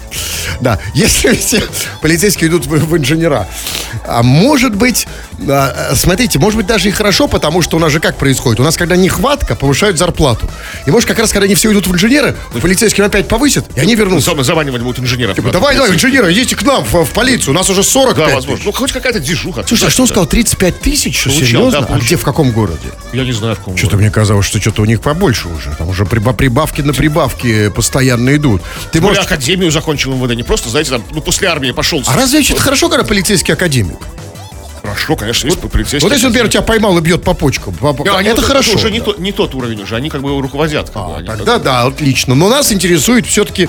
Да, 0.61 0.79
если 0.94 1.35
все 1.35 1.62
полицейские 2.03 2.50
идут 2.50 2.66
в, 2.66 2.70
в 2.70 2.96
инженера, 2.96 3.48
а 4.07 4.22
может 4.22 4.76
быть, 4.76 5.09
смотрите, 5.94 6.38
может 6.38 6.57
быть 6.57 6.66
даже 6.66 6.88
и 6.88 6.92
хорошо, 6.92 7.26
потому 7.29 7.62
что 7.62 7.76
у 7.76 7.81
нас 7.81 7.92
же 7.92 8.00
как 8.00 8.16
происходит? 8.16 8.61
У 8.61 8.62
нас, 8.62 8.76
когда 8.76 8.96
нехватка, 8.96 9.55
повышают 9.57 9.98
зарплату. 9.98 10.48
И 10.87 10.90
может 10.90 11.09
как 11.09 11.18
раз, 11.18 11.33
когда 11.33 11.44
они 11.46 11.55
все 11.55 11.72
идут 11.72 11.87
в 11.87 11.94
инженеры, 11.94 12.37
полицейским 12.61 13.05
опять 13.05 13.29
повысят, 13.29 13.66
и 13.76 13.81
они 13.81 13.94
вернутся. 13.94 14.31
Зам- 14.33 14.42
заманивать 14.44 14.83
будут 14.83 15.00
инженеров. 15.00 15.37
Типа, 15.37 15.50
давай, 15.50 15.74
давай, 15.74 15.90
инженеры, 15.92 16.33
идите 16.33 16.57
к 16.57 16.62
нам 16.62 16.85
в, 16.85 17.05
в 17.05 17.11
полицию, 17.12 17.50
у 17.50 17.57
нас 17.57 17.68
уже 17.70 17.83
40 17.83 18.16
Да, 18.16 18.29
возможно. 18.29 18.64
Ну, 18.66 18.72
хоть 18.72 18.92
какая-то 18.92 19.20
движуха. 19.20 19.64
Слушай, 19.66 19.88
а 19.88 19.90
что 19.90 20.03
он 20.03 20.09
сказал? 20.09 20.26
35 20.26 20.81
тысяч? 20.81 21.24
Получал, 21.24 21.46
серьезно? 21.46 21.81
да, 21.81 21.87
а 21.90 21.98
где, 21.98 22.16
в 22.16 22.22
каком 22.22 22.53
городе? 22.53 22.88
Я 23.12 23.24
не 23.24 23.33
знаю, 23.33 23.55
в 23.55 23.59
каком 23.59 23.76
Что-то 23.76 23.96
мне 23.96 24.11
казалось, 24.11 24.46
что 24.46 24.61
что-то 24.61 24.83
у 24.83 24.85
них 24.85 25.00
побольше 25.00 25.48
уже. 25.48 25.70
Там 25.76 25.88
уже 25.88 26.05
приба- 26.05 26.35
прибавки 26.35 26.81
на 26.83 26.92
прибавки 26.92 27.68
постоянно 27.70 28.35
идут. 28.37 28.62
Ты 28.92 29.00
можешь... 29.00 29.24
академию 29.24 29.70
закончил 29.70 30.14
МВД, 30.14 30.37
не 30.37 30.42
просто, 30.42 30.68
знаете, 30.68 30.90
там, 30.90 31.05
ну, 31.12 31.20
после 31.20 31.48
армии 31.48 31.70
пошел. 31.70 32.03
А 32.07 32.16
разве 32.16 32.40
это 32.40 32.61
хорошо, 32.61 32.88
когда 32.88 33.05
полицейский 33.05 33.55
академик? 33.55 33.98
Хорошо, 35.01 35.17
конечно, 35.17 35.47
есть 35.49 35.61
полицейский. 35.61 36.01
Вот 36.01 36.13
если, 36.13 36.27
например, 36.27 36.49
тебя 36.49 36.63
поймал 36.63 36.97
и 36.99 37.01
бьет 37.01 37.23
по 37.25 37.35
почкам. 37.35 37.75
по- 37.75 37.93
по- 37.95 38.05
Да, 38.05 38.21
это 38.23 38.35
уже- 38.39 38.47
хорошо. 38.47 38.75
уже 38.75 38.91
не, 38.91 38.99
да. 38.99 39.07
тот, 39.07 39.19
не 39.19 39.33
тот 39.33 39.55
уровень 39.55 39.83
уже, 39.83 39.97
они 39.97 40.11
как 40.11 40.21
бы 40.23 40.39
руководят. 40.41 40.91
Как 40.91 41.07
бы, 41.07 41.17
они 41.17 41.27
Тогда 41.27 41.59
да, 41.59 41.83
отлично. 41.85 42.35
Но 42.35 42.49
нас 42.49 42.71
интересует 42.73 43.27
все-таки, 43.27 43.69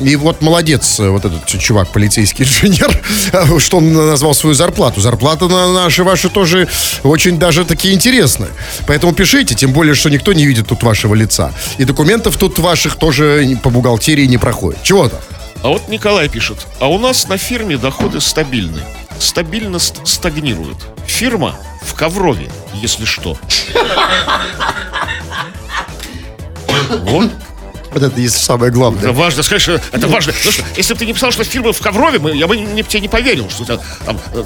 и 0.00 0.16
вот 0.16 0.42
молодец, 0.42 0.98
э, 1.00 1.08
вот 1.08 1.24
этот 1.24 1.46
чувак, 1.46 1.88
полицейский 1.92 2.44
инженер, 2.46 3.00
э, 3.32 3.58
что 3.58 3.78
он 3.78 3.92
назвал 3.92 4.34
свою 4.34 4.54
зарплату. 4.54 5.00
Зарплата 5.00 5.48
на 5.48 5.72
наши 5.72 6.02
ваши 6.04 6.28
тоже 6.28 6.68
очень 7.04 7.38
даже 7.38 7.64
такие 7.64 7.94
интересны. 7.94 8.48
Поэтому 8.86 9.14
пишите, 9.14 9.54
тем 9.54 9.72
более, 9.72 9.94
что 9.94 10.10
никто 10.10 10.32
не 10.32 10.46
видит 10.46 10.66
тут 10.68 10.82
вашего 10.82 11.14
лица. 11.14 11.52
И 11.78 11.84
документов 11.84 12.36
тут 12.36 12.58
ваших 12.58 12.96
тоже 12.96 13.58
по 13.62 13.70
бухгалтерии 13.70 14.26
не 14.26 14.38
проходит. 14.38 14.82
Чего 14.82 15.08
там? 15.08 15.20
А 15.62 15.68
вот 15.68 15.88
Николай 15.88 16.28
пишет, 16.28 16.66
а 16.80 16.88
у 16.88 16.98
нас 16.98 17.28
на 17.28 17.38
фирме 17.38 17.76
доходы 17.76 18.20
стабильны. 18.20 18.80
Стабильность 19.18 19.96
стагнирует. 20.04 20.76
Фирма 21.06 21.56
в 21.82 21.94
Коврове, 21.94 22.50
если 22.74 23.04
что. 23.04 23.36
Вот. 27.04 27.30
Вот 27.92 28.02
это 28.02 28.18
есть 28.20 28.42
самое 28.42 28.72
главное. 28.72 29.02
Это 29.02 29.12
важно 29.12 29.42
сказать, 29.42 29.60
что 29.60 29.72
это 29.92 30.08
важно. 30.08 30.32
Потому 30.32 30.52
что 30.52 30.64
если 30.78 30.94
бы 30.94 30.98
ты 30.98 31.04
не 31.04 31.12
писал, 31.12 31.30
что 31.30 31.44
фирма 31.44 31.74
в 31.74 31.78
Коврове, 31.80 32.18
мы- 32.18 32.34
я 32.34 32.46
бы 32.46 32.56
не, 32.56 32.82
тебе 32.82 33.00
не 33.00 33.08
поверил, 33.08 33.50
что, 33.50 33.64
тебя 33.66 33.78
там, 34.06 34.18
э, 34.32 34.42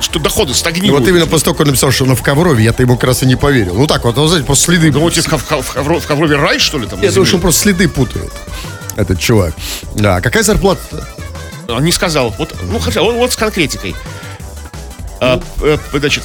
что 0.00 0.18
доходы 0.20 0.52
И 0.52 0.54
стагнируют. 0.54 1.00
вот 1.00 1.08
именно 1.08 1.26
после 1.26 1.44
того, 1.44 1.54
как 1.54 1.60
он 1.62 1.66
написал, 1.68 1.90
что 1.90 2.04
он 2.04 2.16
в 2.16 2.22
Коврове, 2.22 2.64
я-то 2.64 2.82
ему 2.82 2.94
как 2.96 3.04
раз 3.08 3.22
и 3.22 3.26
не 3.26 3.36
поверил. 3.36 3.74
Ну 3.74 3.86
так 3.86 4.04
вот, 4.04 4.16
вы 4.16 4.26
знаете, 4.26 4.46
просто 4.46 4.64
следы... 4.64 4.90
Думаете, 4.90 5.20
в, 5.20 5.28
Ков- 5.28 5.42
в 5.42 5.76
Ковро- 5.76 6.00
в 6.00 6.06
Коврове 6.06 6.36
рай, 6.36 6.58
что 6.58 6.78
ли? 6.78 6.86
Там, 6.86 7.02
Я 7.02 7.10
думаю, 7.10 7.26
что 7.26 7.36
он 7.36 7.42
просто 7.42 7.60
следы 7.60 7.88
путает. 7.88 8.32
Этот 8.96 9.20
чувак. 9.20 9.52
Да, 9.94 10.16
а 10.16 10.20
какая 10.22 10.42
зарплата? 10.42 11.06
Он 11.70 11.84
не 11.84 11.92
сказал. 11.92 12.34
Вот, 12.38 12.54
ну, 12.62 12.78
хотя, 12.78 13.02
вот, 13.02 13.14
вот 13.14 13.32
с 13.32 13.36
конкретикой. 13.36 13.94
А, 15.20 15.40
э, 15.60 15.78
значит, 15.92 16.24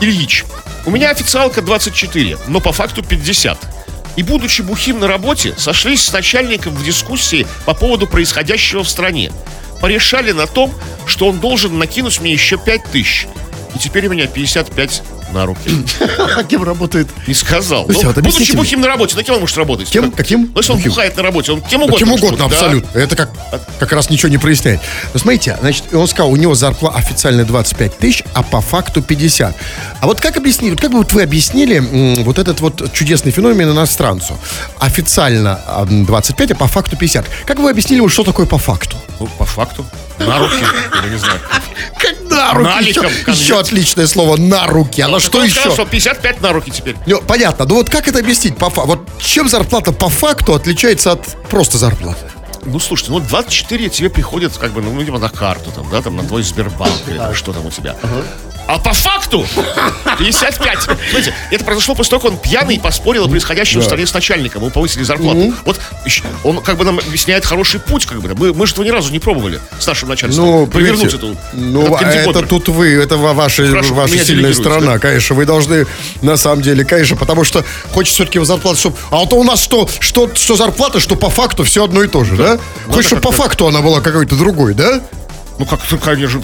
Ильич, 0.00 0.44
у 0.84 0.90
меня 0.90 1.10
официалка 1.10 1.62
24, 1.62 2.38
но 2.48 2.60
по 2.60 2.72
факту 2.72 3.02
50. 3.02 3.58
И, 4.16 4.22
будучи 4.22 4.62
бухим 4.62 5.00
на 5.00 5.06
работе, 5.06 5.54
сошлись 5.56 6.04
с 6.04 6.12
начальником 6.12 6.74
в 6.74 6.84
дискуссии 6.84 7.46
по 7.64 7.74
поводу 7.74 8.06
происходящего 8.06 8.84
в 8.84 8.88
стране. 8.88 9.32
Порешали 9.80 10.32
на 10.32 10.46
том, 10.46 10.72
что 11.06 11.28
он 11.28 11.40
должен 11.40 11.78
накинуть 11.78 12.20
мне 12.20 12.32
еще 12.32 12.58
5 12.58 12.84
тысяч. 12.92 13.26
И 13.74 13.78
теперь 13.78 14.06
у 14.06 14.10
меня 14.10 14.26
55 14.26 15.02
на 15.32 15.46
руки. 15.46 15.70
А 16.36 16.44
кем 16.44 16.62
работает? 16.62 17.08
Не 17.26 17.34
сказал. 17.34 17.84
Слушайте, 17.84 18.06
Ну, 18.08 18.12
вот 18.14 18.24
будучи 18.24 18.50
мне. 18.52 18.58
бухим 18.60 18.80
на 18.80 18.86
работе, 18.88 19.16
на 19.16 19.22
кем 19.22 19.34
он 19.34 19.40
может 19.42 19.56
работать? 19.58 19.90
Кем? 19.90 20.04
Как- 20.10 20.16
Каким? 20.16 20.50
Ну, 20.54 20.60
если 20.60 20.72
он 20.72 20.78
Бухим. 20.78 20.90
бухает 20.92 21.16
на 21.16 21.22
работе, 21.22 21.52
он 21.52 21.60
кем 21.60 21.82
угодно. 21.82 21.98
Чем 21.98 22.08
может 22.08 22.24
угодно, 22.26 22.44
быть, 22.48 22.58
да. 22.58 22.64
абсолютно. 22.64 22.98
Это 22.98 23.16
как, 23.16 23.30
как 23.78 23.92
раз 23.92 24.08
ничего 24.10 24.28
не 24.28 24.38
проясняет. 24.38 24.80
Но 25.12 25.20
смотрите, 25.20 25.56
значит, 25.60 25.92
он 25.94 26.06
сказал, 26.08 26.30
у 26.32 26.36
него 26.36 26.54
зарплата 26.54 26.96
официально 26.98 27.44
25 27.44 27.98
тысяч, 27.98 28.22
а 28.34 28.42
по 28.42 28.60
факту 28.60 29.02
50. 29.02 29.54
А 30.02 30.06
вот 30.06 30.20
как 30.20 30.36
объяснили, 30.36 30.72
вот 30.72 30.80
как 30.80 30.90
бы 30.90 30.98
вот 30.98 31.12
вы 31.12 31.22
объяснили 31.22 31.78
вот 32.24 32.36
этот 32.40 32.60
вот 32.60 32.92
чудесный 32.92 33.30
феномен 33.30 33.70
иностранцу? 33.70 34.36
Официально 34.80 35.60
а, 35.64 35.82
м, 35.84 36.04
25, 36.04 36.50
а 36.50 36.54
по 36.56 36.66
факту 36.66 36.96
50. 36.96 37.24
Как 37.46 37.60
вы 37.60 37.70
объяснили, 37.70 38.00
вот 38.00 38.10
что 38.10 38.24
такое 38.24 38.46
по 38.46 38.58
факту? 38.58 38.96
Ну, 39.20 39.28
по 39.38 39.44
факту. 39.44 39.86
На 40.18 40.40
руки. 40.40 40.56
Я 41.04 41.08
не 41.08 41.16
знаю. 41.18 41.38
Как 42.00 42.20
на 42.28 42.52
руки. 42.52 42.64
Наликом 42.68 43.06
еще, 43.06 43.24
конверт. 43.24 43.38
еще 43.40 43.60
отличное 43.60 44.06
слово 44.08 44.36
на 44.36 44.66
руки. 44.66 45.00
А 45.02 45.06
на 45.06 45.20
что 45.20 45.44
еще? 45.44 45.54
сказал, 45.54 45.72
что 45.74 45.86
55 45.86 46.40
на 46.40 46.52
руки 46.52 46.72
теперь. 46.72 46.96
Ну, 47.06 47.20
понятно. 47.22 47.64
Ну 47.64 47.76
вот 47.76 47.88
как 47.88 48.08
это 48.08 48.18
объяснить? 48.18 48.56
По 48.56 48.70
Вот 48.70 49.08
чем 49.20 49.48
зарплата 49.48 49.92
по 49.92 50.08
факту 50.08 50.54
отличается 50.54 51.12
от 51.12 51.24
просто 51.48 51.78
зарплаты? 51.78 52.26
Ну, 52.64 52.80
слушайте, 52.80 53.12
ну 53.12 53.20
24 53.20 53.88
тебе 53.88 54.10
приходят 54.10 54.56
как 54.58 54.72
бы, 54.72 54.82
ну, 54.82 54.98
видимо, 54.98 55.18
на 55.18 55.28
карту, 55.28 55.70
там, 55.70 55.88
да, 55.92 56.02
там, 56.02 56.16
на 56.16 56.24
твой 56.24 56.42
Сбербанк 56.42 56.92
или 57.06 57.18
там, 57.18 57.34
что 57.36 57.52
там 57.52 57.66
у 57.66 57.70
тебя. 57.70 57.94
А 58.68 58.78
по 58.78 58.92
факту 58.92 59.46
55. 60.18 60.82
Смотрите, 60.82 61.34
это 61.50 61.64
произошло 61.64 61.94
после 61.94 62.10
того, 62.10 62.20
как 62.22 62.32
он 62.32 62.38
пьяный 62.38 62.78
поспорил 62.80 63.24
о 63.24 63.28
происходящем 63.28 63.80
в 63.80 63.84
стране 63.84 64.06
с 64.06 64.14
начальником. 64.14 64.62
Ему 64.62 64.70
повысили 64.70 65.02
зарплату. 65.02 65.52
Вот 65.64 65.80
еще- 66.04 66.22
он 66.44 66.60
как 66.62 66.76
бы 66.76 66.84
нам 66.84 66.98
объясняет 66.98 67.44
хороший 67.44 67.80
путь, 67.80 68.06
как 68.06 68.20
бы. 68.22 68.28
да. 68.28 68.34
Мы, 68.36 68.52
мы 68.54 68.66
же 68.66 68.72
этого 68.72 68.84
ни 68.84 68.90
разу 68.90 69.10
не 69.12 69.18
пробовали 69.18 69.60
с 69.78 69.86
нашим 69.86 70.08
начальством. 70.08 70.44
Ну, 70.46 70.66
провернуть 70.66 71.12
эту. 71.14 71.36
Ну, 71.52 71.94
а 71.96 72.00
это 72.12 72.42
тут 72.46 72.68
вы, 72.68 72.92
это 72.94 73.16
ва- 73.16 73.32
ваша, 73.34 73.66
Хорошо, 73.68 73.94
ваша 73.94 74.18
сильная 74.24 74.52
сторона, 74.54 74.98
конечно. 74.98 75.36
Вы 75.36 75.44
должны, 75.44 75.86
на 76.22 76.36
самом 76.36 76.62
деле, 76.62 76.84
конечно, 76.84 77.16
потому 77.16 77.44
что 77.44 77.64
хочется 77.92 78.14
все-таки 78.16 78.38
зарплату, 78.44 78.78
чтобы... 78.78 78.96
А 79.10 79.16
вот 79.16 79.32
у 79.32 79.42
нас 79.44 79.60
что, 79.62 79.88
что, 80.00 80.30
что 80.34 80.56
зарплата, 80.56 81.00
что 81.00 81.16
по 81.16 81.30
факту 81.30 81.64
все 81.64 81.84
одно 81.84 82.02
и 82.02 82.08
то 82.08 82.24
же, 82.24 82.36
да? 82.36 82.58
Хочешь, 82.86 83.06
чтобы 83.06 83.22
по 83.22 83.32
факту 83.32 83.66
она 83.66 83.80
была 83.80 84.00
какой-то 84.00 84.36
другой, 84.36 84.74
да? 84.74 85.00
Ну, 85.62 85.66
как, 85.66 85.78
ну, 85.92 85.98
конечно. 85.98 86.42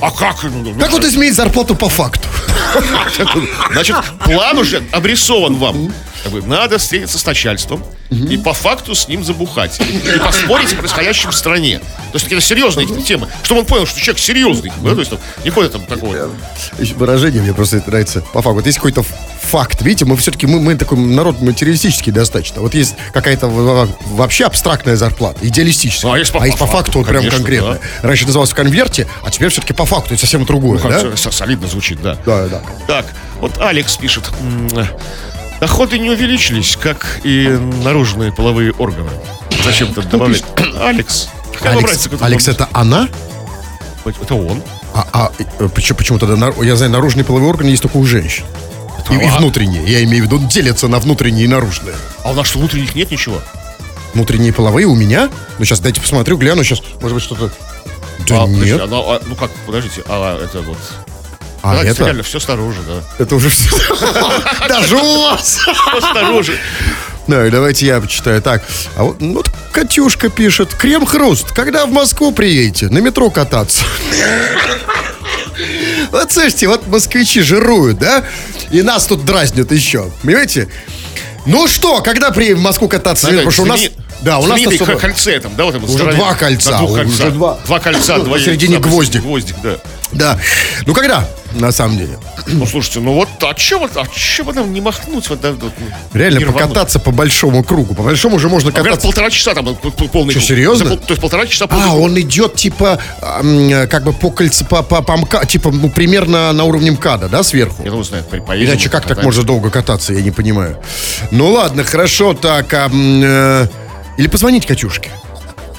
А 0.00 0.10
как? 0.12 0.36
Как 0.78 0.92
вот 0.92 1.04
изменить 1.04 1.34
зарплату 1.34 1.74
по 1.74 1.88
факту? 1.88 2.28
Значит, 3.72 3.96
план 4.24 4.58
уже 4.58 4.80
обрисован 4.92 5.56
вам. 5.56 5.92
Как 6.22 6.32
бы, 6.32 6.42
надо 6.42 6.78
встретиться 6.78 7.18
с 7.18 7.26
начальством 7.26 7.82
и 8.10 8.36
по 8.36 8.52
факту 8.52 8.94
с 8.94 9.08
ним 9.08 9.24
забухать. 9.24 9.80
И 9.80 10.18
поспорить 10.18 10.72
о 10.74 10.76
происходящем 10.76 11.30
в 11.30 11.34
стране. 11.34 11.78
То 11.78 12.18
есть 12.18 12.26
это 12.30 12.40
серьезные 12.40 12.86
какие-то 12.86 13.06
темы. 13.06 13.28
Чтобы 13.42 13.60
он 13.60 13.66
понял, 13.66 13.86
что 13.86 13.98
человек 13.98 14.18
серьезный. 14.22 14.70
да, 14.82 14.90
то 14.94 14.98
есть 15.00 15.10
там, 15.10 15.18
не 15.44 15.50
ходит 15.50 15.72
там 15.72 15.82
такого. 15.86 16.30
Еще 16.78 16.94
Выражение 16.94 17.42
мне 17.42 17.54
просто 17.54 17.82
нравится. 17.86 18.20
По 18.20 18.42
факту. 18.42 18.54
Вот 18.56 18.66
есть 18.66 18.76
какой-то 18.78 19.02
факт. 19.40 19.80
Видите, 19.82 20.04
мы 20.04 20.16
все-таки, 20.16 20.46
мы, 20.46 20.60
мы 20.60 20.74
такой 20.76 20.98
народ 20.98 21.40
материалистический 21.40 22.12
достаточно. 22.12 22.60
Вот 22.60 22.74
есть 22.74 22.94
какая-то 23.12 23.48
вообще 23.48 24.44
абстрактная 24.44 24.96
зарплата, 24.96 25.38
идеалистическая. 25.42 26.12
А 26.12 26.18
есть 26.18 26.32
по- 26.32 26.44
есть 26.44 26.58
по 26.58 26.66
факту, 26.66 26.92
факту, 26.92 27.10
прям 27.10 27.28
конкретно. 27.30 27.78
Раньше 28.02 28.26
называлось 28.26 28.50
в 28.50 28.54
конверте, 28.54 29.08
а 29.24 29.30
теперь 29.30 29.48
все-таки 29.48 29.72
по 29.72 29.86
факту. 29.86 30.12
Это 30.14 30.20
совсем 30.20 30.44
другое, 30.44 30.78
Как 30.78 30.90
да? 30.90 31.16
солидно 31.16 31.66
звучит, 31.66 32.00
да. 32.02 32.16
Да, 32.26 32.46
да. 32.48 32.62
Так, 32.86 33.06
вот 33.40 33.58
Алекс 33.58 33.96
пишет. 33.96 34.30
Доходы 35.62 35.96
не 35.96 36.10
увеличились, 36.10 36.76
как 36.76 37.20
и 37.22 37.46
наружные 37.84 38.32
половые 38.32 38.72
органы. 38.72 39.10
Зачем-то. 39.64 40.02
Алекс. 40.84 41.28
Вам 41.60 41.84
разница, 41.84 42.08
Алекс, 42.08 42.22
Алекс 42.22 42.44
там? 42.46 42.54
это 42.54 42.68
она? 42.72 43.08
Это 44.04 44.34
он. 44.34 44.60
А, 44.92 45.06
а 45.12 45.32
э, 45.38 45.68
почему, 45.68 45.98
почему 45.98 46.18
тогда, 46.18 46.52
я 46.64 46.74
знаю, 46.74 46.90
наружный 46.90 47.22
половой 47.22 47.48
орган 47.48 47.68
есть 47.68 47.80
только 47.80 47.98
у 47.98 48.04
женщин. 48.04 48.42
И, 49.08 49.14
и 49.14 49.24
а- 49.24 49.38
внутренние, 49.38 49.84
я 49.84 50.02
имею 50.02 50.24
в 50.24 50.26
виду, 50.26 50.40
делятся 50.48 50.88
на 50.88 50.98
внутренние 50.98 51.44
и 51.44 51.48
наружные. 51.48 51.94
А 52.24 52.32
у 52.32 52.34
нас 52.34 52.48
что, 52.48 52.58
внутренних 52.58 52.96
нет 52.96 53.12
ничего? 53.12 53.40
Внутренние 54.14 54.52
половые 54.52 54.88
у 54.88 54.96
меня? 54.96 55.30
Ну, 55.60 55.64
сейчас 55.64 55.78
дайте 55.78 56.00
посмотрю, 56.00 56.38
гляну, 56.38 56.64
сейчас, 56.64 56.82
может 57.00 57.14
быть, 57.14 57.22
что-то... 57.22 57.52
Да 58.28 58.42
А, 58.42 58.46
подожди, 58.46 58.72
нет, 58.72 58.80
она- 58.80 58.98
а, 58.98 59.22
ну 59.24 59.36
как, 59.36 59.52
подождите, 59.64 60.02
а 60.08 60.42
это 60.42 60.60
вот... 60.62 60.78
а 61.62 61.74
Да, 61.74 61.84
это... 61.84 62.04
реально 62.04 62.22
все 62.22 62.40
снаружи, 62.40 62.80
да. 62.86 63.02
Это 63.18 63.34
уже 63.36 63.48
все. 63.50 63.70
Даже 64.68 64.96
у 64.96 65.22
вас. 65.22 65.58
Все 65.58 66.00
снаружи. 66.00 66.58
Да, 67.28 67.46
и 67.46 67.50
давайте 67.50 67.86
я 67.86 68.00
почитаю. 68.00 68.42
Так, 68.42 68.62
а 68.96 69.04
вот, 69.04 69.20
ну, 69.20 69.34
вот 69.34 69.50
Катюшка 69.72 70.28
пишет. 70.28 70.74
Крем-хруст, 70.74 71.52
когда 71.52 71.86
в 71.86 71.92
Москву 71.92 72.32
приедете? 72.32 72.88
На 72.88 72.98
метро 72.98 73.30
кататься. 73.30 73.82
Вот 76.10 76.30
слышите, 76.30 76.68
вот 76.68 76.86
москвичи 76.88 77.40
жируют, 77.40 77.98
да? 77.98 78.24
И 78.70 78.82
нас 78.82 79.06
тут 79.06 79.24
дразнят 79.24 79.72
еще. 79.72 80.10
Понимаете? 80.22 80.68
Ну 81.46 81.66
что, 81.68 82.02
когда 82.02 82.30
приедем 82.30 82.58
в 82.58 82.62
Москву 82.62 82.88
кататься? 82.88 83.28
Потому 83.28 83.50
что 83.50 83.62
у 83.62 83.66
нас... 83.66 83.80
Да, 84.22 84.38
у 84.38 84.42
нас 84.46 84.60
знаменитое 84.60 84.86
особо- 84.88 85.00
кольце 85.00 85.40
там, 85.40 85.52
да, 85.56 85.64
вот 85.64 85.72
там 85.74 85.84
Уже 85.84 86.12
два 86.12 86.34
кольца, 86.34 86.78
двух 86.78 86.90
уже 86.92 87.04
кольцах. 87.04 87.32
два. 87.32 87.58
Два 87.66 87.78
кольца, 87.80 88.18
два 88.18 88.34
Посередине 88.34 88.74
яйца, 88.74 88.88
гвоздик. 88.88 89.22
Гвоздик, 89.22 89.56
да. 89.62 89.76
Да. 90.12 90.38
Ну 90.86 90.92
когда, 90.94 91.26
на 91.54 91.72
самом 91.72 91.96
деле? 91.96 92.18
Ну, 92.46 92.66
слушайте, 92.66 93.00
ну 93.00 93.14
вот, 93.14 93.28
а 93.40 93.54
че 93.54 93.78
вот, 93.78 93.96
а 93.96 94.04
че 94.14 94.42
бы 94.44 94.52
нам 94.52 94.72
не 94.72 94.80
махнуть? 94.82 95.28
Вот, 95.30 95.40
да, 95.40 95.52
вот, 95.52 95.72
ну, 95.78 95.86
Реально 96.12 96.40
покататься 96.52 96.98
по 96.98 97.10
большому 97.12 97.64
кругу. 97.64 97.94
По 97.94 98.02
большому 98.02 98.38
же 98.38 98.48
можно 98.50 98.68
А, 98.68 98.72
Говорят, 98.72 98.96
кататься. 98.98 99.06
полтора 99.08 99.30
часа 99.30 99.54
там 99.54 99.74
п- 99.74 99.90
полный 100.08 100.32
Что, 100.32 100.40
круг. 100.40 100.48
серьезно? 100.48 100.84
За 100.84 100.96
пол- 100.96 100.98
То 100.98 101.10
есть 101.12 101.20
полтора 101.20 101.46
часа 101.46 101.66
полный 101.66 101.84
А, 101.86 101.90
круг. 101.90 102.02
он 102.04 102.20
идет 102.20 102.56
типа, 102.56 102.98
как 103.90 104.04
бы 104.04 104.12
по 104.12 104.30
кольцу, 104.30 104.64
по, 104.66 104.82
по, 104.82 105.02
по 105.02 105.16
МКА, 105.16 105.46
типа, 105.46 105.70
ну, 105.70 105.88
примерно 105.88 106.52
на 106.52 106.64
уровне 106.64 106.90
МКАДа, 106.90 107.28
да, 107.28 107.42
сверху? 107.42 107.82
Я 107.82 107.88
думаю, 107.90 108.04
знаю, 108.04 108.24
по- 108.24 108.36
поедем. 108.36 108.68
Иначе 108.72 108.84
как 108.90 108.92
так 108.92 109.02
покатаемся. 109.04 109.26
можно 109.26 109.42
долго 109.44 109.70
кататься, 109.70 110.12
я 110.12 110.20
не 110.20 110.30
понимаю. 110.30 110.76
Ну 111.30 111.50
ладно, 111.52 111.84
хорошо, 111.84 112.34
так, 112.34 112.72
а, 112.74 112.90
э, 112.92 113.66
или 114.16 114.28
позвонить 114.28 114.66
Катюшке. 114.66 115.10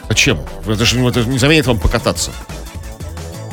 Зачем? 0.10 0.40
Это 0.68 0.86
же 0.86 1.04
это 1.06 1.24
не 1.24 1.40
заменит 1.40 1.66
вам 1.66 1.80
покататься. 1.80 2.32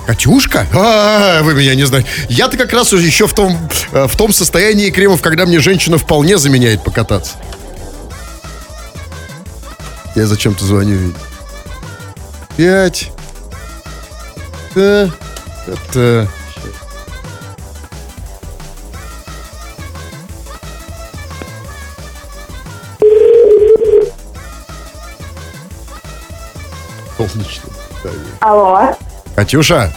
Катюшка? 0.07 0.67
А, 0.73 1.43
вы 1.43 1.55
меня 1.55 1.75
не 1.75 1.85
знаете. 1.85 2.09
Я-то 2.29 2.57
как 2.57 2.73
раз 2.73 2.93
уже 2.93 3.07
еще 3.07 3.27
в 3.27 3.33
том, 3.33 3.57
э, 3.93 4.07
в 4.07 4.17
том 4.17 4.33
состоянии 4.33 4.91
кремов, 4.91 5.23
когда 5.23 5.47
мне 5.47 5.61
женщина 5.61 5.99
вполне 5.99 6.37
заменяет 6.37 6.83
покататься. 6.83 7.35
Я 10.17 10.27
зачем-то 10.27 10.65
звоню. 10.65 11.15
Пять. 12.57 13.13
Да. 14.75 15.11
Это... 15.67 16.29
Алло. 28.41 28.97
Катюша, 29.37 29.93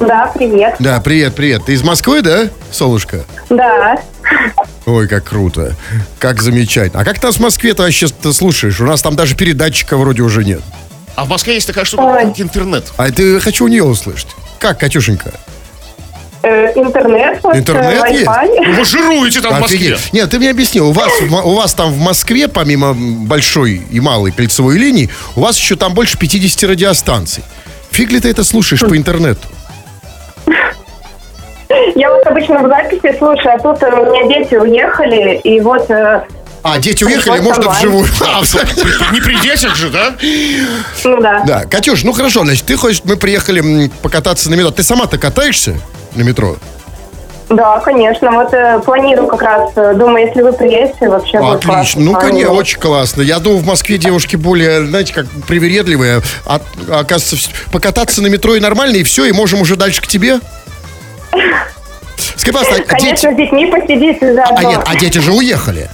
Да, 0.00 0.30
привет. 0.34 0.76
да, 0.78 1.00
привет, 1.00 1.34
привет. 1.34 1.64
Ты 1.66 1.74
из 1.74 1.82
Москвы, 1.82 2.22
да, 2.22 2.48
солнышко? 2.70 3.24
Да. 3.50 3.96
Ой, 4.86 5.06
как 5.06 5.24
круто. 5.24 5.74
Как 6.18 6.40
замечательно. 6.42 7.02
А 7.02 7.04
как 7.04 7.18
там 7.20 7.30
в 7.32 7.38
Москве-то 7.38 7.82
вообще 7.82 8.08
ты 8.08 8.32
слушаешь? 8.32 8.80
У 8.80 8.84
нас 8.86 9.02
там 9.02 9.14
даже 9.16 9.36
передатчика 9.36 9.96
вроде 9.96 10.22
уже 10.22 10.44
нет. 10.44 10.60
А 11.14 11.24
в 11.24 11.28
Москве 11.28 11.54
есть 11.54 11.66
такая 11.66 11.84
штука, 11.84 12.02
Ой. 12.02 12.24
как 12.26 12.40
интернет. 12.40 12.84
А 12.96 13.08
это 13.08 13.38
хочу 13.40 13.66
у 13.66 13.68
нее 13.68 13.84
услышать. 13.84 14.28
Как, 14.58 14.80
Катюшенька? 14.80 15.32
Э, 16.44 16.72
интернет, 16.74 17.38
вот, 17.42 17.54
Интернет 17.56 18.10
есть? 18.10 18.26
Wi-Fi. 18.26 18.74
Вы 18.76 18.84
жируете 18.84 19.40
там 19.40 19.54
в 19.56 19.60
Москве. 19.60 19.94
Офигеть. 19.94 20.12
Нет, 20.12 20.28
ты 20.30 20.38
мне 20.38 20.50
объясни, 20.50 20.80
у 20.80 20.90
вас, 20.90 21.10
у 21.22 21.54
вас 21.54 21.72
там 21.74 21.92
в 21.92 21.98
Москве, 21.98 22.48
помимо 22.48 22.94
большой 22.94 23.82
и 23.90 24.00
малой 24.00 24.32
кольцевой 24.32 24.76
линии, 24.76 25.08
у 25.36 25.40
вас 25.40 25.56
еще 25.56 25.76
там 25.76 25.94
больше 25.94 26.18
50 26.18 26.64
радиостанций. 26.70 27.44
Фиг 27.92 28.10
ли 28.10 28.18
ты 28.18 28.28
это 28.28 28.42
слушаешь 28.42 28.80
по 28.80 28.96
интернету? 28.96 29.46
Я 31.94 32.10
вот 32.10 32.26
обычно 32.26 32.58
в 32.62 32.68
записи 32.68 33.16
слушаю, 33.18 33.54
а 33.54 33.58
тут 33.58 33.82
э, 33.82 33.86
у 33.90 34.04
меня 34.12 34.26
дети 34.42 34.54
уехали, 34.56 35.38
и 35.44 35.60
вот... 35.60 35.88
э, 35.90 36.22
А, 36.62 36.78
дети 36.78 37.02
уехали, 37.04 37.40
можно 37.40 37.62
онлайн. 37.62 37.78
вживую. 37.78 38.06
А, 38.20 38.42
в- 38.42 39.12
Не 39.12 39.20
при 39.20 39.36
детях 39.40 39.74
же, 39.76 39.88
да? 39.90 40.14
ну 41.04 41.20
да. 41.20 41.42
Да, 41.46 41.64
Катюш, 41.64 42.02
ну 42.04 42.12
хорошо, 42.12 42.42
значит, 42.44 42.66
ты 42.66 42.76
хочешь, 42.76 43.00
мы 43.04 43.16
приехали 43.16 43.90
покататься 44.02 44.50
на 44.50 44.54
метро. 44.54 44.70
Ты 44.70 44.82
сама-то 44.82 45.16
катаешься 45.18 45.76
на 46.14 46.22
метро? 46.22 46.56
Да, 47.48 47.80
конечно. 47.80 48.30
Вот 48.30 48.54
э, 48.54 48.80
планирую 48.84 49.28
как 49.28 49.42
раз, 49.42 49.70
э, 49.76 49.92
думаю, 49.94 50.26
если 50.26 50.40
вы 50.40 50.52
приедете, 50.54 51.08
вообще 51.08 51.38
будет 51.38 51.56
Отлично. 51.56 51.72
классно. 51.74 52.00
Ну, 52.02 52.16
А, 52.16 52.20
конечно, 52.20 52.52
очень 52.52 52.78
классно. 52.80 53.20
Я 53.22 53.38
думаю, 53.40 53.60
в 53.60 53.66
Москве 53.66 53.98
девушки 53.98 54.36
более, 54.36 54.86
знаете, 54.86 55.12
как 55.12 55.26
привередливые. 55.46 56.22
А, 56.46 56.60
оказывается, 56.88 57.36
вс- 57.36 57.50
покататься 57.70 58.22
на 58.22 58.28
метро 58.28 58.54
и 58.54 58.60
нормально, 58.60 58.96
и 58.96 59.02
все, 59.02 59.26
и 59.26 59.32
можем 59.32 59.60
уже 59.60 59.76
дальше 59.76 60.00
к 60.00 60.06
тебе. 60.06 60.38
Скажи, 62.36 62.52
пожалуйста, 62.56 62.74
а 62.74 62.78
дети... 62.78 62.86
Конечно, 63.04 63.32
с 63.32 63.36
детьми 63.36 63.66
посидите 63.66 64.34
заодно. 64.34 64.56
А 64.56 64.64
нет, 64.64 64.80
а 64.86 64.96
дети 64.96 65.18
же 65.18 65.32
уехали. 65.32 65.90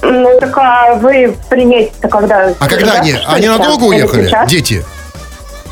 Ну, 0.00 0.38
так 0.40 0.56
а 0.56 0.94
вы 0.94 1.36
приедете 1.50 2.08
когда? 2.08 2.52
А 2.58 2.68
когда 2.68 2.94
они? 2.94 3.12
Что 3.12 3.32
Они 3.32 3.46
сейчас? 3.46 3.58
надолго 3.58 3.84
Или 3.86 4.02
уехали, 4.02 4.26
сейчас? 4.28 4.48
дети? 4.50 4.84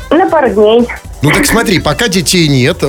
На 0.09 0.29
пару 0.29 0.49
дней. 0.49 0.87
Ну 1.21 1.29
так 1.31 1.45
смотри, 1.45 1.79
пока 1.79 2.07
детей 2.07 2.47
нет, 2.47 2.83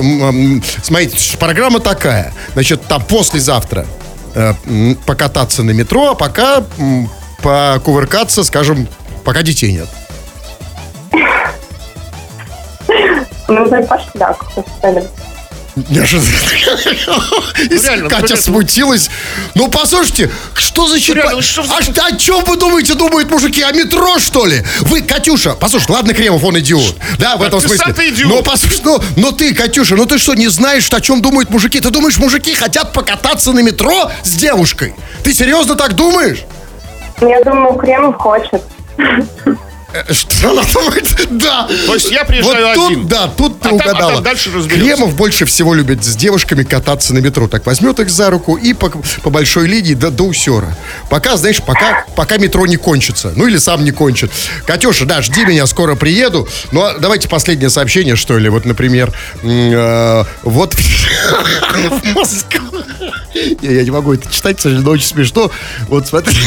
смотрите, 0.81 1.37
программа 1.37 1.79
такая. 1.79 2.33
Значит, 2.53 2.81
там 2.87 3.03
послезавтра 3.03 3.85
э, 4.33 4.53
покататься 5.05 5.61
на 5.61 5.71
метро, 5.71 6.11
а 6.11 6.15
пока 6.15 6.63
покувыркаться, 7.43 8.43
скажем, 8.43 8.87
пока 9.23 9.43
детей 9.43 9.71
нет. 9.73 9.87
Ну, 13.47 13.65
вы 13.69 13.83
пошли, 13.83 14.11
да. 14.15 14.35
Неожиданно. 15.75 16.29
И 17.57 17.67
реально, 17.79 18.03
ну, 18.03 18.09
Катя 18.09 18.35
смутилась. 18.37 19.09
Ну, 19.55 19.69
послушайте, 19.69 20.29
что 20.53 20.87
за 20.87 20.99
чипа- 20.99 21.15
реально, 21.15 21.35
ну, 21.37 21.41
что 21.41 21.61
А 21.61 21.81
что- 21.81 22.05
о 22.05 22.15
чем 22.15 22.43
вы 22.45 22.57
думаете, 22.57 22.93
думают 22.93 23.31
мужики? 23.31 23.63
О 23.63 23.71
метро, 23.71 24.19
что 24.19 24.45
ли? 24.45 24.63
Вы, 24.81 25.01
Катюша, 25.01 25.55
послушай, 25.55 25.89
ладно, 25.91 26.13
Кремов, 26.13 26.43
он 26.43 26.59
идиот. 26.59 26.95
Да, 27.17 27.37
в 27.37 27.41
этом 27.41 27.59
смысле. 27.59 27.95
Но 28.25 28.43
послушай, 28.43 28.81
ну, 28.83 29.01
но 29.15 29.31
ты, 29.31 29.53
Катюша, 29.55 29.95
ну 29.95 30.05
ты 30.05 30.19
что, 30.19 30.35
не 30.35 30.47
знаешь, 30.47 30.87
о 30.91 31.01
чем 31.01 31.21
думают 31.21 31.49
мужики? 31.49 31.79
Ты 31.79 31.89
думаешь, 31.89 32.17
мужики 32.17 32.53
хотят 32.53 32.93
покататься 32.93 33.51
на 33.51 33.61
метро 33.61 34.11
с 34.23 34.29
девушкой? 34.35 34.93
Ты 35.23 35.33
серьезно 35.33 35.75
так 35.75 35.93
думаешь? 35.93 36.43
Я 37.21 37.41
думаю, 37.43 37.73
Кремов 37.79 38.17
хочет. 38.17 38.61
Э, 39.93 40.11
Что 40.11 40.51
она 40.51 40.63
думает? 40.73 41.15
Да. 41.29 41.67
То 41.85 41.93
есть 41.93 42.11
я 42.11 42.23
приезжаю 42.25 42.65
вот 42.67 42.73
тут, 42.75 42.91
один. 42.91 43.07
Да, 43.07 43.27
тут 43.27 43.59
ты 43.59 43.69
А 43.69 43.69
там- 43.69 43.79
а 43.79 43.83
угадала. 43.91 44.13
там 44.13 44.23
дальше 44.23 44.51
разберемся. 44.51 44.95
Кремов 44.95 45.15
больше 45.15 45.45
всего 45.45 45.73
любит 45.73 46.03
с 46.03 46.15
девушками 46.15 46.63
кататься 46.63 47.13
на 47.13 47.19
метро. 47.19 47.47
Так 47.47 47.65
возьмет 47.65 47.99
их 47.99 48.09
за 48.09 48.29
руку 48.31 48.55
и 48.55 48.73
по, 48.73 48.89
по 48.89 49.29
большой 49.29 49.67
линии 49.67 49.93
до, 49.93 50.09
до 50.09 50.23
усера. 50.23 50.75
Пока, 51.09 51.37
знаешь, 51.37 51.61
пока, 51.61 52.05
пока 52.15 52.37
метро 52.37 52.65
не 52.65 52.77
кончится. 52.77 53.33
Ну 53.35 53.47
или 53.47 53.57
сам 53.57 53.83
не 53.83 53.91
кончит. 53.91 54.31
Катюша, 54.65 55.05
да, 55.05 55.21
жди 55.21 55.45
меня, 55.45 55.67
скоро 55.67 55.95
приеду. 55.95 56.47
Ну, 56.71 56.81
а 56.81 56.97
давайте 56.97 57.29
последнее 57.29 57.69
сообщение, 57.69 58.15
что 58.15 58.37
ли. 58.37 58.49
Вот, 58.49 58.65
например, 58.65 59.13
э, 59.43 60.23
вот... 60.43 60.75
Я 63.61 63.71
я 63.71 63.83
не 63.83 63.91
могу 63.91 64.13
это 64.13 64.31
читать, 64.31 64.57
к 64.57 64.61
сожалению, 64.61 64.85
но 64.85 64.91
очень 64.91 65.07
смешно. 65.07 65.51
Вот 65.87 66.07
смотри. 66.07 66.37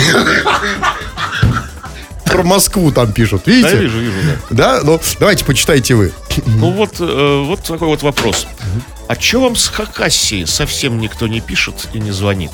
Про 2.26 2.42
Москву 2.42 2.92
там 2.92 3.12
пишут, 3.12 3.46
видите? 3.46 3.70
Да, 3.70 3.76
я 3.76 3.82
вижу, 3.82 3.98
вижу, 3.98 4.16
да. 4.50 4.56
Да? 4.56 4.80
Ну, 4.82 5.00
давайте 5.18 5.44
почитайте 5.44 5.94
вы. 5.94 6.12
Ну 6.46 6.70
вот, 6.70 6.96
э, 7.00 7.44
вот 7.46 7.62
такой 7.62 7.88
вот 7.88 8.02
вопрос. 8.02 8.46
А 9.08 9.14
что 9.14 9.40
вам 9.40 9.56
с 9.56 9.68
Хакассией 9.68 10.46
совсем 10.46 10.98
никто 10.98 11.28
не 11.28 11.40
пишет 11.40 11.88
и 11.92 11.98
не 12.00 12.10
звонит? 12.10 12.50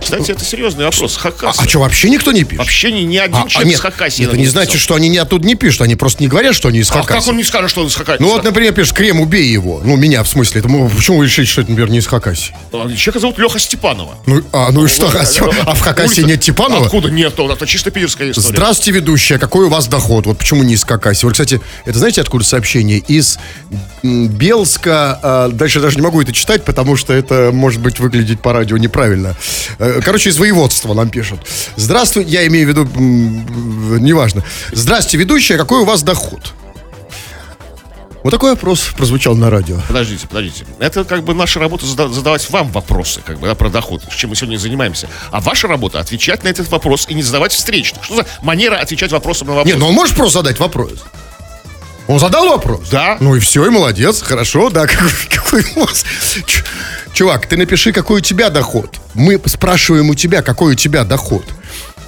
Кстати, 0.00 0.30
это 0.30 0.44
серьезный 0.44 0.84
вопрос. 0.84 1.16
А, 1.16 1.20
Хакасия. 1.20 1.68
что, 1.68 1.80
вообще 1.80 2.10
никто 2.10 2.32
не 2.32 2.44
пишет? 2.44 2.58
Вообще 2.58 2.92
ни, 2.92 3.00
ни 3.00 3.16
один 3.16 3.36
А, 3.36 3.42
а 3.44 3.48
человек 3.48 3.70
нет, 3.70 3.78
с 3.78 3.82
Хакасии. 3.82 4.24
это 4.26 4.36
не 4.36 4.46
значит, 4.46 4.80
что 4.80 4.94
они 4.94 5.08
не 5.08 5.18
оттуда 5.18 5.46
не 5.46 5.54
пишут. 5.54 5.82
Они 5.82 5.96
просто 5.96 6.22
не 6.22 6.28
говорят, 6.28 6.54
что 6.54 6.68
они 6.68 6.80
из 6.80 6.90
А 6.90 6.94
как 6.94 7.06
Хакасии. 7.06 7.30
он 7.30 7.36
не 7.36 7.44
скажет, 7.44 7.70
что 7.70 7.80
он 7.80 7.88
из 7.88 7.94
Хакасии? 7.94 8.22
Ну 8.22 8.28
вот, 8.28 8.44
например, 8.44 8.72
пишет, 8.72 8.94
Крем, 8.94 9.20
убей 9.20 9.46
его. 9.48 9.80
Ну, 9.84 9.96
меня, 9.96 10.22
в 10.22 10.28
смысле. 10.28 10.60
Это, 10.60 10.68
мы- 10.68 10.88
почему 10.88 11.18
вы 11.18 11.24
решили, 11.24 11.44
что 11.46 11.62
это, 11.62 11.70
например, 11.70 11.90
не 11.90 11.98
из 11.98 12.06
Хакасии? 12.06 12.54
Человека 12.70 13.18
зовут 13.20 13.38
Леха 13.38 13.58
Степанова. 13.58 14.16
Ну, 14.26 14.42
а, 14.52 14.70
ну 14.70 14.84
и 14.84 14.88
что? 14.88 15.08
А? 15.08 15.24
А 15.66 15.74
в 15.74 15.80
Хакасии 15.80 16.22
нет 16.22 16.40
Типанова? 16.40 16.84
Откуда 16.86 17.10
нет? 17.10 17.34
Это 17.38 17.66
чисто 17.66 17.90
питерская 17.90 18.30
история. 18.30 18.48
Здравствуйте, 18.48 18.92
ведущая. 18.92 19.38
Какой 19.38 19.66
у 19.66 19.68
вас 19.68 19.86
доход? 19.88 20.26
Вот 20.26 20.38
почему 20.38 20.62
не 20.62 20.74
из 20.74 20.84
Хакасии? 20.84 21.24
Вот, 21.24 21.32
кстати, 21.32 21.60
это 21.84 21.98
знаете, 21.98 22.20
откуда 22.20 22.44
сообщение? 22.44 22.98
Из 22.98 23.38
Белска. 24.02 25.18
а, 25.22 25.48
дальше 25.48 25.80
даже 25.80 25.96
не 25.96 26.02
могу 26.02 26.20
это 26.22 26.32
читать, 26.32 26.64
потому 26.64 26.96
что 26.96 27.12
это 27.12 27.50
может 27.52 27.80
быть 27.80 27.98
выглядеть 27.98 28.40
по 28.40 28.52
радио 28.52 28.76
неправильно. 28.76 29.34
Э, 29.86 30.00
Короче, 30.02 30.30
из 30.30 30.38
воеводства 30.38 30.94
нам 30.94 31.08
пишут. 31.10 31.40
Здравствуй, 31.76 32.24
я 32.24 32.46
имею 32.46 32.66
в 32.66 32.70
виду, 32.70 32.84
неважно. 34.00 34.42
Здравствуйте, 34.72 35.18
ведущая. 35.18 35.56
Какой 35.56 35.80
у 35.80 35.84
вас 35.84 36.02
доход? 36.02 36.52
Вот 38.24 38.30
такой 38.32 38.50
вопрос 38.50 38.88
прозвучал 38.96 39.36
на 39.36 39.50
радио. 39.50 39.78
Подождите, 39.86 40.26
подождите. 40.26 40.66
Это 40.80 41.04
как 41.04 41.22
бы 41.22 41.32
наша 41.32 41.60
работа 41.60 41.86
зада- 41.86 42.08
задавать 42.12 42.50
вам 42.50 42.72
вопросы, 42.72 43.20
как 43.24 43.38
бы, 43.38 43.46
да, 43.46 43.54
про 43.54 43.68
доход, 43.70 44.02
чем 44.16 44.30
мы 44.30 44.36
сегодня 44.36 44.56
занимаемся. 44.58 45.08
А 45.30 45.40
ваша 45.40 45.68
работа 45.68 46.00
отвечать 46.00 46.42
на 46.42 46.48
этот 46.48 46.68
вопрос 46.68 47.06
и 47.08 47.14
не 47.14 47.22
задавать 47.22 47.52
встречных. 47.52 48.02
Что 48.02 48.16
за 48.16 48.26
манера 48.42 48.76
отвечать 48.78 49.12
вопросом 49.12 49.46
на 49.48 49.54
вопрос? 49.54 49.68
Нет, 49.72 49.78
ну 49.78 49.86
он 49.88 49.94
может 49.94 50.16
просто 50.16 50.40
задать 50.40 50.58
вопрос. 50.58 50.90
Он 52.08 52.18
задал 52.18 52.48
вопрос? 52.48 52.88
Да. 52.90 53.16
Ну 53.20 53.36
и 53.36 53.38
все, 53.40 53.64
и 53.66 53.70
молодец, 53.70 54.22
хорошо, 54.22 54.70
да. 54.70 54.86
Какой, 55.30 55.64
у 55.76 55.80
вас- 55.84 56.04
Чувак, 57.16 57.46
ты 57.46 57.56
напиши, 57.56 57.92
какой 57.92 58.18
у 58.18 58.22
тебя 58.22 58.50
доход. 58.50 58.96
Мы 59.14 59.40
спрашиваем 59.46 60.10
у 60.10 60.14
тебя, 60.14 60.42
какой 60.42 60.72
у 60.72 60.74
тебя 60.74 61.02
доход. 61.02 61.46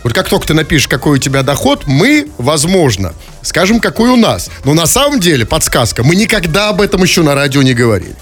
Вот 0.05 0.12
как 0.12 0.29
только 0.29 0.49
ты 0.49 0.53
напишешь, 0.53 0.87
какой 0.87 1.16
у 1.16 1.18
тебя 1.18 1.42
доход, 1.42 1.85
мы, 1.87 2.29
возможно, 2.37 3.14
скажем, 3.40 3.81
какой 3.81 4.11
у 4.11 4.16
нас. 4.16 4.51
Но 4.64 4.75
на 4.75 4.85
самом 4.87 5.18
деле, 5.18 5.47
подсказка, 5.47 6.05
мы 6.05 6.14
никогда 6.14 6.68
об 6.68 6.83
этом 6.83 7.03
еще 7.03 7.23
на 7.23 7.35
радио 7.35 7.62
не 7.62 7.73
говорили. 7.73 8.14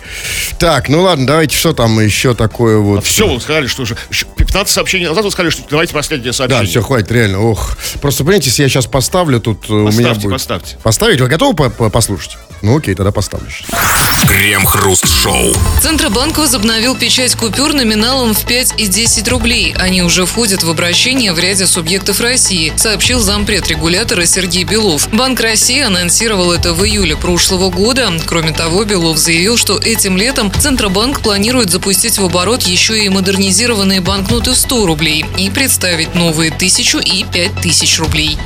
Так, 0.61 0.88
ну 0.88 1.03
ладно, 1.03 1.27
давайте, 1.27 1.57
что 1.57 1.72
там 1.72 1.99
еще 1.99 2.35
такое 2.37 2.79
вот. 2.79 3.05
Все, 3.05 3.27
вы 3.29 3.40
сказали, 3.40 3.66
что 3.66 3.83
уже 3.83 3.96
еще 4.09 4.27
15 4.37 4.72
сообщений 4.72 5.09
назад 5.09 5.25
вы 5.25 5.33
сказали, 5.33 5.51
что 5.51 5.64
давайте 5.68 5.92
последнее 5.92 6.31
Да, 6.31 6.37
сообщение. 6.37 6.66
все, 6.68 6.83
хватит, 6.83 7.11
реально. 7.11 7.40
Ох. 7.40 7.77
Просто, 8.01 8.22
понимаете, 8.22 8.51
если 8.51 8.62
я 8.62 8.68
сейчас 8.68 8.87
поставлю, 8.87 9.40
тут 9.40 9.68
э, 9.68 9.72
у 9.72 9.79
меня 9.88 9.90
Поставьте, 9.90 10.20
будет... 10.22 10.33
поставьте. 10.35 10.77
Поставить? 10.85 11.20
Вы 11.20 11.27
готовы 11.27 11.57
по- 11.57 11.68
по- 11.68 11.90
послушать? 11.90 12.38
Ну 12.62 12.77
окей, 12.79 12.95
тогда 12.95 13.12
поставлю. 13.12 13.49
Крем-хруст-шоу. 14.27 15.55
Центробанк 15.83 16.38
возобновил 16.38 16.97
печать 16.97 17.37
купюр 17.37 17.73
номиналом 17.73 18.35
в 18.35 18.45
5 18.45 18.75
и 18.79 18.87
10 18.87 19.29
рублей. 19.29 19.75
Они 19.79 20.03
уже 20.03 20.27
входят 20.27 20.62
в 20.62 20.71
обращение 20.71 21.33
в 21.33 21.38
ряде 21.38 21.66
субъектов 21.66 22.21
России, 22.21 22.73
сообщил 22.77 23.21
зампред 23.21 23.69
регулятора 23.69 24.25
Сергей 24.27 24.64
Белов. 24.64 25.09
Банк 25.12 25.40
России 25.40 25.81
анонсировал 25.81 26.53
это 26.53 26.75
в 26.75 26.85
июле 26.85 27.16
прошлого 27.16 27.71
года. 27.71 28.11
Кроме 28.27 28.53
того, 28.53 28.85
Белов 28.85 29.19
заявил, 29.19 29.57
что 29.57 29.79
этим 29.79 30.16
летом 30.16 30.53
Центробанк 30.53 31.21
планирует 31.21 31.71
запустить 31.71 32.19
в 32.19 32.25
оборот 32.25 32.62
еще 32.62 33.05
и 33.05 33.09
модернизированные 33.09 34.01
банкноты 34.01 34.55
100 34.55 34.87
рублей 34.87 35.25
и 35.38 35.51
представить 35.51 36.14
новые 36.14 36.51
1000 36.51 36.99
и 36.99 37.25
5000 37.25 37.99
рублей. 38.01 38.38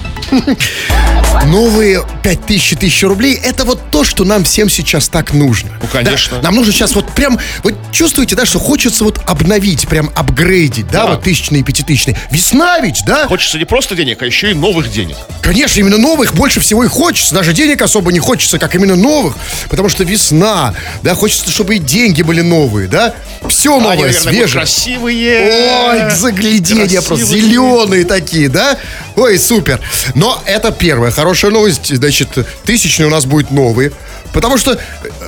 Новые 1.46 2.04
5000 2.22 2.76
тысяч 2.78 3.02
рублей– 3.02 3.34
это 3.44 3.64
вот 3.64 3.90
то, 3.90 4.04
что 4.04 4.24
нам 4.24 4.44
всем 4.44 4.68
сейчас 4.68 5.08
так 5.08 5.32
нужно. 5.32 5.70
Ну, 5.80 5.88
конечно. 5.90 6.36
Да, 6.38 6.42
нам 6.44 6.56
нужно 6.56 6.72
сейчас 6.72 6.94
вот 6.94 7.06
прям, 7.12 7.38
вот 7.62 7.74
чувствуете, 7.92 8.34
да, 8.34 8.44
что 8.44 8.58
хочется 8.58 9.04
вот 9.04 9.20
обновить, 9.26 9.88
прям 9.88 10.10
апгрейдить, 10.14 10.88
да, 10.88 11.04
Да. 11.04 11.10
вот 11.12 11.22
тысячные, 11.22 11.62
пятитысячные. 11.62 12.16
Весна 12.30 12.80
ведь, 12.80 13.02
да? 13.06 13.26
Хочется 13.26 13.58
не 13.58 13.64
просто 13.64 13.94
денег, 13.96 14.20
а 14.22 14.26
еще 14.26 14.50
и 14.50 14.54
новых 14.54 14.90
денег. 14.92 15.16
Конечно, 15.40 15.80
именно 15.80 15.98
новых 15.98 16.34
больше 16.34 16.60
всего 16.60 16.84
и 16.84 16.88
хочется. 16.88 17.34
Даже 17.34 17.52
денег 17.52 17.80
особо 17.80 18.12
не 18.12 18.18
хочется, 18.18 18.58
как 18.58 18.74
именно 18.74 18.96
новых. 18.96 19.34
Потому 19.68 19.88
что 19.88 20.04
весна, 20.04 20.74
да, 21.02 21.14
хочется, 21.14 21.50
чтобы 21.50 21.76
и 21.76 21.78
деньги 21.78 22.22
были 22.22 22.42
новые, 22.42 22.86
да. 22.88 23.14
Все 23.48 23.72
Они, 23.74 23.82
новое, 23.84 23.96
наверное, 23.98 24.22
будут 24.22 24.34
свежее. 24.34 24.52
красивые. 24.60 25.80
Ой, 26.06 26.10
загляденья 26.10 27.00
просто, 27.00 27.24
зеленые 27.24 28.04
такие, 28.04 28.48
да? 28.48 28.76
Ой, 29.16 29.38
супер. 29.38 29.80
Но 30.14 30.42
это 30.46 30.72
первая 30.72 31.10
хорошая 31.10 31.50
новость. 31.50 31.94
Значит, 31.94 32.28
тысячные 32.64 33.06
у 33.06 33.10
нас 33.10 33.26
будет 33.26 33.50
новые. 33.50 33.92
Потому 34.32 34.56
что, 34.58 34.72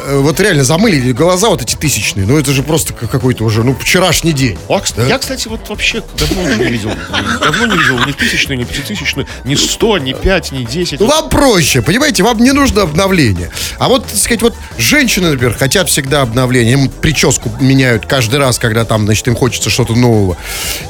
э, 0.05 0.19
вот 0.19 0.38
реально, 0.41 0.65
замыли 0.65 1.12
глаза 1.12 1.49
вот 1.49 1.62
эти 1.62 1.75
тысячные. 1.77 2.27
Ну, 2.27 2.38
это 2.38 2.53
же 2.53 2.62
просто 2.62 2.93
как- 2.93 3.11
какой-то 3.11 3.45
уже, 3.45 3.62
ну, 3.65 3.75
вчерашний 3.75 4.33
день. 4.33 4.59
А, 4.69 4.81
кстати, 4.81 5.09
Я, 5.09 5.19
кстати, 5.19 5.49
вот 5.49 5.69
вообще 5.69 6.03
давно 6.19 6.43
уже 6.43 6.57
не 6.57 6.65
видел. 6.67 6.91
Давно 7.41 7.67
не 7.67 7.77
видел 7.79 7.99
ни 8.07 8.12
тысячную, 8.12 8.59
ни 8.59 8.65
пятитысячную, 8.65 9.27
ни 9.45 9.55
сто, 9.55 9.99
ни 9.99 10.12
пять, 10.12 10.53
ни 10.53 10.65
десять. 10.65 11.01
Ну, 11.01 11.07
Вам 11.07 11.29
проще, 11.29 11.83
понимаете, 11.83 12.23
вам 12.23 12.38
не 12.38 12.53
нужно 12.53 12.83
обновление. 12.83 13.51
А 13.79 13.88
вот, 13.88 14.07
так 14.07 14.17
сказать, 14.17 14.43
вот 14.43 14.55
женщины, 14.79 15.31
например, 15.31 15.55
хотят 15.57 15.88
всегда 15.88 16.23
обновления. 16.23 16.73
Им 16.73 16.88
прическу 16.88 17.51
меняют 17.61 18.07
каждый 18.07 18.38
раз, 18.38 18.59
когда 18.59 18.85
там, 18.85 19.05
значит, 19.05 19.27
им 19.29 19.35
хочется 19.37 19.69
что-то 19.71 19.95
нового. 19.95 20.37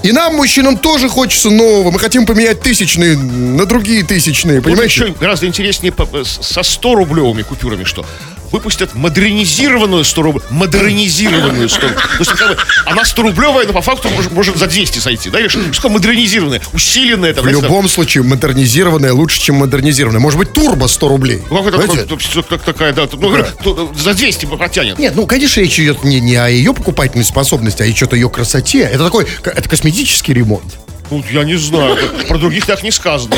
И 0.02 0.12
нам, 0.12 0.34
мужчинам, 0.36 0.76
тоже 0.76 1.08
хочется 1.08 1.50
нового. 1.50 1.90
Мы 1.90 1.98
хотим 1.98 2.26
поменять 2.26 2.60
тысячные 2.60 3.16
на 3.16 3.66
другие 3.66 4.02
тысячные, 4.04 4.56
Вот 4.60 4.64
понимаете? 4.64 5.04
еще 5.04 5.14
гораздо 5.18 5.46
интереснее 5.46 5.92
с- 6.24 6.46
со 6.46 6.62
100 6.62 6.94
рублевыми 6.94 7.42
купюрами, 7.42 7.84
что 7.84 8.01
выпустят 8.50 8.94
модернизированную 8.94 10.04
100 10.04 10.22
рублей, 10.22 10.42
модернизированную 10.50 11.68
100 11.70 11.80
То 11.80 11.86
есть, 12.18 12.32
как 12.32 12.48
бы, 12.50 12.56
она 12.84 13.04
100 13.04 13.22
рублевая, 13.22 13.66
но 13.66 13.72
по 13.72 13.80
факту 13.80 14.10
может, 14.10 14.30
может 14.32 14.56
за 14.58 14.66
200 14.66 14.98
сойти, 14.98 15.30
да? 15.30 15.40
Или 15.40 15.48
что, 15.48 15.72
что 15.72 15.88
модернизированная, 15.88 16.60
усиленная. 16.74 17.32
Там, 17.32 17.44
В 17.44 17.48
знаете, 17.48 17.62
любом 17.66 17.88
случае, 17.88 18.24
модернизированная 18.24 19.14
лучше, 19.14 19.40
чем 19.40 19.56
модернизированная. 19.56 20.20
Может 20.20 20.38
быть, 20.38 20.52
турбо 20.52 20.86
100 20.86 21.08
рублей. 21.08 21.42
там, 21.48 21.64
ну, 21.64 21.64
как, 21.64 21.80
это, 21.94 22.42
как- 22.42 22.62
такая, 22.62 22.92
да, 22.92 23.08
ну, 23.10 23.44
то- 23.62 23.92
за 23.96 24.12
200 24.12 24.44
протянет. 24.46 24.98
Нет, 24.98 25.14
ну, 25.16 25.26
конечно, 25.26 25.60
речь 25.60 25.80
идет 25.80 26.04
не, 26.04 26.20
не 26.20 26.36
о 26.36 26.48
ее 26.48 26.74
покупательной 26.74 27.24
способности, 27.24 27.82
а 27.82 27.86
и 27.86 27.94
что-то 27.94 28.16
ее 28.16 28.28
красоте. 28.28 28.80
Это 28.80 29.04
такой, 29.04 29.24
ко- 29.24 29.50
это 29.50 29.66
косметический 29.68 30.34
ремонт. 30.34 30.78
Ну, 31.12 31.22
я 31.30 31.44
не 31.44 31.56
знаю. 31.56 31.98
Про 32.26 32.38
других 32.38 32.64
так 32.64 32.82
не 32.82 32.90
сказано. 32.90 33.36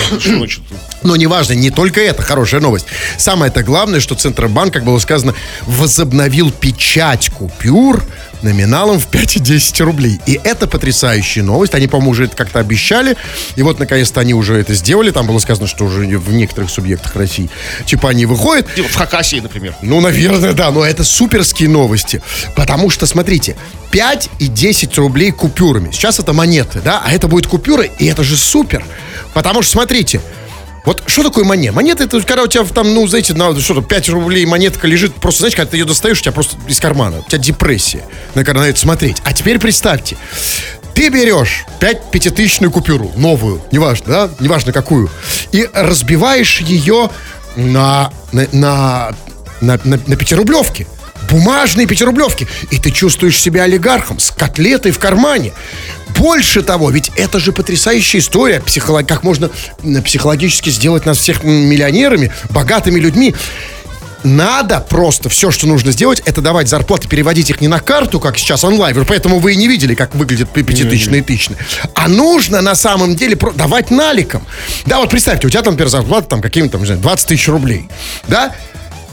Но 1.02 1.16
неважно, 1.16 1.54
не 1.54 1.70
только 1.70 2.00
это 2.00 2.22
хорошая 2.22 2.60
новость. 2.60 2.86
Самое-то 3.18 3.64
главное, 3.64 3.98
что 3.98 4.14
Центробанк, 4.14 4.72
как 4.72 4.84
было 4.84 5.00
сказано, 5.00 5.34
возобновил 5.62 6.52
печать 6.52 7.30
купюр 7.30 8.04
номиналом 8.42 8.98
в 8.98 9.06
5 9.06 9.36
и 9.36 9.40
10 9.40 9.80
рублей. 9.82 10.20
И 10.26 10.40
это 10.42 10.66
потрясающая 10.66 11.42
новость. 11.42 11.74
Они, 11.74 11.86
по-моему, 11.86 12.12
уже 12.12 12.24
это 12.24 12.36
как-то 12.36 12.60
обещали. 12.60 13.16
И 13.56 13.62
вот, 13.62 13.78
наконец-то, 13.78 14.20
они 14.20 14.34
уже 14.34 14.56
это 14.56 14.74
сделали. 14.74 15.10
Там 15.10 15.26
было 15.26 15.38
сказано, 15.38 15.66
что 15.66 15.84
уже 15.84 16.00
в 16.18 16.32
некоторых 16.32 16.70
субъектах 16.70 17.16
России 17.16 17.50
типа 17.86 18.10
они 18.10 18.26
выходят. 18.26 18.72
Типа 18.74 18.88
В 18.88 18.94
Хакасии, 18.94 19.40
например. 19.40 19.74
Ну, 19.82 20.00
наверное, 20.00 20.52
да, 20.52 20.70
но 20.70 20.84
это 20.84 21.04
суперские 21.04 21.68
новости. 21.68 22.22
Потому 22.56 22.90
что, 22.90 23.06
смотрите, 23.06 23.56
5 23.90 24.30
и 24.38 24.46
10 24.48 24.96
рублей 24.98 25.30
купюрами. 25.30 25.90
Сейчас 25.90 26.18
это 26.18 26.32
монеты, 26.32 26.80
да, 26.80 27.02
а 27.04 27.12
это 27.12 27.28
будет 27.28 27.46
купюры, 27.46 27.90
и 27.98 28.06
это 28.06 28.24
же 28.24 28.36
супер. 28.36 28.84
Потому 29.32 29.62
что, 29.62 29.72
смотрите, 29.72 30.20
вот 30.84 31.02
что 31.06 31.22
такое 31.22 31.44
монета? 31.44 31.74
Монета 31.74 32.04
это 32.04 32.20
когда 32.22 32.42
у 32.42 32.46
тебя 32.46 32.64
там, 32.64 32.92
ну, 32.92 33.06
знаете, 33.06 33.32
на 33.34 33.58
что-то 33.58 33.80
5 33.80 34.08
рублей 34.10 34.44
монетка 34.44 34.86
лежит, 34.86 35.14
просто, 35.14 35.40
знаете, 35.40 35.56
когда 35.56 35.70
ты 35.70 35.76
ее 35.78 35.86
достаешь, 35.86 36.18
у 36.18 36.22
тебя 36.22 36.32
просто 36.32 36.56
из 36.68 36.78
кармана, 36.78 37.20
у 37.20 37.22
тебя 37.28 37.38
депрессия, 37.38 38.04
на 38.34 38.44
когда 38.44 38.60
на 38.60 38.66
это 38.66 38.78
смотреть. 38.78 39.16
А 39.24 39.32
теперь 39.32 39.58
представьте, 39.58 40.16
ты 40.94 41.08
берешь 41.08 41.64
5 41.80 42.10
пятитысячную 42.10 42.70
купюру, 42.70 43.10
новую, 43.16 43.62
неважно, 43.72 44.06
да, 44.06 44.30
неважно 44.40 44.72
какую, 44.72 45.10
и 45.52 45.68
разбиваешь 45.72 46.60
ее 46.60 47.10
на, 47.56 48.12
на, 48.32 48.46
на, 48.52 49.16
на, 49.60 49.80
на, 49.84 50.00
на 50.06 50.16
пятирублевке. 50.16 50.86
Бумажные 51.30 51.86
пятирублевки. 51.86 52.46
И 52.70 52.78
ты 52.78 52.90
чувствуешь 52.90 53.38
себя 53.38 53.64
олигархом 53.64 54.18
с 54.18 54.30
котлетой 54.30 54.92
в 54.92 54.98
кармане. 54.98 55.52
Больше 56.18 56.62
того, 56.62 56.90
ведь 56.90 57.10
это 57.16 57.40
же 57.40 57.52
потрясающая 57.52 58.20
история, 58.20 58.60
психолог, 58.60 59.06
как 59.08 59.24
можно 59.24 59.50
психологически 60.04 60.70
сделать 60.70 61.06
нас 61.06 61.18
всех 61.18 61.42
миллионерами, 61.42 62.32
богатыми 62.50 63.00
людьми. 63.00 63.34
Надо 64.22 64.80
просто 64.80 65.28
все, 65.28 65.50
что 65.50 65.66
нужно 65.66 65.92
сделать, 65.92 66.22
это 66.24 66.40
давать 66.40 66.68
зарплаты, 66.68 67.08
переводить 67.08 67.50
их 67.50 67.60
не 67.60 67.68
на 67.68 67.78
карту, 67.78 68.20
как 68.20 68.38
сейчас 68.38 68.64
онлайн, 68.64 69.04
поэтому 69.06 69.38
вы 69.38 69.52
и 69.52 69.56
не 69.56 69.68
видели, 69.68 69.94
как 69.94 70.14
выглядят 70.14 70.48
пятитысячные 70.50 71.20
и 71.20 71.22
тысячные. 71.22 71.58
А 71.94 72.08
нужно 72.08 72.62
на 72.62 72.74
самом 72.74 73.16
деле 73.16 73.36
давать 73.54 73.90
наликом. 73.90 74.46
Да, 74.86 75.00
вот 75.00 75.10
представьте, 75.10 75.46
у 75.46 75.50
тебя 75.50 75.60
там, 75.60 75.74
например, 75.74 75.90
зарплата 75.90 76.26
там 76.26 76.40
какими-то, 76.40 76.78
не 76.78 76.86
знаю, 76.86 77.02
20 77.02 77.28
тысяч 77.28 77.48
рублей. 77.48 77.86
Да? 78.26 78.54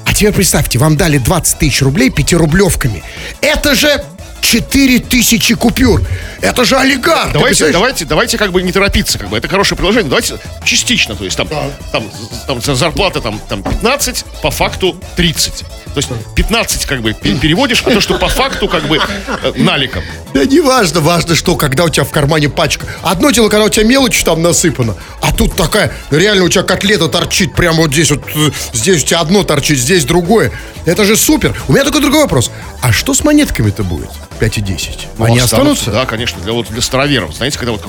А 0.05 0.13
теперь 0.13 0.33
представьте, 0.33 0.79
вам 0.79 0.97
дали 0.97 1.17
20 1.17 1.59
тысяч 1.59 1.81
рублей 1.81 2.09
пятирублевками. 2.09 3.03
Это 3.41 3.75
же 3.75 4.03
4 4.41 4.99
тысячи 4.99 5.53
купюр. 5.55 6.01
Это 6.41 6.65
же 6.65 6.75
олигарх. 6.75 7.31
Давайте, 7.33 7.71
давайте, 7.71 8.05
давайте 8.05 8.37
как 8.37 8.51
бы 8.51 8.61
не 8.61 8.71
торопиться, 8.71 9.17
как 9.19 9.29
бы 9.29 9.37
это 9.37 9.47
хорошее 9.47 9.77
приложение. 9.77 10.09
Давайте 10.09 10.37
частично, 10.65 11.15
то 11.15 11.23
есть 11.23 11.37
там, 11.37 11.47
там, 11.91 12.03
там 12.47 12.61
за- 12.61 12.75
зарплата 12.75 13.21
там, 13.21 13.39
там 13.47 13.63
15, 13.63 14.25
по 14.41 14.49
факту 14.51 14.95
30. 15.15 15.59
То 15.93 15.97
есть 15.97 16.09
15 16.35 16.85
как 16.85 17.01
бы 17.01 17.13
пе- 17.13 17.35
переводишь, 17.35 17.83
а 17.85 17.91
то, 17.91 18.01
что 18.01 18.17
по 18.17 18.27
факту 18.27 18.67
как 18.67 18.83
бы 18.87 18.97
э, 19.43 19.53
наликом. 19.57 20.03
Да 20.33 20.45
не 20.45 20.61
важно, 20.61 21.01
важно, 21.01 21.35
что 21.35 21.55
когда 21.55 21.83
у 21.85 21.89
тебя 21.89 22.03
в 22.05 22.09
кармане 22.11 22.49
пачка. 22.49 22.87
Одно 23.03 23.29
дело, 23.31 23.49
когда 23.49 23.65
у 23.65 23.69
тебя 23.69 23.85
мелочь 23.85 24.23
там 24.23 24.41
насыпана, 24.41 24.95
а 25.21 25.31
тут 25.33 25.55
такая, 25.55 25.93
реально 26.09 26.45
у 26.45 26.49
тебя 26.49 26.63
котлета 26.63 27.07
торчит 27.09 27.53
прямо 27.53 27.79
вот 27.83 27.91
здесь, 27.91 28.09
вот 28.09 28.23
э, 28.35 28.51
здесь 28.73 29.03
у 29.03 29.05
тебя 29.05 29.19
одно 29.19 29.43
торчит, 29.43 29.77
здесь 29.77 30.05
другое. 30.05 30.51
Это 30.85 31.03
же 31.05 31.15
супер. 31.15 31.55
У 31.67 31.73
меня 31.73 31.83
такой 31.83 32.01
другой 32.01 32.21
вопрос. 32.21 32.49
А 32.81 32.91
что 32.91 33.13
с 33.13 33.23
монетками-то 33.23 33.83
будет? 33.83 34.09
5 34.39 34.57
и 34.57 34.61
10. 34.61 35.07
Ну, 35.17 35.25
Они 35.25 35.39
останутся? 35.39 35.91
Да, 35.91 36.05
конечно, 36.05 36.41
для, 36.41 36.53
вот, 36.53 36.67
для 36.69 36.81
староверов. 36.81 37.35
Знаете, 37.35 37.57
когда 37.59 37.73
вот... 37.73 37.83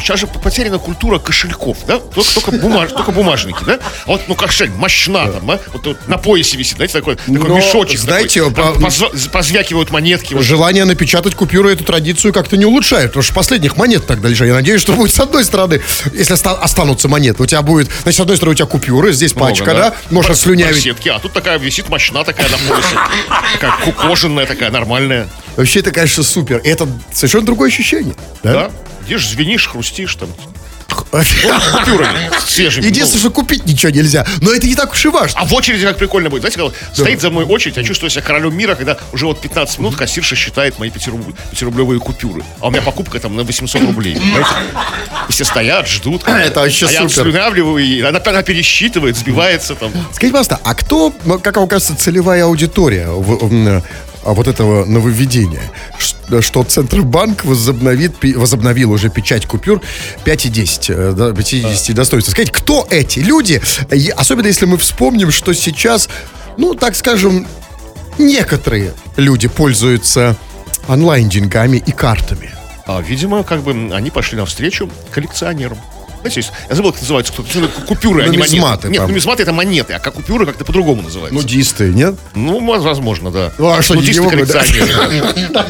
Сейчас 0.00 0.20
же 0.20 0.26
потеряна 0.26 0.78
культура 0.78 1.18
кошельков, 1.18 1.78
да? 1.86 1.98
Только, 1.98 2.32
только, 2.34 2.50
бумаж, 2.52 2.92
только 2.96 3.10
бумажники, 3.12 3.58
да? 3.64 3.78
А 4.06 4.08
вот, 4.10 4.22
ну, 4.28 4.34
кошель, 4.34 4.70
мощна 4.70 5.26
там, 5.28 5.50
а? 5.50 5.58
Вот, 5.72 5.86
вот 5.86 6.08
на 6.08 6.16
поясе 6.18 6.56
висит, 6.56 6.76
знаете, 6.76 6.94
такой, 6.94 7.16
такой 7.16 7.48
Но, 7.48 7.56
мешочек. 7.56 7.98
знаете, 7.98 8.40
такой, 8.48 8.54
там 8.54 8.74
по- 8.80 9.28
позвякивают 9.32 9.90
монетки. 9.90 10.34
вот. 10.34 10.42
Желание 10.44 10.84
напечатать 10.84 11.34
купюры 11.34 11.72
эту 11.72 11.84
традицию 11.84 12.32
как-то 12.32 12.56
не 12.56 12.64
улучшает, 12.66 13.08
потому 13.10 13.22
что 13.22 13.34
последних 13.34 13.76
монет 13.76 14.06
тогда 14.06 14.28
лежат. 14.28 14.46
Я 14.48 14.54
надеюсь, 14.54 14.80
что 14.80 14.92
будет 14.92 15.12
с 15.14 15.20
одной 15.20 15.44
стороны, 15.44 15.82
если 16.12 16.34
оста- 16.34 16.52
останутся 16.60 17.08
монеты, 17.08 17.42
у 17.42 17.46
тебя 17.46 17.62
будет, 17.62 17.88
значит, 18.02 18.18
с 18.18 18.20
одной 18.20 18.36
стороны 18.36 18.52
у 18.52 18.56
тебя 18.56 18.66
купюры, 18.66 19.12
здесь 19.12 19.34
Много, 19.34 19.50
пачка, 19.50 19.74
да, 19.74 19.94
можно 20.10 20.30
Бар- 20.30 20.36
слюнявить. 20.36 21.06
а 21.08 21.18
тут 21.18 21.32
такая 21.32 21.58
висит 21.58 21.88
мощна 21.88 22.22
такая 22.24 22.48
на 22.48 22.56
поясе. 22.58 22.96
Такая 23.54 23.92
кожаная 23.92 24.46
такая, 24.46 24.70
нормальная. 24.70 25.28
Вообще, 25.58 25.80
это, 25.80 25.90
конечно, 25.90 26.22
супер. 26.22 26.58
И 26.58 26.68
это 26.68 26.88
совершенно 27.12 27.44
другое 27.44 27.68
ощущение. 27.68 28.14
Да? 28.44 28.70
Идешь, 29.08 29.28
звенишь, 29.28 29.66
хрустишь 29.66 30.14
там. 30.14 30.28
Свежими. 32.46 32.86
Единственное, 32.86 33.20
что 33.20 33.30
купить 33.30 33.66
ничего 33.66 33.90
нельзя. 33.90 34.24
Но 34.40 34.52
это 34.52 34.66
не 34.68 34.76
так 34.76 34.92
уж 34.92 35.04
и 35.04 35.08
важно. 35.08 35.40
А 35.40 35.44
в 35.44 35.52
очереди 35.54 35.84
как 35.84 35.98
прикольно 35.98 36.30
будет. 36.30 36.42
Знаете, 36.42 36.58
когда 36.58 36.74
стоит 36.94 37.20
за 37.20 37.30
мной 37.30 37.44
очередь, 37.44 37.76
я 37.76 37.82
чувствую 37.82 38.10
себя 38.10 38.22
королем 38.22 38.56
мира, 38.56 38.76
когда 38.76 38.96
уже 39.12 39.26
вот 39.26 39.40
15 39.40 39.78
минут 39.80 39.96
кассирша 39.96 40.36
считает 40.36 40.78
мои 40.78 40.90
5-рублевые 40.90 41.98
купюры. 41.98 42.42
А 42.60 42.68
у 42.68 42.70
меня 42.70 42.82
покупка 42.82 43.18
там 43.18 43.34
на 43.36 43.42
800 43.42 43.82
рублей. 43.82 44.14
понимаете? 44.14 44.50
И 45.28 45.32
все 45.32 45.44
стоят, 45.44 45.88
ждут. 45.88 46.22
Это 46.26 46.60
вообще 46.60 46.86
а 46.86 46.90
я 46.90 47.08
супер. 47.08 47.24
слюнявливаю, 47.24 47.84
и 47.84 48.00
она, 48.00 48.20
она 48.24 48.42
пересчитывает, 48.42 49.16
сбивается 49.16 49.74
там. 49.74 49.90
Скажите, 50.12 50.32
пожалуйста, 50.32 50.60
а 50.62 50.74
кто, 50.74 51.12
ну, 51.24 51.38
как 51.40 51.56
вам 51.56 51.68
кажется, 51.68 51.96
целевая 51.96 52.44
аудитория 52.44 53.08
в- 53.08 53.38
а, 53.42 53.82
вот 54.32 54.48
этого 54.48 54.84
нововведения? 54.84 55.70
Что 56.40 56.62
Центробанк 56.62 57.44
возобновит, 57.44 58.14
возобновил 58.36 58.92
уже 58.92 59.08
печать 59.08 59.46
купюр 59.46 59.80
5 60.24 60.46
и 60.46 60.48
10, 60.48 60.90
э, 60.90 61.12
да, 61.16 61.32
50 61.32 61.94
достоинств. 61.94 62.32
Скажите, 62.32 62.52
кто 62.52 62.86
эти 62.90 63.20
люди? 63.20 63.60
Особенно 64.16 64.46
если 64.46 64.66
мы 64.66 64.78
вспомним, 64.78 65.30
что 65.30 65.52
сейчас, 65.52 66.08
ну, 66.56 66.74
так 66.74 66.96
скажем, 66.96 67.46
некоторые 68.18 68.94
люди 69.16 69.48
пользуются 69.48 70.36
онлайн-деньгами 70.88 71.76
и 71.78 71.92
картами. 71.92 72.50
А, 72.86 73.00
видимо, 73.02 73.44
как 73.44 73.62
бы 73.62 73.72
они 73.92 74.10
пошли 74.10 74.38
навстречу 74.38 74.90
коллекционерам. 75.10 75.78
Знаете, 76.30 76.40
есть- 76.40 76.52
я 76.68 76.74
забыл, 76.76 76.92
как 76.92 77.00
называется, 77.00 77.32
кто 77.32 77.42
купюры, 77.86 78.22
а 78.24 78.28
не 78.28 78.38
монеты. 78.38 78.88
Нет, 78.88 78.98
там. 78.98 79.08
нумизматы 79.08 79.42
это 79.42 79.52
монеты, 79.52 79.94
а 79.94 79.98
как 79.98 80.14
купюры 80.14 80.46
как-то 80.46 80.64
по-другому 80.64 81.02
называются. 81.02 81.40
Нудисты, 81.40 81.84
нет? 81.92 82.14
Ну, 82.34 82.60
мо- 82.60 82.78
возможно, 82.78 83.30
да. 83.30 83.52
Ну, 83.58 83.68
а 83.70 83.82
что, 83.82 83.94
Нудисты 83.94 84.22
коллекционеры. 84.28 84.88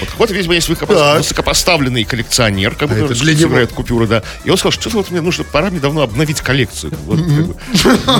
Вот, 0.00 0.08
вот, 0.18 0.30
видимо, 0.30 0.54
есть 0.54 0.68
высокопоставленный 0.68 2.04
коллекционер, 2.04 2.74
как 2.74 2.88
бы, 2.88 2.94
А 2.94 2.98
него. 3.00 3.14
собирает 3.14 3.72
купюры, 3.72 4.06
да. 4.06 4.22
И 4.44 4.50
он 4.50 4.56
сказал, 4.56 4.72
что 4.72 4.82
что-то 4.82 4.96
вот 4.98 5.10
мне 5.10 5.20
нужно, 5.20 5.44
пора 5.44 5.70
мне 5.70 5.80
давно 5.80 6.02
обновить 6.02 6.40
коллекцию. 6.40 6.92
Бы. 7.06 7.16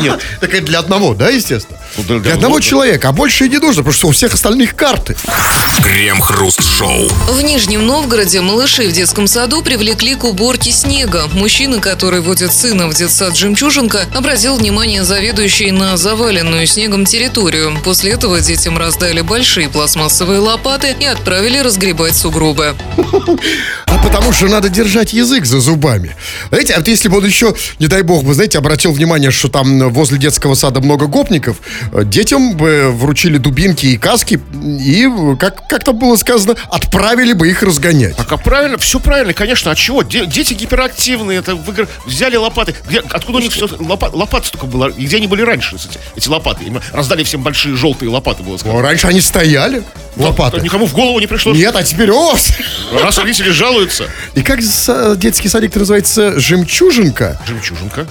Нет. 0.02 0.20
Так 0.40 0.52
это 0.54 0.66
для 0.66 0.78
одного, 0.80 1.14
да, 1.14 1.30
естественно? 1.30 1.78
Ну, 1.96 2.18
для- 2.20 2.34
одного 2.34 2.60
человека, 2.60 3.08
а 3.08 3.12
больше 3.12 3.46
и 3.46 3.48
не 3.48 3.58
нужно, 3.58 3.82
потому 3.82 3.92
что 3.92 4.08
у 4.08 4.10
всех 4.12 4.34
остальных 4.34 4.74
карты. 4.74 5.16
Крем-хруст-шоу. 5.82 7.08
В 7.30 7.42
Нижнем 7.42 7.86
Новгороде 7.86 8.40
малышей 8.40 8.88
в 8.88 8.92
детском 8.92 9.26
саду 9.26 9.62
привлекли 9.62 10.14
к 10.14 10.24
уборке 10.24 10.70
снега. 10.70 11.28
Мужчина, 11.32 11.73
который 11.80 12.20
водит 12.20 12.52
сына 12.52 12.88
в 12.88 12.94
детсад 12.94 13.36
«Жемчужинка», 13.36 14.06
обратил 14.14 14.56
внимание 14.56 15.04
заведующей 15.04 15.70
на 15.70 15.96
заваленную 15.96 16.66
снегом 16.66 17.04
территорию. 17.04 17.76
После 17.84 18.12
этого 18.12 18.40
детям 18.40 18.78
раздали 18.78 19.20
большие 19.20 19.68
пластмассовые 19.68 20.40
лопаты 20.40 20.94
и 20.98 21.04
отправили 21.04 21.58
разгребать 21.58 22.14
сугробы. 22.16 22.74
А 23.86 23.98
потому 23.98 24.32
что 24.32 24.48
надо 24.48 24.68
держать 24.68 25.12
язык 25.12 25.44
за 25.46 25.60
зубами. 25.60 26.16
Знаете, 26.48 26.72
а 26.72 26.78
вот 26.78 26.88
если 26.88 27.08
бы 27.08 27.18
он 27.18 27.26
еще, 27.26 27.54
не 27.78 27.86
дай 27.86 28.02
бог, 28.02 28.24
бы, 28.24 28.34
знаете, 28.34 28.58
обратил 28.58 28.90
внимание, 28.90 29.30
что 29.30 29.48
там 29.48 29.88
возле 29.90 30.18
детского 30.18 30.56
сада 30.56 30.80
много 30.80 31.06
гопников, 31.06 31.58
детям 32.04 32.56
бы 32.56 32.90
вручили 32.90 33.38
дубинки 33.38 33.86
и 33.86 33.96
каски, 33.96 34.40
и, 34.80 35.08
как, 35.38 35.68
как 35.68 35.84
там 35.84 35.96
было 35.96 36.16
сказано, 36.16 36.56
отправили 36.70 37.34
бы 37.34 37.48
их 37.48 37.62
разгонять. 37.62 38.16
Так, 38.16 38.32
а 38.32 38.36
правильно, 38.36 38.78
все 38.78 38.98
правильно, 38.98 39.32
конечно. 39.32 39.70
А 39.70 39.76
чего? 39.76 40.02
Де- 40.02 40.26
дети 40.26 40.54
гиперактивные, 40.54 41.38
это 41.38 41.53
в 41.54 41.68
игр- 41.70 41.88
взяли 42.06 42.36
лопаты. 42.36 42.74
Где, 42.86 43.00
откуда 43.00 43.38
у 43.38 43.40
них 43.40 43.52
все 43.52 43.68
лопа, 43.78 44.10
лопаты 44.12 44.48
столько 44.48 44.66
было? 44.66 44.88
И 44.88 45.04
где 45.06 45.16
они 45.16 45.26
были 45.26 45.42
раньше, 45.42 45.76
эти, 45.76 45.98
эти 46.16 46.28
лопаты? 46.28 46.64
Им 46.64 46.80
раздали 46.92 47.24
всем 47.24 47.42
большие 47.42 47.76
желтые 47.76 48.10
лопаты, 48.10 48.42
было 48.42 48.56
сказано. 48.56 48.80
Ну, 48.80 48.86
раньше 48.86 49.06
они 49.06 49.20
стояли, 49.20 49.82
лопаты. 50.16 50.60
Никому 50.60 50.86
в 50.86 50.92
голову 50.92 51.18
не 51.20 51.26
пришло. 51.26 51.52
Нет, 51.52 51.74
а 51.76 51.82
теперь 51.82 52.10
о! 52.10 52.34
Раз 52.92 53.18
родители 53.18 53.50
жалуются. 53.50 54.08
И 54.34 54.42
как 54.42 54.60
детский 55.18 55.48
садик 55.48 55.74
называется? 55.76 56.38
Жемчужинка? 56.38 57.40
Жемчужинка. 57.46 58.06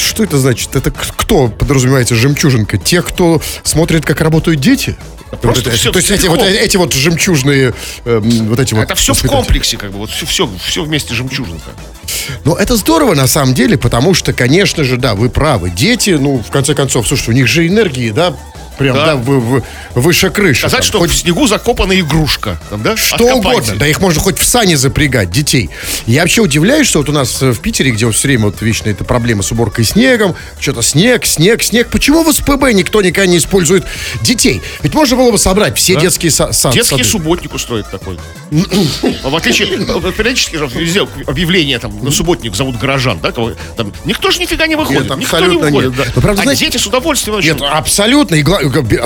Что 0.00 0.24
это 0.24 0.38
значит? 0.38 0.74
Это 0.74 0.90
кто 0.90 1.48
подразумевается 1.48 2.14
жемчужинка? 2.14 2.78
Те, 2.78 3.02
кто 3.02 3.40
смотрит, 3.62 4.04
как 4.04 4.20
работают 4.20 4.60
дети? 4.60 4.96
просто 5.40 5.60
Вот 5.60 5.66
это- 5.68 5.76
всё 5.76 5.92
то 5.92 5.98
есть 5.98 6.10
эти 6.10 6.26
вот, 6.26 6.42
эти 6.42 6.76
вот 6.76 6.92
жемчужные, 6.92 7.72
эм, 8.04 8.48
вот 8.48 8.58
эти 8.58 8.74
вот. 8.74 8.82
Это 8.82 8.96
все 8.96 9.14
в 9.14 9.22
комплексе, 9.22 9.76
как 9.76 9.92
бы, 9.92 9.98
вот 9.98 10.10
все, 10.10 10.26
все, 10.26 10.50
все 10.66 10.82
вместе 10.82 11.14
жемчужинка. 11.14 11.70
Ну, 12.44 12.54
это 12.56 12.74
здорово 12.76 13.14
на 13.14 13.28
самом 13.28 13.54
деле, 13.54 13.78
потому 13.78 14.12
что, 14.14 14.32
конечно 14.32 14.82
же, 14.82 14.96
да, 14.96 15.14
вы 15.14 15.30
правы. 15.30 15.70
Дети, 15.70 16.10
ну, 16.10 16.42
в 16.44 16.50
конце 16.50 16.74
концов, 16.74 17.06
слушайте, 17.06 17.30
у 17.30 17.34
них 17.34 17.46
же 17.46 17.66
энергии, 17.66 18.10
да, 18.10 18.34
Прям, 18.78 18.96
да, 18.96 19.06
Да. 19.06 19.16
вы- 19.16 19.40
вы- 19.40 19.62
выше 19.94 20.30
крыши. 20.30 20.60
Сказать, 20.60 20.78
там. 20.80 20.86
что 20.86 20.98
Хоть 21.00 21.10
в 21.10 21.16
снегу 21.16 21.46
закопана 21.46 21.98
игрушка. 21.98 22.58
Там, 22.70 22.82
да? 22.82 22.96
Что 22.96 23.14
Откопайте. 23.16 23.48
угодно. 23.48 23.74
Да 23.76 23.86
их 23.86 24.00
можно 24.00 24.20
хоть 24.20 24.38
в 24.38 24.44
сани 24.46 24.74
запрягать, 24.74 25.30
детей. 25.30 25.70
Я 26.06 26.22
вообще 26.22 26.40
удивляюсь, 26.42 26.86
что 26.86 27.00
вот 27.00 27.08
у 27.08 27.12
нас 27.12 27.42
э, 27.42 27.50
в 27.52 27.60
Питере, 27.60 27.90
где 27.90 28.06
вот 28.06 28.14
все 28.14 28.28
время 28.28 28.46
вот 28.46 28.62
вечно 28.62 28.88
эта 28.88 29.04
проблема 29.04 29.42
с 29.42 29.52
уборкой 29.52 29.84
снегом, 29.84 30.34
что-то 30.58 30.82
снег, 30.82 31.26
снег, 31.26 31.62
снег. 31.62 31.88
Почему 31.90 32.22
в 32.22 32.32
СПБ 32.32 32.72
никто 32.72 33.02
никогда 33.02 33.26
не 33.30 33.38
использует 33.38 33.84
детей? 34.22 34.62
Ведь 34.82 34.94
можно 34.94 35.16
было 35.16 35.30
бы 35.30 35.38
собрать 35.38 35.76
все 35.76 35.96
детские 36.00 36.30
са- 36.30 36.50
са- 36.52 36.72
Детский 36.72 36.90
сады. 36.96 37.04
субботник 37.04 37.52
устроит 37.54 37.90
такой. 37.90 38.18
В 38.50 39.36
отличие, 39.36 39.78
вот 39.84 40.14
периодически 40.14 40.56
же 40.56 40.66
везде 40.66 41.06
объявление 41.26 41.78
там 41.78 42.02
на 42.04 42.10
субботник 42.10 42.54
зовут 42.56 42.78
горожан, 42.78 43.18
да, 43.20 43.30
там, 43.32 43.92
никто 44.04 44.30
же 44.30 44.40
нифига 44.40 44.66
не 44.66 44.76
выходит, 44.76 45.08
Нет, 45.08 45.18
никто 45.18 45.38
не 45.40 45.56
выходит, 45.56 45.90
нет. 45.90 45.98
да. 45.98 46.12
Но, 46.16 46.22
правда, 46.22 46.40
а 46.40 46.44
знаете- 46.44 46.64
дети 46.66 46.76
с 46.76 46.86
удовольствием. 46.86 47.40
Нет, 47.40 47.60
абсолютно, 47.62 48.34
и 48.34 48.42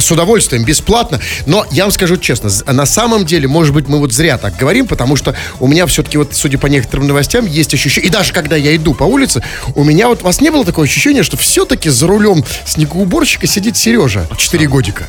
с 0.00 0.10
удовольствием, 0.10 0.64
бесплатно. 0.64 1.20
Но 1.46 1.66
я 1.70 1.84
вам 1.84 1.92
скажу 1.92 2.16
честно, 2.16 2.50
на 2.72 2.86
самом 2.86 3.24
деле, 3.24 3.48
может 3.48 3.74
быть, 3.74 3.88
мы 3.88 3.98
вот 3.98 4.12
зря 4.12 4.38
так 4.38 4.56
говорим, 4.56 4.86
потому 4.86 5.16
что 5.16 5.34
у 5.60 5.66
меня 5.66 5.86
все-таки 5.86 6.18
вот, 6.18 6.34
судя 6.34 6.58
по 6.58 6.66
некоторым 6.66 7.06
новостям, 7.06 7.46
есть 7.46 7.74
ощущение, 7.74 8.08
и 8.08 8.12
даже 8.12 8.32
когда 8.32 8.56
я 8.56 8.74
иду 8.76 8.94
по 8.94 9.04
улице, 9.04 9.42
у 9.74 9.84
меня 9.84 10.08
вот, 10.08 10.22
у 10.22 10.24
вас 10.24 10.40
не 10.40 10.50
было 10.50 10.64
такое 10.64 10.86
ощущение, 10.86 11.22
что 11.22 11.36
все-таки 11.36 11.90
за 11.90 12.06
рулем 12.06 12.44
снегоуборщика 12.66 13.46
сидит 13.46 13.76
Сережа, 13.76 14.26
4 14.36 14.66
годика. 14.66 15.06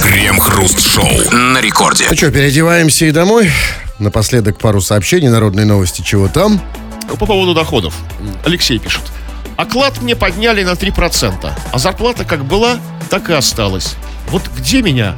Крем-хруст-шоу 0.00 1.30
на 1.32 1.60
рекорде. 1.60 2.06
Ну 2.08 2.16
что, 2.16 2.30
переодеваемся 2.30 3.06
и 3.06 3.10
домой? 3.10 3.50
Напоследок 3.98 4.58
пару 4.58 4.80
сообщений, 4.80 5.28
народные 5.28 5.66
новости, 5.66 6.02
чего 6.02 6.28
там? 6.28 6.60
По 7.18 7.26
поводу 7.26 7.54
доходов. 7.54 7.94
Алексей 8.44 8.78
пишет. 8.78 9.02
Оклад 9.56 10.02
мне 10.02 10.14
подняли 10.14 10.62
на 10.62 10.72
3%, 10.72 11.50
а 11.72 11.78
зарплата 11.78 12.24
как 12.24 12.44
была, 12.44 12.78
так 13.08 13.30
и 13.30 13.32
осталась. 13.32 13.96
Вот 14.28 14.48
где 14.56 14.82
меня, 14.82 15.14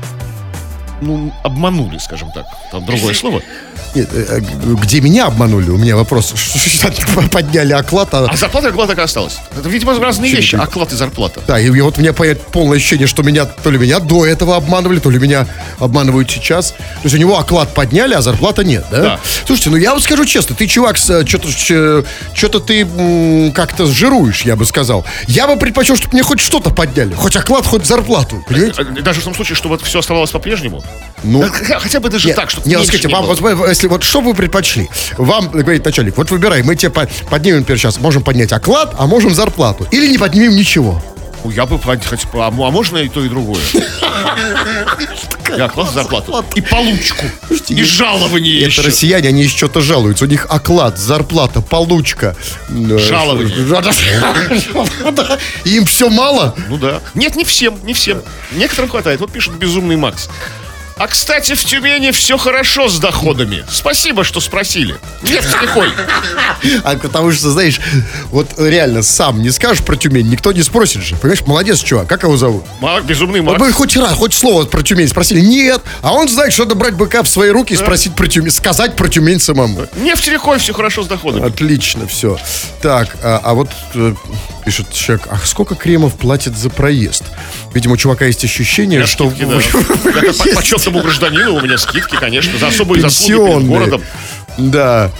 ну, 1.00 1.32
обманули, 1.42 1.98
скажем 1.98 2.30
так. 2.30 2.46
Там 2.70 2.84
другое 2.84 3.14
слово. 3.14 3.42
Нет, 3.94 4.08
э, 4.12 4.40
э, 4.40 4.74
где 4.82 5.00
меня 5.00 5.26
обманули? 5.26 5.70
У 5.70 5.76
меня 5.76 5.96
вопрос. 5.96 6.34
Подняли 7.32 7.72
оклад, 7.72 8.08
а 8.12 8.26
А 8.26 8.36
зарплата 8.36 8.68
как 8.68 8.76
была, 8.76 8.86
так 8.86 8.98
и 8.98 9.02
осталась. 9.02 9.38
Это, 9.56 9.68
видимо, 9.68 9.98
разные 9.98 10.32
вещи. 10.32 10.56
Оклад 10.56 10.92
и 10.92 10.96
зарплата. 10.96 11.40
Да, 11.46 11.58
и 11.58 11.68
вот 11.80 11.98
у 11.98 12.00
меня 12.00 12.12
полное 12.12 12.76
ощущение, 12.76 13.06
что 13.06 13.22
меня 13.22 13.44
то 13.46 13.70
ли 13.70 13.78
меня 13.78 13.98
до 13.98 14.26
этого 14.26 14.56
обманывали, 14.56 14.98
то 14.98 15.10
ли 15.10 15.18
меня 15.18 15.46
обманывают 15.78 16.30
сейчас. 16.30 16.70
То 16.70 17.04
есть 17.04 17.14
у 17.14 17.18
него 17.18 17.38
оклад 17.38 17.74
подняли, 17.74 18.14
а 18.14 18.22
зарплата 18.22 18.64
нет, 18.64 18.84
да? 18.90 19.02
Да. 19.02 19.20
Слушайте, 19.46 19.70
ну 19.70 19.76
я 19.76 19.90
вам 19.92 20.00
скажу 20.00 20.24
честно, 20.24 20.54
ты, 20.54 20.66
чувак, 20.66 20.96
что-то 20.96 22.04
что-то 22.34 22.60
ты 22.60 23.50
как-то 23.54 23.86
жируешь, 23.86 24.42
я 24.42 24.56
бы 24.56 24.64
сказал. 24.64 25.04
Я 25.26 25.46
бы 25.46 25.56
предпочел, 25.56 25.96
чтобы 25.96 26.14
мне 26.14 26.22
хоть 26.22 26.40
что-то 26.40 26.70
подняли. 26.70 27.14
Хоть 27.14 27.36
оклад, 27.36 27.66
хоть 27.66 27.86
зарплату. 27.86 28.44
Понимаете? 28.48 28.84
Даже 29.02 29.20
в 29.20 29.24
том 29.24 29.34
случае, 29.34 29.56
что 29.56 29.68
вот 29.68 29.82
все 29.82 29.98
оставалось 29.98 30.30
по-прежнему. 30.30 30.82
Ну, 31.22 31.40
Да, 31.68 31.80
хотя, 31.80 32.00
бы 32.00 32.08
даже 32.08 32.28
Нет, 32.28 32.36
так, 32.36 32.50
чтобы 32.50 32.68
не, 32.68 32.76
вот 32.76 32.82
меньше 32.82 32.98
скажите, 32.98 33.08
вам, 33.08 33.67
если 33.70 33.86
вот 33.88 34.02
что 34.02 34.20
бы 34.20 34.28
вы 34.30 34.34
предпочли? 34.34 34.88
Вам 35.16 35.48
говорит 35.50 35.84
начальник, 35.84 36.16
вот 36.16 36.30
выбирай, 36.30 36.62
мы 36.62 36.76
тебе 36.76 36.90
по- 36.90 37.08
поднимем, 37.30 37.58
например, 37.60 37.78
сейчас, 37.78 37.98
можем 38.00 38.22
поднять 38.22 38.52
оклад, 38.52 38.94
а 38.98 39.06
можем 39.06 39.34
зарплату. 39.34 39.86
Или 39.90 40.06
не 40.10 40.18
поднимем 40.18 40.54
ничего. 40.56 41.02
Я 41.44 41.66
бы 41.66 41.78
хоть, 41.78 42.00
а, 42.34 42.48
а 42.48 42.50
можно 42.50 42.98
и 42.98 43.08
то, 43.08 43.24
и 43.24 43.28
другое? 43.28 43.60
Я 45.56 45.68
класс 45.68 45.94
зарплату. 45.94 46.44
И 46.54 46.60
получку. 46.60 47.24
И 47.68 47.82
жалование 47.84 48.58
Это 48.58 48.66
еще. 48.68 48.82
россияне, 48.82 49.28
они 49.28 49.46
что-то 49.48 49.80
жалуются. 49.80 50.24
У 50.24 50.28
них 50.28 50.46
оклад, 50.50 50.98
зарплата, 50.98 51.62
получка. 51.62 52.36
э, 52.68 52.98
Жалование. 52.98 53.54
Им 55.64 55.84
все 55.86 56.10
мало? 56.10 56.54
Ну 56.68 56.76
да. 56.76 57.00
Нет, 57.14 57.36
не 57.36 57.44
всем, 57.44 57.78
не 57.84 57.94
всем. 57.94 58.20
Некоторым 58.52 58.90
хватает. 58.90 59.20
Вот 59.20 59.32
пишет 59.32 59.54
безумный 59.54 59.96
Макс. 59.96 60.28
А, 60.98 61.06
кстати, 61.06 61.54
в 61.54 61.64
Тюмени 61.64 62.10
все 62.10 62.36
хорошо 62.38 62.88
с 62.88 62.98
доходами. 62.98 63.64
Спасибо, 63.70 64.24
что 64.24 64.40
спросили. 64.40 64.96
Нефть 65.22 65.48
лихой. 65.62 65.90
А 66.82 66.96
потому 66.96 67.30
что, 67.32 67.50
знаешь, 67.50 67.80
вот 68.30 68.48
реально 68.58 69.02
сам 69.02 69.40
не 69.42 69.50
скажешь 69.50 69.84
про 69.84 69.94
Тюмень, 69.96 70.28
никто 70.28 70.50
не 70.52 70.62
спросит 70.62 71.02
же. 71.02 71.14
Понимаешь, 71.16 71.42
молодец, 71.46 71.80
чувак, 71.80 72.08
как 72.08 72.24
его 72.24 72.36
зовут? 72.36 72.64
Ма- 72.80 73.00
Безумный 73.00 73.40
Макс. 73.40 73.58
бы 73.60 73.72
хоть 73.72 73.96
раз, 73.96 74.14
хоть 74.14 74.34
слово 74.34 74.64
про 74.64 74.82
Тюмень 74.82 75.08
спросили. 75.08 75.40
Нет. 75.40 75.82
А 76.02 76.12
он 76.12 76.28
знает, 76.28 76.52
что 76.52 76.64
надо 76.64 76.74
брать 76.74 76.94
быка 76.94 77.22
в 77.22 77.28
свои 77.28 77.50
руки 77.50 77.74
и 77.74 77.76
спросить 77.76 78.14
про 78.16 78.26
Тюмень, 78.26 78.50
сказать 78.50 78.96
про 78.96 79.08
Тюмень 79.08 79.38
самому. 79.40 79.86
Нефть 79.96 80.26
лихой, 80.28 80.58
все 80.58 80.72
хорошо 80.72 81.04
с 81.04 81.06
доходами. 81.06 81.46
Отлично, 81.46 82.06
все. 82.08 82.38
Так, 82.82 83.16
а, 83.22 83.40
а 83.44 83.54
вот 83.54 83.70
э, 83.94 84.14
пишет 84.68 84.92
человек, 84.92 85.26
а 85.30 85.38
сколько 85.46 85.74
кремов 85.74 86.16
платит 86.16 86.54
за 86.54 86.68
проезд? 86.68 87.24
Видимо, 87.72 87.94
у 87.94 87.96
чувака 87.96 88.26
есть 88.26 88.44
ощущение, 88.44 89.00
Я 89.00 89.06
что... 89.06 89.30
скидки, 89.30 89.46
да. 89.46 89.56
Это 90.20 90.34
по- 90.34 90.56
почетному 90.56 91.00
гражданину 91.00 91.54
у 91.54 91.60
меня 91.62 91.78
скидки, 91.78 92.16
конечно, 92.16 92.58
за 92.58 92.66
особые 92.66 93.00
заслуги 93.00 93.50
перед 93.50 93.66
городом. 93.66 94.02
Да. 94.58 95.10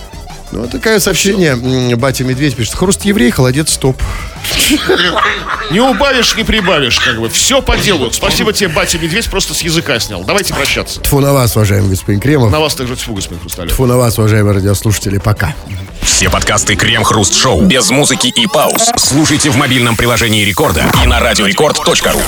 Ну, 0.52 0.60
вот 0.62 0.70
такое 0.70 0.98
сообщение. 0.98 1.56
Батя 1.96 2.24
Медведь 2.24 2.56
пишет, 2.56 2.74
хруст 2.74 3.04
еврей, 3.04 3.30
холодец, 3.30 3.72
стоп. 3.72 4.00
Не 5.70 5.80
убавишь, 5.80 6.34
не 6.36 6.44
прибавишь, 6.44 6.98
как 7.00 7.20
бы. 7.20 7.28
Все 7.28 7.60
по 7.60 7.76
делу. 7.76 8.10
Спасибо 8.12 8.52
тебе, 8.52 8.68
батя 8.68 8.98
Медведь, 8.98 9.26
просто 9.30 9.54
с 9.54 9.60
языка 9.62 9.98
снял. 10.00 10.24
Давайте 10.24 10.54
прощаться. 10.54 11.00
Тфу 11.00 11.20
на 11.20 11.32
вас, 11.32 11.56
уважаемый 11.56 11.90
господин 11.90 12.20
Кремов. 12.20 12.50
На 12.50 12.60
вас 12.60 12.74
также 12.74 12.96
тьфу, 12.96 13.14
господин 13.14 13.40
Хрусталев. 13.40 13.72
Тфу 13.72 13.86
на 13.86 13.96
вас, 13.96 14.18
уважаемые 14.18 14.54
радиослушатели. 14.54 15.18
Пока. 15.18 15.54
Все 16.02 16.30
подкасты 16.30 16.74
Крем-хруст-шоу 16.74 17.62
без 17.62 17.90
музыки 17.90 18.28
и 18.28 18.46
пауз 18.46 18.90
слушайте 18.96 19.50
в 19.50 19.56
мобильном 19.56 19.94
приложении 19.94 20.44
Рекорда 20.44 20.84
и 21.02 21.06
на 21.06 21.20
радиорекорд.ру. 21.20 22.20